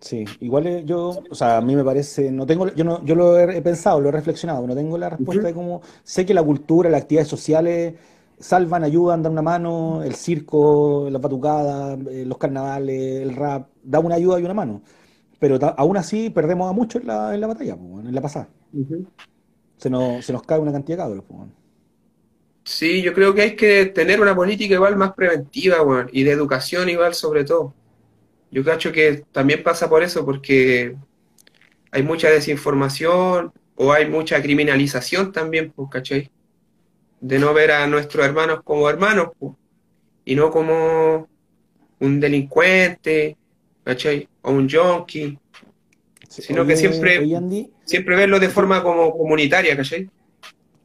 Sí, 0.00 0.24
igual 0.40 0.84
yo, 0.84 1.22
o 1.30 1.34
sea, 1.34 1.58
a 1.58 1.60
mí 1.60 1.76
me 1.76 1.84
parece, 1.84 2.30
no 2.32 2.44
tengo, 2.44 2.74
yo 2.74 2.84
no, 2.84 3.04
yo 3.04 3.14
lo 3.14 3.38
he 3.38 3.62
pensado, 3.62 4.00
lo 4.00 4.08
he 4.08 4.12
reflexionado, 4.12 4.66
no 4.66 4.74
tengo 4.74 4.98
la 4.98 5.10
respuesta 5.10 5.46
de 5.46 5.54
cómo, 5.54 5.80
sé 6.02 6.26
que 6.26 6.34
la 6.34 6.42
cultura, 6.42 6.90
las 6.90 7.02
actividades 7.02 7.28
sociales 7.28 7.94
salvan, 8.38 8.82
ayudan, 8.82 9.22
dan 9.22 9.32
una 9.32 9.42
mano, 9.42 10.02
el 10.02 10.16
circo, 10.16 11.08
la 11.08 11.20
patucada, 11.20 11.96
eh, 12.10 12.24
los 12.26 12.36
carnavales, 12.36 13.22
el 13.22 13.36
rap, 13.36 13.68
da 13.82 14.00
una 14.00 14.16
ayuda 14.16 14.40
y 14.40 14.44
una 14.44 14.54
mano. 14.54 14.82
Pero 15.38 15.56
aún 15.76 15.96
así 15.96 16.30
perdemos 16.30 16.68
a 16.68 16.72
muchos 16.72 17.00
en 17.02 17.06
la, 17.06 17.32
en 17.32 17.40
la 17.40 17.46
batalla, 17.46 17.74
en 17.74 18.14
la 18.14 18.20
pasada. 18.20 18.48
se, 19.76 19.88
nos, 19.88 20.24
se 20.24 20.32
nos 20.32 20.42
cae 20.42 20.58
una 20.58 20.72
cantidad 20.72 20.98
de 20.98 21.04
cabros. 21.04 21.24
Sí, 22.64 23.02
yo 23.02 23.12
creo 23.12 23.34
que 23.34 23.42
hay 23.42 23.56
que 23.56 23.86
tener 23.86 24.20
una 24.20 24.34
política 24.34 24.74
igual 24.74 24.96
más 24.96 25.12
preventiva, 25.12 26.06
y 26.12 26.24
de 26.24 26.30
educación 26.30 26.88
igual 26.88 27.14
sobre 27.14 27.44
todo. 27.44 27.74
Yo 28.50 28.64
cacho 28.64 28.90
que 28.92 29.24
también 29.32 29.62
pasa 29.62 29.88
por 29.88 30.02
eso, 30.02 30.24
porque 30.24 30.96
hay 31.90 32.02
mucha 32.02 32.30
desinformación 32.30 33.52
o 33.76 33.92
hay 33.92 34.08
mucha 34.08 34.40
criminalización 34.42 35.32
también, 35.32 35.72
pues, 35.72 35.88
¿cachai? 35.90 36.30
de 37.24 37.38
no 37.38 37.54
ver 37.54 37.70
a 37.70 37.86
nuestros 37.86 38.22
hermanos 38.26 38.60
como 38.64 38.90
hermanos 38.90 39.28
y 40.26 40.34
no 40.34 40.50
como 40.50 41.26
un 41.98 42.20
delincuente, 42.20 43.38
¿cachai? 43.82 44.28
O 44.42 44.50
un 44.50 44.68
junkie, 44.68 45.38
sino 46.28 46.66
que 46.66 46.76
siempre, 46.76 47.26
siempre 47.86 48.16
verlo 48.16 48.38
de 48.38 48.50
forma 48.50 48.82
como 48.82 49.16
comunitaria, 49.16 49.74
¿cachai? 49.74 50.10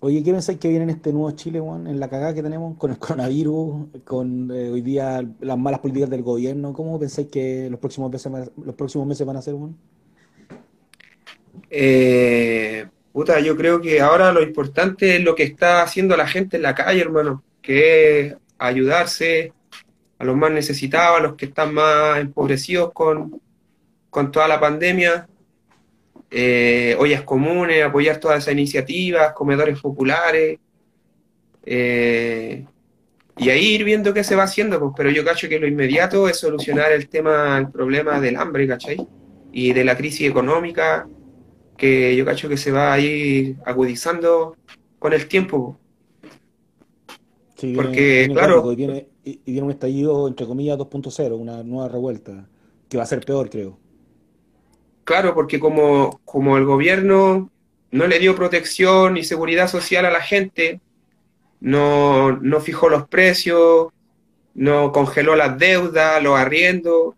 Oye, 0.01 0.23
¿qué 0.23 0.31
pensáis 0.31 0.57
que 0.59 0.69
viene 0.69 0.83
en 0.85 0.91
este 0.91 1.11
nuevo 1.11 1.29
Chile, 1.31 1.59
Juan? 1.59 1.85
En 1.85 1.99
la 1.99 2.09
cagada 2.09 2.33
que 2.33 2.41
tenemos 2.41 2.77
con 2.77 2.91
el 2.91 2.97
coronavirus, 2.97 3.87
con 4.05 4.49
eh, 4.49 4.69
hoy 4.69 4.81
día 4.81 5.25
las 5.41 5.57
malas 5.57 5.81
políticas 5.81 6.09
del 6.09 6.23
gobierno. 6.23 6.71
¿Cómo 6.71 6.97
pensáis 6.97 7.27
que 7.27 7.69
los 7.69 7.81
próximos 7.81 8.09
meses, 8.09 8.31
los 8.63 8.75
próximos 8.75 9.05
meses 9.05 9.27
van 9.27 9.35
a 9.35 9.41
ser, 9.41 9.55
Juan? 9.55 9.75
Eh, 11.69 12.87
puta, 13.11 13.41
yo 13.41 13.57
creo 13.57 13.81
que 13.81 13.99
ahora 13.99 14.31
lo 14.31 14.41
importante 14.41 15.17
es 15.17 15.21
lo 15.21 15.35
que 15.35 15.43
está 15.43 15.83
haciendo 15.83 16.15
la 16.15 16.27
gente 16.27 16.55
en 16.55 16.63
la 16.63 16.75
calle, 16.75 17.01
hermano, 17.01 17.43
que 17.61 18.19
es 18.21 18.35
ayudarse 18.57 19.51
a 20.17 20.23
los 20.23 20.37
más 20.37 20.51
necesitados, 20.51 21.19
a 21.19 21.23
los 21.23 21.35
que 21.35 21.47
están 21.47 21.73
más 21.73 22.19
empobrecidos 22.19 22.93
con, 22.93 23.41
con 24.09 24.31
toda 24.31 24.47
la 24.47 24.61
pandemia, 24.61 25.27
eh, 26.31 26.95
ollas 26.99 27.23
comunes, 27.23 27.83
apoyar 27.83 28.17
todas 28.17 28.39
esas 28.39 28.53
iniciativas, 28.53 29.33
comedores 29.33 29.79
populares, 29.79 30.59
eh, 31.65 32.65
y 33.37 33.49
ahí 33.49 33.75
ir 33.75 33.83
viendo 33.85 34.13
qué 34.13 34.23
se 34.23 34.35
va 34.35 34.43
haciendo, 34.43 34.79
pues, 34.79 34.91
pero 34.97 35.09
yo 35.09 35.23
cacho 35.23 35.47
que 35.47 35.59
lo 35.59 35.67
inmediato 35.67 36.27
es 36.27 36.37
solucionar 36.37 36.91
el 36.91 37.07
tema, 37.07 37.57
el 37.57 37.69
problema 37.69 38.19
del 38.19 38.35
hambre, 38.35 38.67
¿cachai? 38.67 39.07
Y 39.51 39.71
de 39.71 39.85
la 39.85 39.95
crisis 39.95 40.29
económica, 40.29 41.07
que 41.77 42.15
yo 42.17 42.25
cacho 42.25 42.49
que 42.49 42.57
se 42.57 42.71
va 42.71 42.91
a 42.91 42.99
ir 42.99 43.55
agudizando 43.65 44.57
con 44.99 45.13
el 45.13 45.27
tiempo. 45.27 45.79
Porque, 47.75 48.29
claro. 48.31 48.71
Y 48.71 48.75
viene, 48.75 49.07
y 49.23 49.39
viene, 49.45 49.63
un 49.63 49.71
estallido, 49.71 50.27
entre 50.27 50.45
comillas, 50.45 50.77
2.0, 50.77 51.37
una 51.37 51.63
nueva 51.63 51.87
revuelta, 51.87 52.45
que 52.89 52.97
va 52.97 53.03
a 53.03 53.07
ser 53.07 53.21
peor, 53.25 53.49
creo. 53.49 53.78
Claro, 55.09 55.33
porque 55.33 55.59
como, 55.59 56.21
como 56.23 56.55
el 56.55 56.65
gobierno 56.65 57.49
no 57.89 58.05
le 58.05 58.19
dio 58.19 58.35
protección 58.35 59.17
y 59.17 59.23
seguridad 59.23 59.67
social 59.67 60.05
a 60.05 60.11
la 60.11 60.21
gente, 60.21 60.81
no, 61.59 62.33
no 62.33 62.59
fijó 62.61 62.89
los 62.89 63.07
precios, 63.07 63.87
no 64.53 64.91
congeló 64.91 65.35
las 65.35 65.57
deudas, 65.57 66.21
los 66.21 66.37
arriendos, 66.37 67.15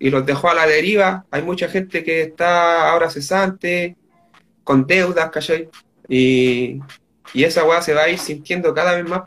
y 0.00 0.10
los 0.10 0.26
dejó 0.26 0.50
a 0.50 0.54
la 0.54 0.66
deriva. 0.66 1.24
Hay 1.30 1.42
mucha 1.42 1.68
gente 1.68 2.02
que 2.02 2.22
está 2.22 2.90
ahora 2.90 3.08
cesante, 3.08 3.96
con 4.64 4.88
deudas, 4.88 5.30
¿cachai? 5.30 5.68
Y, 6.08 6.80
y 7.32 7.44
esa 7.44 7.62
weá 7.62 7.80
se 7.80 7.94
va 7.94 8.02
a 8.02 8.08
ir 8.08 8.18
sintiendo 8.18 8.74
cada 8.74 8.96
vez 8.96 9.08
más. 9.08 9.22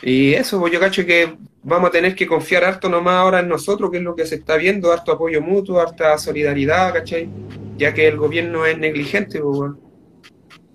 Y 0.00 0.32
eso, 0.34 0.60
pues 0.60 0.72
yo 0.72 0.78
cacho 0.78 1.04
que 1.04 1.36
vamos 1.68 1.88
a 1.88 1.92
tener 1.92 2.14
que 2.14 2.26
confiar 2.26 2.64
harto 2.64 2.88
nomás 2.88 3.16
ahora 3.16 3.40
en 3.40 3.48
nosotros, 3.48 3.90
que 3.90 3.98
es 3.98 4.02
lo 4.02 4.16
que 4.16 4.26
se 4.26 4.36
está 4.36 4.56
viendo, 4.56 4.90
harto 4.90 5.12
apoyo 5.12 5.42
mutuo, 5.42 5.80
harta 5.80 6.16
solidaridad, 6.18 6.92
¿cachai? 6.94 7.28
Ya 7.76 7.92
que 7.92 8.08
el 8.08 8.16
gobierno 8.16 8.64
es 8.66 8.78
negligente, 8.78 9.40
pues, 9.40 9.72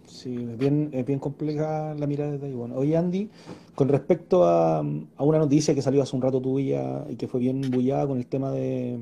Sí, 0.05 0.35
es 0.35 0.57
bien, 0.57 0.89
es 0.93 1.05
bien 1.05 1.19
compleja 1.19 1.93
la 1.95 2.07
mirada 2.07 2.37
de 2.37 2.45
ahí. 2.45 2.53
Bueno, 2.53 2.75
oye, 2.75 2.95
Andy, 2.95 3.29
con 3.75 3.89
respecto 3.89 4.45
a, 4.45 4.79
una 4.79 5.37
noticia 5.37 5.75
que 5.75 5.81
salió 5.81 6.01
hace 6.01 6.15
un 6.15 6.21
rato 6.21 6.39
tuya 6.39 7.03
y 7.09 7.17
que 7.17 7.27
fue 7.27 7.41
bien 7.41 7.59
bullada 7.69 8.07
con 8.07 8.17
el 8.17 8.25
tema 8.27 8.49
de, 8.51 9.01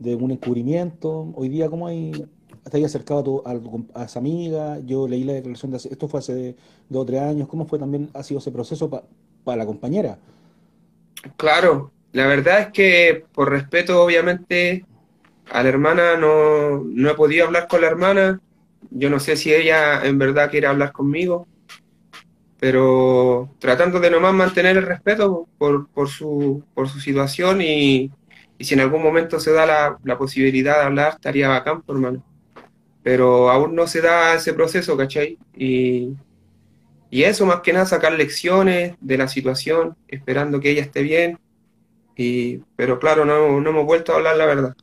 un 0.00 0.30
encubrimiento, 0.32 1.32
hoy 1.36 1.48
día, 1.48 1.68
¿cómo 1.70 1.86
hay, 1.86 2.10
te 2.64 2.76
había 2.76 2.86
acercado 2.86 3.44
a, 3.46 4.02
esa 4.02 4.18
amiga? 4.18 4.80
Yo 4.80 5.06
leí 5.06 5.22
la 5.22 5.34
declaración 5.34 5.70
de 5.70 5.76
esto 5.76 6.08
fue 6.08 6.18
hace 6.18 6.56
dos 6.88 7.02
o 7.02 7.06
tres 7.06 7.20
años, 7.20 7.46
¿cómo 7.46 7.64
fue 7.66 7.78
también, 7.78 8.10
ha 8.12 8.24
sido 8.24 8.40
ese 8.40 8.50
proceso 8.50 8.90
para 9.44 9.56
la 9.56 9.66
compañera? 9.66 10.18
Claro, 11.36 11.92
la 12.12 12.26
verdad 12.26 12.60
es 12.60 12.66
que 12.68 13.24
por 13.32 13.50
respeto, 13.50 14.02
obviamente, 14.02 14.84
a 15.50 15.62
la 15.62 15.68
hermana 15.68 16.16
no, 16.16 16.82
no 16.84 17.10
he 17.10 17.14
podido 17.14 17.46
hablar 17.46 17.68
con 17.68 17.80
la 17.80 17.88
hermana 17.88 18.40
yo 18.90 19.10
no 19.10 19.20
sé 19.20 19.36
si 19.36 19.52
ella 19.52 20.04
en 20.04 20.18
verdad 20.18 20.50
quiere 20.50 20.66
hablar 20.66 20.92
conmigo, 20.92 21.46
pero 22.58 23.54
tratando 23.58 24.00
de 24.00 24.10
nomás 24.10 24.34
mantener 24.34 24.76
el 24.76 24.86
respeto 24.86 25.48
por, 25.58 25.88
por, 25.88 26.08
su, 26.08 26.64
por 26.74 26.88
su 26.88 27.00
situación 27.00 27.60
y, 27.60 28.10
y 28.58 28.64
si 28.64 28.74
en 28.74 28.80
algún 28.80 29.02
momento 29.02 29.40
se 29.40 29.52
da 29.52 29.98
la, 30.02 30.18
posibilidad 30.18 30.78
de 30.78 30.84
hablar, 30.84 31.14
estaría 31.14 31.48
bacán, 31.48 31.82
por 31.82 31.96
hermano. 31.96 32.24
Pero 33.02 33.50
aún 33.50 33.74
no 33.74 33.86
se 33.86 34.00
da 34.00 34.34
ese 34.34 34.52
proceso, 34.52 34.96
¿cachai? 34.96 35.38
Y, 35.56 36.14
y 37.10 37.22
eso, 37.22 37.46
más 37.46 37.60
que 37.60 37.72
nada, 37.72 37.86
sacar 37.86 38.12
lecciones 38.12 38.94
de 39.00 39.18
la 39.18 39.28
situación, 39.28 39.96
esperando 40.08 40.60
que 40.60 40.70
ella 40.70 40.82
esté 40.82 41.02
bien. 41.02 41.38
Y, 42.16 42.58
pero 42.76 42.98
claro, 42.98 43.24
no, 43.24 43.60
no 43.60 43.70
hemos 43.70 43.86
vuelto 43.86 44.12
a 44.12 44.16
hablar 44.16 44.36
la 44.36 44.46
verdad. 44.46 44.76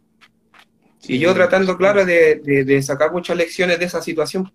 y 1.07 1.19
yo 1.19 1.33
tratando, 1.33 1.77
claro, 1.77 2.05
de, 2.05 2.35
de, 2.43 2.63
de 2.63 2.81
sacar 2.81 3.11
muchas 3.11 3.37
lecciones 3.37 3.77
de 3.79 3.85
esa 3.85 4.01
situación. 4.01 4.51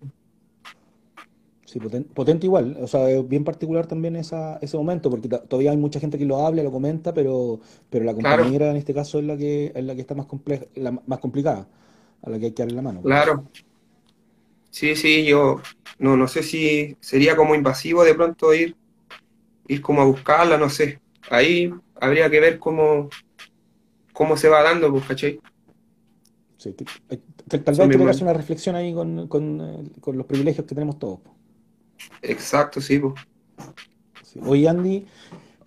Sí, 1.65 1.79
potente, 1.79 2.47
igual, 2.47 2.75
o 2.81 2.87
sea, 2.87 3.09
es 3.09 3.25
bien 3.25 3.45
particular 3.45 3.87
también 3.87 4.17
esa, 4.17 4.57
ese 4.57 4.75
momento, 4.75 5.09
porque 5.09 5.29
todavía 5.29 5.71
hay 5.71 5.77
mucha 5.77 6.01
gente 6.01 6.17
que 6.17 6.25
lo 6.25 6.45
habla, 6.45 6.63
lo 6.63 6.71
comenta, 6.71 7.13
pero, 7.13 7.61
pero 7.89 8.03
la 8.03 8.13
compañera 8.13 8.69
en 8.71 8.75
este 8.75 8.93
caso 8.93 9.19
es 9.19 9.25
la 9.25 9.37
que 9.37 9.71
es 9.73 9.83
la 9.85 9.95
que 9.95 10.01
está 10.01 10.13
más 10.13 10.25
compleja, 10.25 10.65
la 10.75 10.91
más 10.91 11.19
complicada, 11.19 11.69
a 12.23 12.29
la 12.29 12.39
que 12.39 12.47
hay 12.47 12.51
que 12.51 12.63
darle 12.63 12.75
la 12.75 12.81
mano. 12.81 13.01
Claro. 13.01 13.45
Sí, 14.69 14.97
sí, 14.97 15.23
yo 15.25 15.61
no, 16.01 16.17
no 16.17 16.27
sé 16.27 16.41
si 16.41 16.97
sería 16.99 17.35
como 17.35 17.53
invasivo 17.53 18.03
de 18.03 18.15
pronto 18.15 18.51
ir, 18.55 18.75
ir 19.67 19.81
como 19.81 20.01
a 20.01 20.05
buscarla, 20.05 20.57
no 20.57 20.67
sé. 20.67 20.99
Ahí 21.29 21.71
habría 21.99 22.27
que 22.27 22.39
ver 22.39 22.57
cómo, 22.57 23.07
cómo 24.11 24.35
se 24.35 24.49
va 24.49 24.63
dando, 24.63 24.91
pues, 24.91 25.05
¿cachai? 25.05 25.39
Sí, 26.57 26.73
tal 26.73 27.61
vez 27.63 27.79
hay 27.79 27.89
que 27.89 28.09
hacer 28.09 28.23
una 28.23 28.33
reflexión 28.33 28.75
ahí 28.75 28.95
con, 28.95 29.27
con, 29.27 29.61
eh, 29.61 29.91
con 30.01 30.17
los 30.17 30.25
privilegios 30.25 30.65
que 30.65 30.73
tenemos 30.73 30.97
todos. 30.97 31.19
Exacto, 32.23 32.81
sí. 32.81 32.99
Pues. 32.99 33.13
Oye, 34.43 34.67
Andy, 34.67 35.05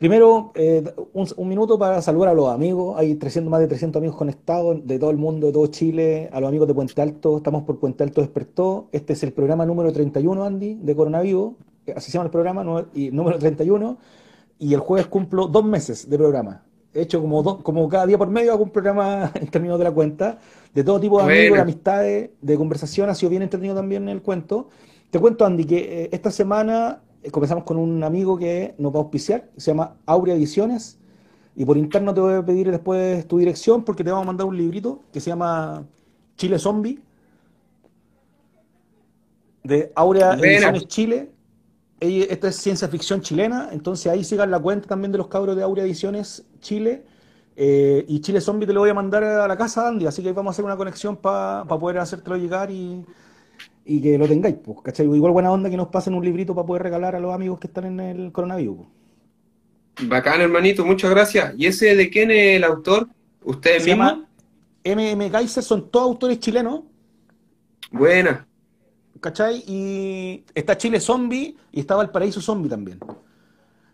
primero 0.05 0.53
eh, 0.55 0.85
un, 1.15 1.49
minuto 1.49 1.79
para 1.79 2.03
saludar 2.03 2.29
a 2.29 2.35
los 2.35 2.51
amigos. 2.51 2.95
Hay 2.99 3.15
300, 3.15 3.51
más 3.51 3.59
de 3.61 3.69
300 3.69 4.01
amigos 4.01 4.19
conectados 4.19 4.87
de 4.87 4.99
todo 4.99 5.09
el 5.09 5.17
mundo, 5.17 5.47
de 5.47 5.55
todo 5.55 5.67
Chile, 5.69 6.29
a 6.31 6.41
los 6.41 6.49
amigos 6.49 6.69
de 6.69 6.75
Puente 6.75 7.01
Alto. 7.01 7.39
Estamos 7.39 7.63
por 7.63 7.79
Puente 7.79 8.03
Alto 8.03 8.21
Despertó. 8.21 8.91
Este 8.93 9.15
es 9.15 9.23
el 9.23 9.33
programa 9.33 9.65
número 9.65 9.91
31, 9.95 10.45
Andy, 10.45 10.75
de 10.75 10.95
Coronavirus. 10.95 11.55
Así 11.97 12.11
se 12.11 12.19
llama 12.19 12.27
el 12.27 12.31
programa, 12.31 12.87
y, 12.93 13.13
número 13.13 13.39
31. 13.39 13.97
Y 14.59 14.75
el 14.75 14.81
jueves 14.81 15.07
cumplo 15.07 15.47
dos 15.47 15.65
meses 15.65 16.11
de 16.11 16.19
programa. 16.19 16.67
He 16.93 17.01
hecho 17.01 17.23
como, 17.23 17.63
como 17.63 17.89
cada 17.89 18.05
día 18.05 18.19
por 18.19 18.29
medio 18.29 18.53
hago 18.53 18.63
un 18.63 18.71
programa 18.73 19.33
en 19.41 19.47
términos 19.47 19.79
de 19.79 19.85
la 19.85 19.91
cuenta, 19.91 20.39
de 20.75 20.85
todo 20.85 21.01
tipo 21.01 21.17
de 21.17 21.33
amigos, 21.33 21.57
de 21.57 21.63
amistades, 21.63 22.31
de 22.43 22.57
conversación. 22.59 23.09
Ha 23.09 23.15
sido 23.15 23.31
bien 23.31 23.41
entretenido 23.41 23.75
también 23.75 24.07
el 24.11 24.21
cuento. 24.21 24.69
Te 25.09 25.19
cuento, 25.19 25.47
Andy, 25.47 25.65
que 25.65 25.79
eh, 25.79 26.09
esta 26.13 26.31
semana 26.31 27.01
eh, 27.01 27.04
comenzamos 27.31 27.65
con 27.65 27.77
un 27.77 28.03
amigo 28.03 28.37
que 28.37 28.75
nos 28.79 28.93
va 28.93 28.99
a 28.99 29.03
auspiciar, 29.03 29.51
se 29.57 29.71
llama 29.71 29.97
Aurea 30.07 30.35
Ediciones, 30.35 30.99
y 31.57 31.65
por 31.65 31.77
interno 31.77 32.13
te 32.13 32.21
voy 32.21 32.35
a 32.35 32.45
pedir 32.45 32.71
después 32.71 33.27
tu 33.29 33.39
dirección 33.39 33.85
porque 33.85 34.03
te 34.03 34.11
vamos 34.11 34.25
a 34.25 34.27
mandar 34.27 34.47
un 34.47 34.57
librito 34.57 35.03
que 35.13 35.21
se 35.21 35.31
llama 35.31 35.85
Chile 36.37 36.59
Zombie, 36.59 37.01
de 39.63 39.93
Aurea 39.95 40.35
Ediciones 40.35 40.87
Chile. 40.89 41.31
Esta 42.01 42.49
es 42.49 42.57
ciencia 42.57 42.89
ficción 42.89 43.23
chilena, 43.23 43.71
entonces 43.73 44.13
ahí 44.13 44.25
sigan 44.25 44.51
la 44.51 44.59
cuenta 44.59 44.89
también 44.89 45.11
de 45.13 45.19
los 45.19 45.29
cabros 45.29 45.57
de 45.57 45.63
Aurea 45.63 45.85
Ediciones 45.85 46.45
Chile. 46.61 47.05
Eh, 47.57 48.05
y 48.09 48.21
Chile 48.21 48.41
Zombie 48.41 48.67
te 48.67 48.73
lo 48.73 48.81
voy 48.81 48.91
a 48.91 48.95
mandar 48.95 49.23
a 49.23 49.47
la 49.47 49.57
casa, 49.57 49.87
Andy, 49.87 50.07
así 50.07 50.23
que 50.23 50.33
vamos 50.33 50.51
a 50.51 50.53
hacer 50.53 50.65
una 50.65 50.77
conexión 50.77 51.17
para 51.17 51.65
poder 51.65 51.99
hacértelo 51.99 52.37
llegar 52.37 52.71
y, 52.71 53.05
y 53.85 54.01
que 54.01 54.17
lo 54.19 54.27
tengáis, 54.27 54.57
pues, 54.63 54.79
¿cachai? 54.83 55.07
Igual 55.07 55.33
buena 55.33 55.53
onda 55.53 55.69
que 55.69 55.77
nos 55.77 55.89
pasen 55.89 56.15
un 56.15 56.25
librito 56.25 56.55
para 56.55 56.67
poder 56.67 56.83
regalar 56.83 57.15
a 57.15 57.21
los 57.21 57.35
amigos 57.35 57.59
que 57.59 57.67
están 57.67 57.85
en 57.85 58.01
el 58.01 58.33
coronavirus. 58.33 58.77
Pues. 58.77 60.09
Bacán, 60.09 60.41
hermanito, 60.41 60.85
muchas 60.85 61.11
gracias. 61.11 61.55
¿Y 61.57 61.67
ese 61.67 61.95
de 61.95 62.11
quién 62.11 62.31
es 62.31 62.57
el 62.57 62.65
autor? 62.65 63.09
¿Usted 63.43 63.79
Se 63.81 63.91
llama 63.91 64.27
MM 64.85 65.31
Kaiser, 65.31 65.63
son 65.63 65.91
todos 65.91 66.07
autores 66.07 66.39
chilenos. 66.41 66.83
Buena. 67.91 68.47
¿Cachai? 69.21 69.63
Y 69.67 70.45
está 70.55 70.77
Chile 70.77 71.01
Zombie 71.01 71.57
y 71.73 71.81
estaba 71.81 72.03
el 72.03 72.11
Paraíso 72.11 72.41
Zombie 72.41 72.69
también. 72.69 72.99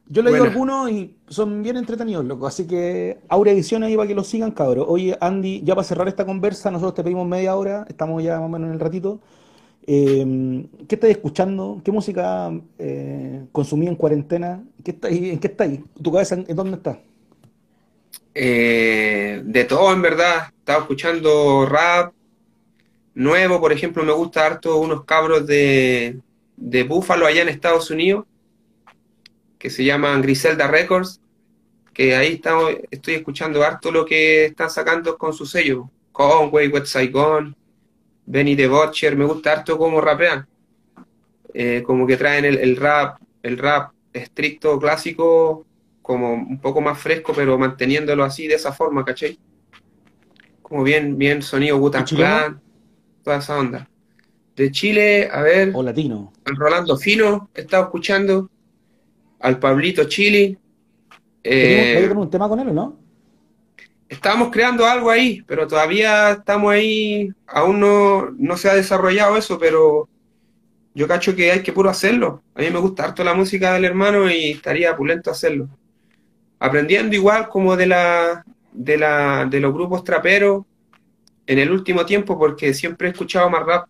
Yo 0.07 0.23
le 0.23 0.33
digo 0.33 0.45
algunos 0.45 0.91
y 0.91 1.15
son 1.29 1.63
bien 1.63 1.77
entretenidos, 1.77 2.25
loco. 2.25 2.47
Así 2.49 2.67
que 2.67 3.21
Aurea 3.29 3.53
Edición 3.53 3.85
ahí 3.85 3.95
para 3.95 4.09
que 4.09 4.15
lo 4.15 4.25
sigan, 4.25 4.51
cabros. 4.51 4.87
Oye, 4.89 5.17
Andy, 5.21 5.63
ya 5.63 5.77
para 5.77 5.87
cerrar 5.87 6.09
esta 6.09 6.27
conversa, 6.27 6.71
nosotros 6.73 6.95
te 6.95 7.05
pedimos 7.05 7.29
media 7.29 7.55
hora, 7.55 7.87
estamos 7.89 8.21
ya 8.21 8.41
más 8.41 8.47
o 8.47 8.49
menos 8.49 8.69
en 8.69 8.75
el 8.75 8.81
ratito. 8.81 9.21
Eh, 9.87 10.67
¿Qué 10.89 10.95
estáis 10.95 11.17
escuchando? 11.17 11.81
¿Qué 11.85 11.91
música 11.91 12.51
eh, 12.79 13.45
consumí 13.53 13.87
en 13.87 13.97
cuarentena? 13.97 14.63
¿Qué 14.85 14.97
¿En 15.03 15.39
qué 15.39 15.47
estáis? 15.47 15.81
¿Tu 16.01 16.13
cabeza 16.13 16.35
en, 16.35 16.57
dónde 16.57 16.77
está? 16.77 17.01
Eh, 18.35 19.43
de 19.45 19.65
todo, 19.65 19.93
en 19.93 20.03
verdad. 20.03 20.53
Estaba 20.59 20.81
escuchando 20.81 21.67
rap 21.67 22.13
nuevo, 23.15 23.61
por 23.61 23.73
ejemplo, 23.73 24.03
me 24.05 24.13
gusta 24.13 24.47
harto 24.47 24.79
unos 24.79 25.05
cabros 25.05 25.47
de, 25.47 26.21
de 26.57 26.83
Búfalo 26.85 27.27
allá 27.27 27.43
en 27.43 27.49
Estados 27.49 27.91
Unidos, 27.91 28.27
que 29.59 29.71
se 29.71 29.85
llaman 29.85 30.23
Griselda 30.23 30.69
Records, 30.69 31.21
que 31.93 32.15
ahí 32.15 32.35
estamos, 32.35 32.73
estoy 32.91 33.15
escuchando 33.15 33.63
harto 33.63 33.91
lo 33.91 34.07
que 34.07 34.47
están 34.47 34.71
sacando 34.71 35.19
con 35.19 35.33
su 35.33 35.45
sello, 35.45 35.91
Conway, 36.13 36.69
West 36.69 36.87
Saigon, 36.87 37.57
Benny 38.31 38.55
the 38.55 38.69
Butcher, 38.69 39.17
me 39.17 39.25
gusta 39.25 39.51
harto 39.51 39.77
cómo 39.77 40.01
rapean. 40.01 40.47
Eh, 41.53 41.83
como 41.85 42.07
que 42.07 42.17
traen 42.17 42.45
el, 42.45 42.77
rap, 42.77 43.19
el 43.43 43.59
rap 43.59 43.91
estricto, 44.13 44.79
clásico, 44.79 45.67
como 46.01 46.35
un 46.35 46.61
poco 46.61 46.81
más 46.81 46.97
fresco, 46.97 47.33
pero 47.35 47.59
manteniéndolo 47.59 48.23
así, 48.23 48.47
de 48.47 48.55
esa 48.55 48.73
forma, 48.73 49.05
¿cachai? 49.05 49.37
Como 50.63 50.85
bien, 50.85 51.19
bien 51.19 51.43
sonido 51.43 51.79
Wutan 51.79 52.05
Clan, 52.05 52.61
toda 53.25 53.39
esa 53.39 53.59
onda. 53.59 53.89
De 54.55 54.71
Chile, 54.71 55.29
a 55.31 55.43
ver. 55.43 55.73
O 55.75 55.83
latino. 55.83 56.33
Al 56.45 56.55
Rolando 56.55 56.97
Fino, 56.97 57.51
he 57.53 57.63
estado 57.63 57.83
escuchando. 57.83 58.49
Al 59.41 59.59
Pablito 59.59 60.05
Chili. 60.05 60.57
Eh, 61.43 62.09
un 62.15 62.31
tema 62.31 62.49
con 62.49 62.61
él, 62.61 62.73
¿no? 62.73 63.00
Estábamos 64.11 64.51
creando 64.51 64.85
algo 64.87 65.09
ahí, 65.09 65.41
pero 65.47 65.69
todavía 65.69 66.33
estamos 66.33 66.73
ahí, 66.73 67.31
aún 67.47 67.79
no, 67.79 68.33
no 68.37 68.57
se 68.57 68.69
ha 68.69 68.75
desarrollado 68.75 69.37
eso, 69.37 69.57
pero 69.57 70.09
yo 70.95 71.07
cacho 71.07 71.37
que 71.37 71.53
hay 71.53 71.63
que 71.63 71.73
puro 71.73 71.89
hacerlo. 71.89 72.43
A 72.57 72.61
mí 72.61 72.71
me 72.71 72.81
gusta 72.81 73.05
harto 73.05 73.23
la 73.23 73.35
música 73.35 73.73
del 73.73 73.85
hermano 73.85 74.29
y 74.29 74.51
estaría 74.51 74.97
pulento 74.97 75.31
hacerlo. 75.31 75.69
Aprendiendo 76.59 77.15
igual 77.15 77.49
como 77.49 77.77
de 77.77 77.87
la, 77.87 78.45
de 78.73 78.99
la, 78.99 79.47
de 79.49 79.61
los 79.61 79.73
grupos 79.73 80.03
traperos 80.03 80.65
en 81.47 81.61
el 81.61 81.71
último 81.71 82.05
tiempo, 82.05 82.37
porque 82.37 82.75
siempre 82.75 83.07
he 83.07 83.13
escuchado 83.13 83.49
más 83.49 83.65
rap. 83.65 83.89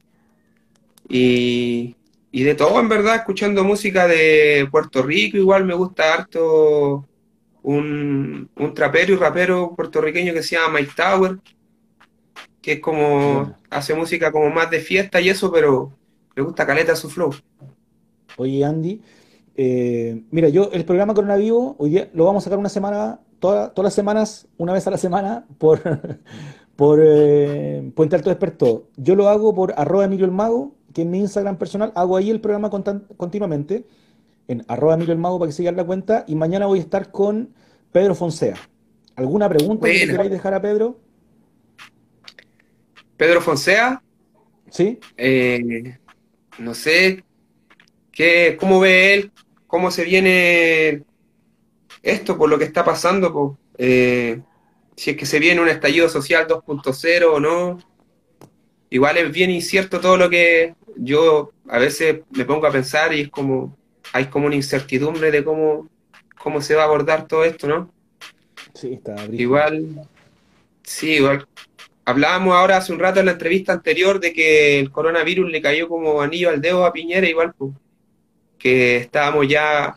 Y, 1.09 1.97
y 2.31 2.43
de 2.43 2.55
todo, 2.55 2.79
en 2.79 2.91
verdad, 2.91 3.17
escuchando 3.17 3.65
música 3.65 4.07
de 4.07 4.69
Puerto 4.71 5.03
Rico, 5.03 5.39
igual 5.39 5.65
me 5.65 5.73
gusta 5.73 6.13
harto 6.13 7.09
un, 7.63 8.49
un 8.57 8.75
trapero 8.75 9.15
y 9.15 9.17
rapero 9.17 9.75
puertorriqueño 9.75 10.33
que 10.33 10.43
se 10.43 10.57
llama 10.57 10.79
Mike 10.79 10.93
Tower, 10.97 11.39
que 12.61 12.73
es 12.73 12.81
como, 12.81 13.55
hace 13.71 13.95
música 13.95 14.31
como 14.33 14.51
más 14.51 14.71
de 14.71 14.81
fiesta 14.81 15.21
y 15.21 15.29
eso, 15.29 15.51
pero 15.51 15.93
me 16.37 16.43
gusta 16.43 16.67
caleta 16.67 16.95
su 16.97 17.09
flow. 17.09 17.35
Oye, 18.37 18.65
Andy, 18.65 19.01
eh, 19.57 20.23
mira, 20.31 20.49
yo 20.49 20.71
el 20.73 20.85
programa 20.85 21.15
Coronavivo, 21.15 21.77
hoy 21.79 21.91
día 21.91 22.11
lo 22.15 22.25
vamos 22.25 22.43
a 22.43 22.45
sacar 22.45 22.59
una 22.59 22.69
semana, 22.69 23.21
todas 23.39 23.73
las 23.77 23.95
semanas, 23.95 24.49
una 24.57 24.73
vez 24.73 24.87
a 24.87 24.91
la 24.91 24.99
semana, 24.99 25.47
por, 25.59 25.81
por 26.77 27.01
eh, 27.03 27.91
Puente 27.95 28.17
Alto 28.17 28.31
Despertó. 28.31 28.89
Yo 28.97 29.15
lo 29.15 29.29
hago 29.29 29.55
por 29.55 29.75
arroba 29.77 30.05
Emilio 30.05 30.27
el 30.27 30.33
Mago, 30.33 30.75
que 30.95 31.03
es 31.03 31.09
mi 31.09 31.19
Instagram 31.19 31.57
personal, 31.57 31.93
hago 31.95 32.17
ahí 32.17 32.31
el 32.31 32.41
programa 32.41 32.71
continuamente 32.71 33.85
en 34.51 34.65
arroba 34.67 34.95
Emilio 34.95 35.13
el 35.13 35.21
Mago 35.21 35.39
para 35.39 35.49
que 35.49 35.57
sigan 35.57 35.77
la 35.77 35.85
cuenta. 35.85 36.25
Y 36.27 36.35
mañana 36.35 36.67
voy 36.67 36.81
a 36.81 36.83
estar 36.83 37.13
con 37.13 37.55
Pedro 37.93 38.17
Fonsea. 38.17 38.57
¿Alguna 39.15 39.49
pregunta 39.49 39.87
que 39.87 40.07
queráis 40.09 40.31
dejar 40.31 40.55
a 40.55 40.61
Pedro? 40.61 40.99
Pedro 43.17 43.41
Fonsea. 43.41 44.03
Sí. 44.69 44.99
Eh, 45.17 45.99
no 46.59 46.75
sé 46.75 47.23
qué, 48.11 48.57
cómo 48.59 48.81
ve 48.81 49.15
él, 49.15 49.33
cómo 49.69 49.93
se 49.93 50.05
viene 50.05 51.05
esto 52.03 52.37
por 52.37 52.51
lo 52.51 52.59
que 52.59 52.65
está 52.65 52.85
pasando. 52.85 53.57
Eh, 53.79 54.41
si 54.97 55.11
es 55.11 55.17
que 55.17 55.27
se 55.27 55.39
viene 55.39 55.61
un 55.61 55.69
estallido 55.69 56.09
social 56.09 56.49
2.0 56.49 57.25
o 57.33 57.39
no. 57.39 57.79
Igual 58.91 59.17
es 59.19 59.31
bien 59.31 59.51
incierto 59.51 60.01
todo 60.01 60.17
lo 60.17 60.29
que 60.29 60.75
yo 60.97 61.53
a 61.69 61.79
veces 61.79 62.23
me 62.31 62.45
pongo 62.45 62.67
a 62.67 62.73
pensar 62.73 63.15
y 63.15 63.21
es 63.21 63.29
como, 63.29 63.79
hay 64.13 64.27
como 64.27 64.47
una 64.47 64.57
incertidumbre 64.57 65.31
de 65.31 65.45
cómo, 65.45 65.89
cómo 66.39 66.61
se 66.61 66.75
va 66.75 66.83
a 66.83 66.87
abordar 66.87 67.27
todo 67.27 67.45
esto, 67.45 67.67
¿no? 67.67 67.93
Sí, 68.75 68.95
está 68.95 69.17
Igual, 69.33 70.07
sí, 70.83 71.13
igual. 71.13 71.47
Hablábamos 72.05 72.55
ahora 72.55 72.79
hace 72.79 72.93
un 72.93 72.99
rato 72.99 73.21
en 73.21 73.27
la 73.27 73.33
entrevista 73.33 73.73
anterior 73.73 74.19
de 74.19 74.33
que 74.33 74.81
el 74.81 74.91
coronavirus 74.91 75.51
le 75.51 75.63
cayó 75.63 75.89
como 75.89 76.21
anillo 76.21 76.49
al 76.49 76.61
dedo 76.61 76.85
a 76.85 76.93
Piñera, 76.93 77.29
igual, 77.29 77.53
pues, 77.57 77.73
que 78.59 78.97
estábamos 78.97 79.49
ya, 79.49 79.97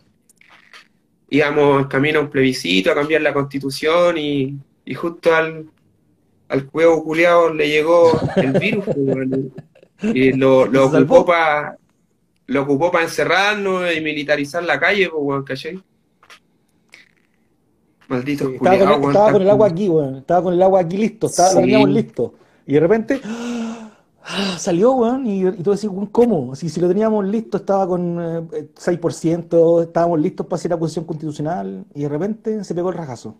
íbamos 1.28 1.82
en 1.82 1.88
camino 1.88 2.20
a 2.20 2.22
un 2.22 2.30
plebiscito, 2.30 2.90
a 2.90 2.94
cambiar 2.94 3.22
la 3.22 3.34
constitución 3.34 4.16
y, 4.16 4.56
y 4.84 4.94
justo 4.94 5.34
al, 5.34 5.66
al 6.48 6.66
cuevo 6.66 7.02
culiado 7.02 7.52
le 7.52 7.68
llegó 7.68 8.20
el 8.36 8.52
virus, 8.52 8.84
pues, 8.84 10.14
y 10.14 10.32
lo, 10.32 10.66
lo 10.66 10.86
ocupó 10.86 11.24
para 11.24 11.78
lo 12.46 12.62
ocupó 12.62 12.90
para 12.90 13.04
encerrarnos 13.04 13.94
y 13.94 14.00
militarizar 14.00 14.62
la 14.64 14.78
calle, 14.78 15.08
pues, 15.08 15.22
weón, 15.22 15.44
¿cachai? 15.44 15.82
Maldito 18.08 18.48
sí, 18.48 18.54
estaba, 18.56 18.78
con, 18.78 19.10
estaba 19.10 19.32
con, 19.32 19.42
el 19.42 19.50
agua 19.50 19.68
aquí, 19.68 19.88
weón. 19.88 20.16
Estaba 20.16 20.42
con 20.42 20.54
el 20.54 20.62
agua 20.62 20.80
aquí 20.80 20.96
listo, 20.96 21.26
estaba, 21.26 21.50
sí. 21.50 21.54
lo 21.54 21.60
teníamos 21.62 21.90
listo. 21.90 22.34
Y 22.66 22.74
de 22.74 22.80
repente 22.80 23.20
¡ah! 23.24 24.56
salió, 24.58 24.92
weón, 24.92 25.26
y, 25.26 25.46
y 25.46 25.62
tú 25.62 25.72
decís, 25.72 25.90
¿cómo? 26.12 26.54
Si, 26.54 26.68
si 26.68 26.80
lo 26.80 26.88
teníamos 26.88 27.24
listo, 27.26 27.56
estaba 27.56 27.86
con 27.86 28.18
eh, 28.52 28.68
6%, 28.74 29.82
estábamos 29.82 30.20
listos 30.20 30.46
para 30.46 30.56
hacer 30.56 30.70
la 30.70 30.76
acusación 30.76 31.04
constitucional, 31.04 31.84
y 31.94 32.02
de 32.02 32.08
repente 32.08 32.64
se 32.64 32.74
pegó 32.74 32.90
el 32.90 32.96
rajazo. 32.96 33.36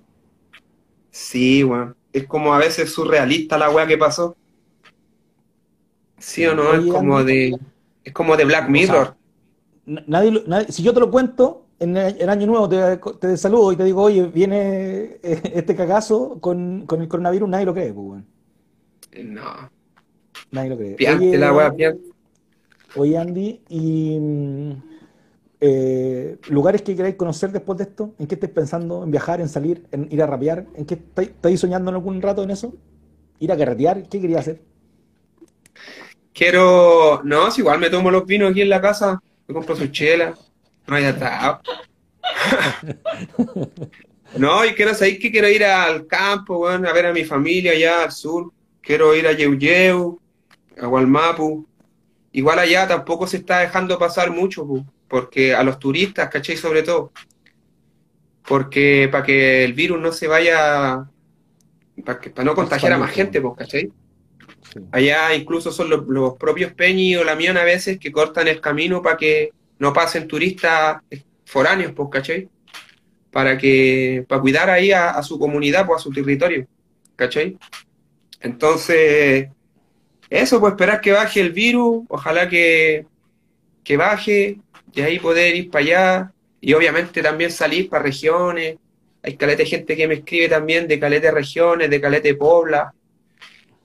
Sí, 1.11 1.63
weón. 1.63 1.95
Es 2.13 2.27
como 2.27 2.55
a 2.55 2.59
veces 2.59 2.93
surrealista 2.93 3.59
la 3.59 3.71
weá 3.71 3.87
que 3.87 3.99
pasó. 3.99 4.37
¿Sí 6.19 6.47
o 6.47 6.55
no? 6.55 6.73
es 6.73 6.93
como 6.93 7.23
de. 7.23 7.59
Es 8.05 8.13
como 8.13 8.37
de 8.37 8.45
Black 8.45 8.69
Mirror. 8.69 9.03
O 9.03 9.05
sea, 9.05 10.05
nadie, 10.07 10.43
nadie, 10.47 10.71
si 10.71 10.83
yo 10.83 10.93
te 10.93 11.01
lo 11.01 11.11
cuento, 11.11 11.67
en 11.81 11.97
el 11.97 12.29
año 12.29 12.47
nuevo 12.47 12.69
te, 12.69 12.99
te, 13.21 13.37
saludo 13.37 13.73
y 13.73 13.77
te 13.77 13.85
digo, 13.85 14.03
oye, 14.03 14.27
viene 14.27 15.19
este 15.23 15.75
cagazo 15.75 16.39
con, 16.41 16.87
con 16.87 17.03
el 17.03 17.09
coronavirus, 17.09 17.49
nadie 17.49 17.67
lo 17.67 17.75
cree, 17.75 17.93
pues, 17.93 18.07
weón. 18.07 18.27
No. 19.35 19.71
Nadie 20.51 20.71
lo 20.71 20.77
cree. 20.77 20.95
Piante 20.95 21.29
oye, 21.29 21.39
la 21.39 21.75
piante. 21.75 22.15
Oye, 22.97 23.19
Andy, 23.19 23.61
y 23.69 24.19
eh, 25.61 26.39
lugares 26.49 26.83
que 26.83 26.95
queráis 26.95 27.17
conocer 27.17 27.51
después 27.51 27.79
de 27.79 27.85
esto, 27.85 28.15
¿en 28.19 28.27
qué 28.27 28.35
estáis 28.35 28.53
pensando? 28.53 29.03
¿En 29.03 29.11
viajar, 29.11 29.41
en 29.41 29.49
salir, 29.49 29.87
en 29.91 30.09
ir 30.11 30.23
a 30.23 30.27
rapear? 30.27 30.67
¿En 30.75 30.85
qué 30.85 30.95
estáis, 30.95 31.31
estáis 31.31 31.59
soñando 31.59 31.91
en 31.91 31.97
algún 31.97 32.23
rato 32.23 32.43
en 32.43 32.51
eso? 32.51 32.75
¿Ir 33.41 33.51
a 33.51 33.57
carretear? 33.57 34.09
¿Qué 34.09 34.21
quería 34.21 34.39
hacer? 34.39 34.61
Quiero. 36.35 37.23
No, 37.23 37.51
si 37.51 37.61
igual 37.61 37.79
me 37.79 37.89
tomo 37.89 38.11
los 38.11 38.27
vinos 38.27 38.51
aquí 38.51 38.63
en 38.63 38.69
la 38.69 38.81
casa, 38.81 39.23
me 39.47 39.55
compro 39.55 39.77
su 39.77 39.87
chela, 39.87 40.35
no 40.87 40.97
hay 40.97 41.05
atado. 41.05 41.61
no, 44.37 44.65
y 44.65 44.75
quiero 44.75 44.95
saber 44.95 45.19
que 45.21 45.31
quiero 45.31 45.49
ir 45.49 45.65
al 45.65 46.09
campo, 46.09 46.59
bueno, 46.59 46.89
a 46.89 46.93
ver 46.93 47.07
a 47.07 47.13
mi 47.13 47.25
familia 47.25 47.73
allá 47.73 48.03
al 48.03 48.13
sur. 48.13 48.53
Quiero 48.81 49.15
ir 49.15 49.29
a 49.29 49.33
Yeuyeu, 49.33 50.21
a 50.79 50.87
Gualmapu. 50.87 51.69
Igual 52.33 52.59
allá 52.59 52.89
tampoco 52.89 53.29
se 53.29 53.37
está 53.37 53.61
dejando 53.61 53.97
pasar 53.97 54.33
mucho, 54.33 54.67
porque 55.07 55.55
a 55.55 55.63
los 55.63 55.79
turistas, 55.79 56.29
¿cachai? 56.31 56.57
Sobre 56.57 56.83
todo. 56.83 57.13
Porque 58.45 59.09
para 59.11 59.25
que 59.25 59.65
el 59.65 59.73
virus 59.73 60.01
no 60.01 60.11
se 60.11 60.27
vaya, 60.27 61.07
para, 62.05 62.21
que, 62.21 62.31
para 62.31 62.45
no 62.45 62.57
contagiar 62.57 62.93
a 62.93 62.99
más 62.99 63.13
gente, 63.13 63.41
pues, 63.41 63.55
Allá 64.93 65.35
incluso 65.35 65.73
son 65.73 65.91
los, 65.91 66.35
propios 66.39 66.73
Peñi 66.73 67.17
o 67.17 67.25
la 67.25 67.37
Mion 67.37 67.57
a 67.57 67.65
veces 67.65 67.99
que 67.99 68.13
cortan 68.13 68.49
el 68.49 68.61
camino 68.61 69.03
para 69.03 69.17
que 69.17 69.51
no 69.79 69.93
pasen 69.93 70.29
turistas 70.29 71.03
foráneos, 71.45 71.93
pues, 71.93 72.09
¿cachai? 72.11 72.49
Para 73.31 73.59
que, 73.59 74.25
para 74.29 74.41
cuidar 74.41 74.71
ahí 74.71 74.93
a, 74.93 75.11
a 75.11 75.23
su 75.23 75.39
comunidad, 75.39 75.87
pues, 75.87 76.01
a 76.01 76.03
su 76.03 76.11
territorio, 76.11 76.67
¿cachai? 77.17 77.59
Entonces, 78.41 79.49
eso, 80.31 80.61
pues 80.61 80.73
esperar 80.73 81.01
que 81.01 81.13
baje 81.13 81.41
el 81.41 81.53
virus, 81.53 82.05
ojalá 82.09 82.49
que, 82.49 83.07
que 83.83 83.97
baje, 83.97 84.59
y 84.93 85.01
ahí 85.01 85.19
poder 85.19 85.55
ir 85.55 85.71
para 85.71 85.85
allá, 85.85 86.33
y 86.61 86.73
obviamente 86.73 87.23
también 87.23 87.51
salir 87.51 87.89
para 87.89 88.03
regiones. 88.03 88.77
Hay 89.23 89.37
caleta 89.37 89.65
gente 89.65 89.97
que 89.97 90.09
me 90.09 90.15
escribe 90.15 90.49
también 90.49 90.89
de 90.89 90.99
caleta 90.99 91.29
de 91.29 91.33
regiones, 91.33 91.91
de 91.91 92.01
caleta 92.01 92.29
de 92.29 92.35
Pobla, 92.35 92.93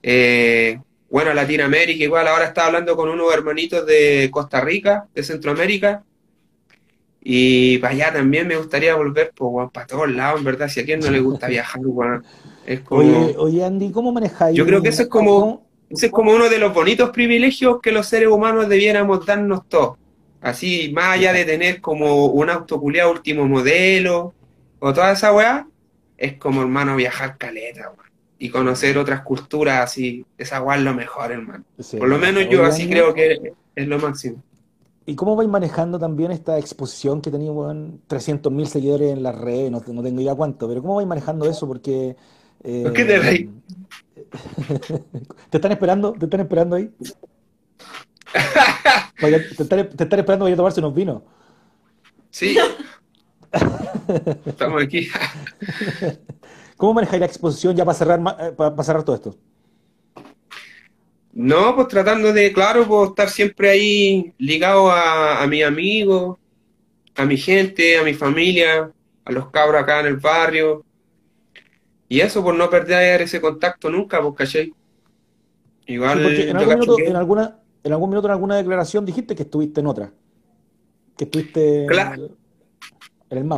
eh, 0.02 0.78
bueno, 1.10 1.34
Latinoamérica, 1.34 2.04
igual 2.04 2.28
ahora 2.28 2.46
estaba 2.46 2.68
hablando 2.68 2.96
con 2.96 3.08
unos 3.08 3.32
hermanitos 3.34 3.84
de 3.84 4.28
Costa 4.30 4.60
Rica, 4.60 5.08
de 5.12 5.22
Centroamérica, 5.24 6.04
y 7.20 7.78
para 7.78 7.94
allá 7.94 8.12
también 8.12 8.46
me 8.46 8.56
gustaría 8.56 8.94
volver, 8.94 9.32
pues, 9.34 9.50
bueno, 9.50 9.70
para 9.70 9.86
todos 9.86 10.10
lados, 10.10 10.38
en 10.38 10.44
verdad, 10.44 10.68
si 10.68 10.80
a 10.80 10.84
quien 10.84 11.00
no 11.00 11.10
le 11.10 11.20
gusta 11.20 11.48
viajar, 11.48 11.82
bueno, 11.82 12.22
es 12.64 12.80
como... 12.80 13.00
Oye, 13.00 13.34
oye, 13.36 13.64
Andy, 13.64 13.90
¿cómo 13.90 14.12
manejáis? 14.12 14.56
Yo 14.56 14.64
creo 14.64 14.80
que 14.80 14.90
eso 14.90 15.02
es 15.02 15.08
como, 15.08 15.66
ese 15.88 16.06
es 16.06 16.12
como 16.12 16.32
uno 16.32 16.48
de 16.48 16.58
los 16.58 16.72
bonitos 16.72 17.10
privilegios 17.10 17.80
que 17.82 17.90
los 17.90 18.06
seres 18.06 18.28
humanos 18.28 18.68
debiéramos 18.68 19.26
darnos 19.26 19.68
todos. 19.68 19.98
Así, 20.40 20.90
más 20.94 21.16
allá 21.16 21.32
de 21.32 21.44
tener 21.44 21.80
como 21.80 22.26
un 22.26 22.48
auto 22.48 22.80
culiado 22.80 23.10
último 23.10 23.46
modelo, 23.46 24.32
o 24.78 24.92
toda 24.94 25.12
esa 25.12 25.32
weá, 25.32 25.66
es 26.16 26.34
como, 26.34 26.62
hermano, 26.62 26.96
viajar 26.96 27.36
caleta, 27.36 27.90
weón 27.90 28.09
y 28.42 28.48
conocer 28.48 28.96
otras 28.96 29.20
culturas 29.20 29.84
así, 29.84 30.24
guay 30.62 30.78
es 30.78 30.84
lo 30.84 30.94
mejor, 30.94 31.30
hermano. 31.30 31.62
Sí, 31.78 31.98
Por 31.98 32.08
lo 32.08 32.18
menos 32.18 32.48
yo 32.48 32.64
así 32.64 32.84
año, 32.84 32.90
creo 32.90 33.14
que 33.14 33.52
es 33.76 33.86
lo 33.86 33.98
máximo. 33.98 34.42
¿Y 35.04 35.14
cómo 35.14 35.36
vais 35.36 35.48
manejando 35.48 35.98
también 35.98 36.32
esta 36.32 36.58
exposición 36.58 37.20
que 37.20 37.30
tenía 37.30 37.50
bueno, 37.50 37.98
300.000 38.08 38.64
seguidores 38.64 39.12
en 39.12 39.22
las 39.22 39.36
redes? 39.36 39.70
No, 39.70 39.82
no, 39.86 40.02
tengo 40.02 40.22
idea 40.22 40.34
cuánto, 40.34 40.66
pero 40.66 40.80
¿cómo 40.80 40.96
vais 40.96 41.06
manejando 41.06 41.44
eso? 41.50 41.68
Porque... 41.68 42.16
Eh, 42.64 42.82
¿Por 42.82 42.94
qué 42.94 43.04
te 43.04 43.18
veis? 43.18 43.48
¿Te 45.50 45.58
están 45.58 45.72
esperando? 45.72 46.12
¿Te 46.12 46.24
están 46.24 46.40
esperando 46.40 46.76
ahí? 46.76 46.90
Te, 49.20 49.36
están, 49.36 49.68
te 49.90 50.04
están 50.04 50.18
esperando 50.20 50.44
para 50.46 50.54
a 50.54 50.56
tomarse 50.56 50.80
unos 50.80 50.94
vinos. 50.94 51.22
Sí. 52.30 52.56
Estamos 54.46 54.82
aquí. 54.82 55.10
¿Cómo 56.80 56.94
manejáis 56.94 57.20
la 57.20 57.26
exposición 57.26 57.76
ya 57.76 57.84
para 57.84 57.98
cerrar, 57.98 58.20
eh, 58.40 58.52
para 58.56 58.82
cerrar 58.82 59.02
todo 59.02 59.14
esto? 59.14 59.36
No, 61.34 61.76
pues 61.76 61.88
tratando 61.88 62.32
de, 62.32 62.54
claro, 62.54 62.88
pues 62.88 63.10
estar 63.10 63.28
siempre 63.28 63.68
ahí 63.68 64.32
ligado 64.38 64.90
a, 64.90 65.42
a 65.42 65.46
mis 65.46 65.62
amigos, 65.62 66.38
a 67.16 67.26
mi 67.26 67.36
gente, 67.36 67.98
a 67.98 68.02
mi 68.02 68.14
familia, 68.14 68.90
a 69.26 69.30
los 69.30 69.50
cabros 69.50 69.82
acá 69.82 70.00
en 70.00 70.06
el 70.06 70.16
barrio. 70.16 70.82
Y 72.08 72.20
eso 72.20 72.42
por 72.42 72.54
no 72.54 72.70
perder 72.70 73.20
ese 73.20 73.42
contacto 73.42 73.90
nunca, 73.90 74.22
pues, 74.22 74.34
¿cachai? 74.36 74.72
Igual. 75.86 76.34
Sí, 76.34 76.42
en, 76.48 76.56
algún 76.56 76.78
minuto, 76.78 76.96
en, 76.98 77.16
alguna, 77.16 77.58
en 77.84 77.92
algún 77.92 78.08
minuto, 78.08 78.26
en 78.26 78.32
alguna 78.32 78.56
declaración, 78.56 79.04
dijiste 79.04 79.36
que 79.36 79.42
estuviste 79.42 79.80
en 79.80 79.86
otra. 79.86 80.10
Que 81.14 81.24
estuviste. 81.24 81.84
Claro. 81.86 82.39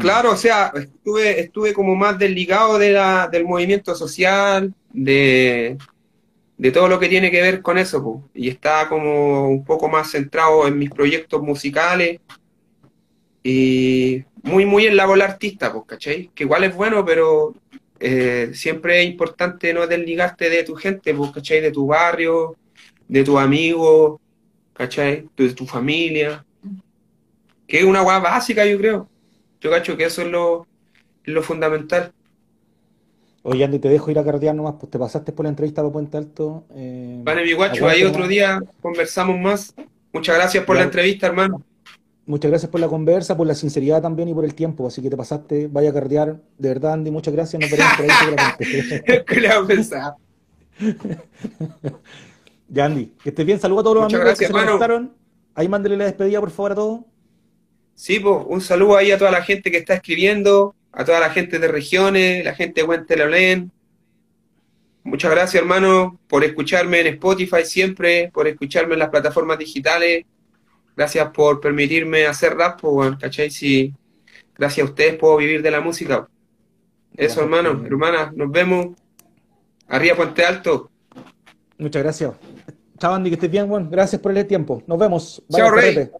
Claro, 0.00 0.32
o 0.32 0.36
sea, 0.36 0.70
estuve, 0.74 1.40
estuve 1.40 1.72
como 1.72 1.96
más 1.96 2.18
desligado 2.18 2.78
de 2.78 2.92
la, 2.92 3.28
del 3.28 3.46
movimiento 3.46 3.94
social, 3.94 4.74
de, 4.92 5.78
de 6.58 6.70
todo 6.70 6.88
lo 6.88 6.98
que 6.98 7.08
tiene 7.08 7.30
que 7.30 7.40
ver 7.40 7.62
con 7.62 7.78
eso, 7.78 8.22
y 8.34 8.48
estaba 8.48 8.88
como 8.88 9.48
un 9.48 9.64
poco 9.64 9.88
más 9.88 10.10
centrado 10.10 10.66
en 10.66 10.78
mis 10.78 10.90
proyectos 10.90 11.40
musicales 11.42 12.20
y 13.42 14.24
muy, 14.42 14.66
muy 14.66 14.86
en 14.86 14.96
la 14.96 15.06
bola 15.06 15.24
artista, 15.24 15.72
pues, 15.72 15.84
¿cachai? 15.86 16.30
Que 16.34 16.44
igual 16.44 16.64
es 16.64 16.74
bueno, 16.74 17.04
pero 17.04 17.54
eh, 17.98 18.50
siempre 18.52 19.02
es 19.02 19.08
importante 19.08 19.72
no 19.72 19.86
desligarte 19.86 20.50
de 20.50 20.64
tu 20.64 20.74
gente, 20.74 21.14
pues, 21.14 21.30
¿cachai? 21.30 21.60
De 21.60 21.70
tu 21.70 21.86
barrio, 21.86 22.56
de 23.08 23.24
tus 23.24 23.38
amigos, 23.38 24.20
¿cachai? 24.74 25.28
De 25.36 25.54
tu 25.54 25.66
familia, 25.66 26.44
que 27.66 27.78
es 27.78 27.84
una 27.84 28.02
guay 28.02 28.20
básica, 28.20 28.66
yo 28.66 28.76
creo. 28.76 29.08
Yo 29.62 29.70
cacho 29.70 29.96
que 29.96 30.04
eso 30.04 30.22
es 30.22 30.28
lo, 30.28 30.66
lo 31.24 31.42
fundamental. 31.42 32.12
Oye, 33.44 33.64
Andy, 33.64 33.78
te 33.78 33.88
dejo 33.88 34.10
ir 34.10 34.18
a 34.18 34.24
carretear 34.24 34.54
nomás, 34.54 34.74
pues 34.78 34.90
te 34.90 34.98
pasaste 34.98 35.32
por 35.32 35.44
la 35.44 35.50
entrevista 35.50 35.82
para 35.82 35.92
Puente 35.92 36.16
Alto. 36.16 36.64
Eh, 36.74 37.20
vale, 37.22 37.44
mi 37.44 37.52
guacho, 37.52 37.88
ahí 37.88 38.04
otro 38.04 38.28
día 38.28 38.60
conversamos 38.80 39.38
más. 39.38 39.74
Muchas 40.12 40.36
gracias 40.36 40.64
por 40.64 40.74
claro. 40.74 40.80
la 40.80 40.84
entrevista, 40.84 41.26
hermano. 41.28 41.62
Muchas 42.26 42.50
gracias 42.50 42.70
por 42.70 42.80
la 42.80 42.88
conversa, 42.88 43.36
por 43.36 43.46
la 43.46 43.54
sinceridad 43.54 44.02
también 44.02 44.28
y 44.28 44.34
por 44.34 44.44
el 44.44 44.54
tiempo. 44.54 44.86
Así 44.86 45.00
que 45.02 45.10
te 45.10 45.16
pasaste, 45.16 45.68
vaya 45.68 45.90
a 45.90 45.92
carretear. 45.92 46.40
De 46.58 46.68
verdad, 46.68 46.92
Andy, 46.94 47.10
muchas 47.10 47.34
gracias. 47.34 47.60
Nos 47.60 47.70
veremos 47.70 47.92
por 47.96 48.04
ahí 48.04 48.10
seguramente. 48.20 49.24
Ya, 52.68 52.86
Andy, 52.86 53.12
que 53.22 53.28
estés 53.28 53.44
bien. 53.44 53.60
Saludos 53.60 53.82
a 53.82 53.84
todos 53.84 53.96
los 53.96 54.04
amigos 54.04 54.24
gracias, 54.24 54.50
que 54.50 54.58
se 54.58 54.64
conectaron. 54.64 55.12
Ahí 55.54 55.68
mándele 55.68 55.98
la 55.98 56.04
despedida, 56.04 56.40
por 56.40 56.50
favor, 56.50 56.72
a 56.72 56.74
todos. 56.74 57.00
Sí, 58.02 58.18
pues, 58.18 58.34
un 58.48 58.60
saludo 58.60 58.96
ahí 58.96 59.12
a 59.12 59.16
toda 59.16 59.30
la 59.30 59.44
gente 59.44 59.70
que 59.70 59.76
está 59.76 59.94
escribiendo, 59.94 60.74
a 60.90 61.04
toda 61.04 61.20
la 61.20 61.30
gente 61.30 61.60
de 61.60 61.68
regiones, 61.68 62.44
la 62.44 62.52
gente 62.52 62.80
de 62.80 62.86
Huente 62.88 63.70
Muchas 65.04 65.30
gracias, 65.30 65.62
hermano, 65.62 66.18
por 66.26 66.42
escucharme 66.42 66.98
en 66.98 67.06
Spotify 67.06 67.64
siempre, 67.64 68.28
por 68.34 68.48
escucharme 68.48 68.94
en 68.94 68.98
las 68.98 69.10
plataformas 69.10 69.56
digitales. 69.56 70.24
Gracias 70.96 71.30
por 71.30 71.60
permitirme 71.60 72.26
hacer 72.26 72.56
rap, 72.56 72.80
pues, 72.80 73.14
¿cachai? 73.20 73.50
Si 73.50 73.94
gracias 74.58 74.84
a 74.84 74.90
ustedes 74.90 75.14
puedo 75.14 75.36
vivir 75.36 75.62
de 75.62 75.70
la 75.70 75.80
música. 75.80 76.28
Eso, 77.16 77.16
gracias, 77.16 77.38
hermano, 77.38 77.86
hermanas, 77.86 78.32
nos 78.32 78.50
vemos. 78.50 78.96
Arriba 79.86 80.16
Puente 80.16 80.44
Alto. 80.44 80.90
Muchas 81.78 82.02
gracias. 82.02 82.32
Chao, 82.98 83.14
Andy, 83.14 83.30
que 83.30 83.34
estés 83.34 83.50
bien, 83.50 83.68
bueno. 83.68 83.88
Gracias 83.88 84.20
por 84.20 84.36
el 84.36 84.44
tiempo. 84.44 84.82
Nos 84.88 84.98
vemos. 84.98 85.40
Chao, 85.48 85.70
Rey. 85.70 86.10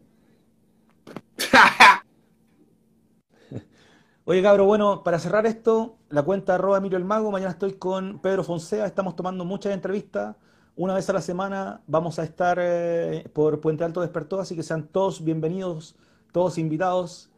Oye, 4.25 4.41
cabro, 4.41 4.66
bueno, 4.66 5.03
para 5.03 5.18
cerrar 5.18 5.47
esto, 5.47 5.97
la 6.09 6.23
cuenta 6.23 6.55
arroba 6.55 6.79
Emilio 6.79 6.97
el 6.97 7.05
Mago, 7.05 7.33
mañana 7.33 7.51
estoy 7.51 7.73
con 7.73 8.20
Pedro 8.20 8.45
Fonsea, 8.45 8.87
estamos 8.87 9.16
tomando 9.16 9.45
muchas 9.45 9.75
entrevistas, 9.75 10.37
una 10.77 10.95
vez 10.95 11.11
a 11.11 11.12
la 11.12 11.20
semana 11.20 11.81
vamos 11.89 12.20
a 12.20 12.23
estar 12.23 12.57
eh, 12.61 13.29
por 13.33 13.61
Puente 13.61 13.83
Alto 13.83 14.01
Despertó, 14.01 14.39
así 14.39 14.55
que 14.55 14.62
sean 14.62 14.87
todos 14.87 15.25
bienvenidos, 15.25 15.97
todos 16.31 16.57
invitados. 16.59 17.31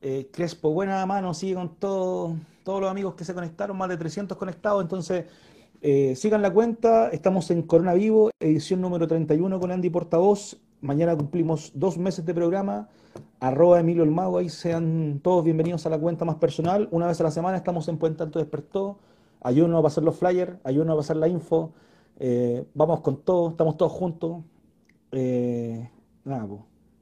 Eh, 0.00 0.30
Crespo, 0.32 0.70
buena 0.70 1.04
mano, 1.04 1.34
sigue 1.34 1.54
con 1.54 1.76
todo, 1.76 2.34
todos 2.64 2.80
los 2.80 2.90
amigos 2.90 3.14
que 3.14 3.26
se 3.26 3.34
conectaron, 3.34 3.76
más 3.76 3.90
de 3.90 3.98
300 3.98 4.38
conectados, 4.38 4.80
entonces 4.80 5.26
eh, 5.82 6.16
sigan 6.16 6.40
la 6.40 6.50
cuenta, 6.50 7.10
estamos 7.10 7.50
en 7.50 7.60
Corona 7.60 7.92
Vivo, 7.92 8.30
edición 8.40 8.80
número 8.80 9.06
31 9.06 9.60
con 9.60 9.70
Andy 9.70 9.90
Portavoz, 9.90 10.56
mañana 10.80 11.14
cumplimos 11.14 11.72
dos 11.74 11.98
meses 11.98 12.24
de 12.24 12.32
programa 12.32 12.88
arroba 13.40 13.80
Emilio 13.80 14.04
el 14.04 14.10
Mago, 14.10 14.38
ahí 14.38 14.48
sean 14.48 15.20
todos 15.22 15.44
bienvenidos 15.44 15.84
a 15.86 15.90
la 15.90 15.98
cuenta 15.98 16.24
más 16.24 16.36
personal. 16.36 16.88
Una 16.92 17.08
vez 17.08 17.20
a 17.20 17.24
la 17.24 17.30
semana 17.30 17.56
estamos 17.56 17.88
en 17.88 17.98
Puente 17.98 18.22
Alto 18.22 18.38
Despertó, 18.38 18.98
ayúdenos 19.40 19.80
a 19.80 19.82
pasar 19.82 20.04
los 20.04 20.16
flyers, 20.16 20.58
ayúdenos 20.64 20.94
a 20.94 20.96
pasar 20.98 21.16
la 21.16 21.28
info, 21.28 21.72
eh, 22.20 22.64
vamos 22.74 23.00
con 23.00 23.16
todo, 23.16 23.50
estamos 23.50 23.76
todos 23.76 23.92
juntos. 23.92 24.42
Eh, 25.10 25.90
nada, 26.24 26.46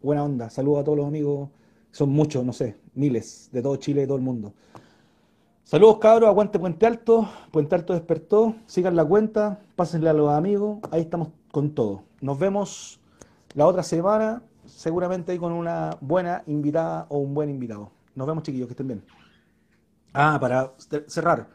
buena 0.02 0.24
onda, 0.24 0.50
saludos 0.50 0.80
a 0.80 0.84
todos 0.84 0.98
los 0.98 1.06
amigos, 1.06 1.50
son 1.90 2.10
muchos, 2.10 2.44
no 2.44 2.52
sé, 2.52 2.76
miles, 2.94 3.50
de 3.52 3.62
todo 3.62 3.76
Chile, 3.76 4.00
de 4.00 4.06
todo 4.06 4.16
el 4.16 4.22
mundo. 4.22 4.54
Saludos 5.64 5.98
cabros, 5.98 6.28
aguante 6.28 6.58
Puente 6.58 6.86
Alto, 6.86 7.28
Puente 7.52 7.74
Alto 7.74 7.92
despertó, 7.92 8.56
sigan 8.66 8.96
la 8.96 9.04
cuenta, 9.04 9.60
pásenle 9.76 10.08
a 10.08 10.12
los 10.12 10.30
amigos, 10.30 10.78
ahí 10.90 11.02
estamos 11.02 11.28
con 11.52 11.74
todo. 11.74 12.02
Nos 12.20 12.38
vemos 12.38 12.98
la 13.54 13.66
otra 13.66 13.82
semana 13.82 14.42
seguramente 14.80 15.38
con 15.38 15.52
una 15.52 15.98
buena 16.00 16.42
invitada 16.46 17.04
o 17.10 17.18
un 17.18 17.34
buen 17.34 17.50
invitado. 17.50 17.92
Nos 18.14 18.26
vemos, 18.26 18.42
chiquillos, 18.42 18.66
que 18.66 18.72
estén 18.72 18.86
bien. 18.86 19.04
Ah, 20.14 20.38
para 20.40 20.72
cerrar, 21.06 21.50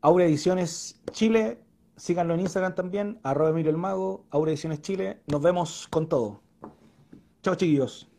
Aura 0.00 0.24
Ediciones 0.24 1.00
Chile, 1.12 1.60
síganlo 1.96 2.34
en 2.34 2.40
Instagram 2.40 2.74
también, 2.74 3.20
arroba 3.22 3.50
Emilio 3.50 3.70
el 3.70 3.76
Mago, 3.76 4.24
Aura 4.30 4.50
Ediciones 4.50 4.82
Chile. 4.82 5.20
Nos 5.28 5.42
vemos 5.42 5.86
con 5.86 6.08
todo. 6.08 6.40
Chao, 7.44 7.54
chiquillos. 7.54 8.10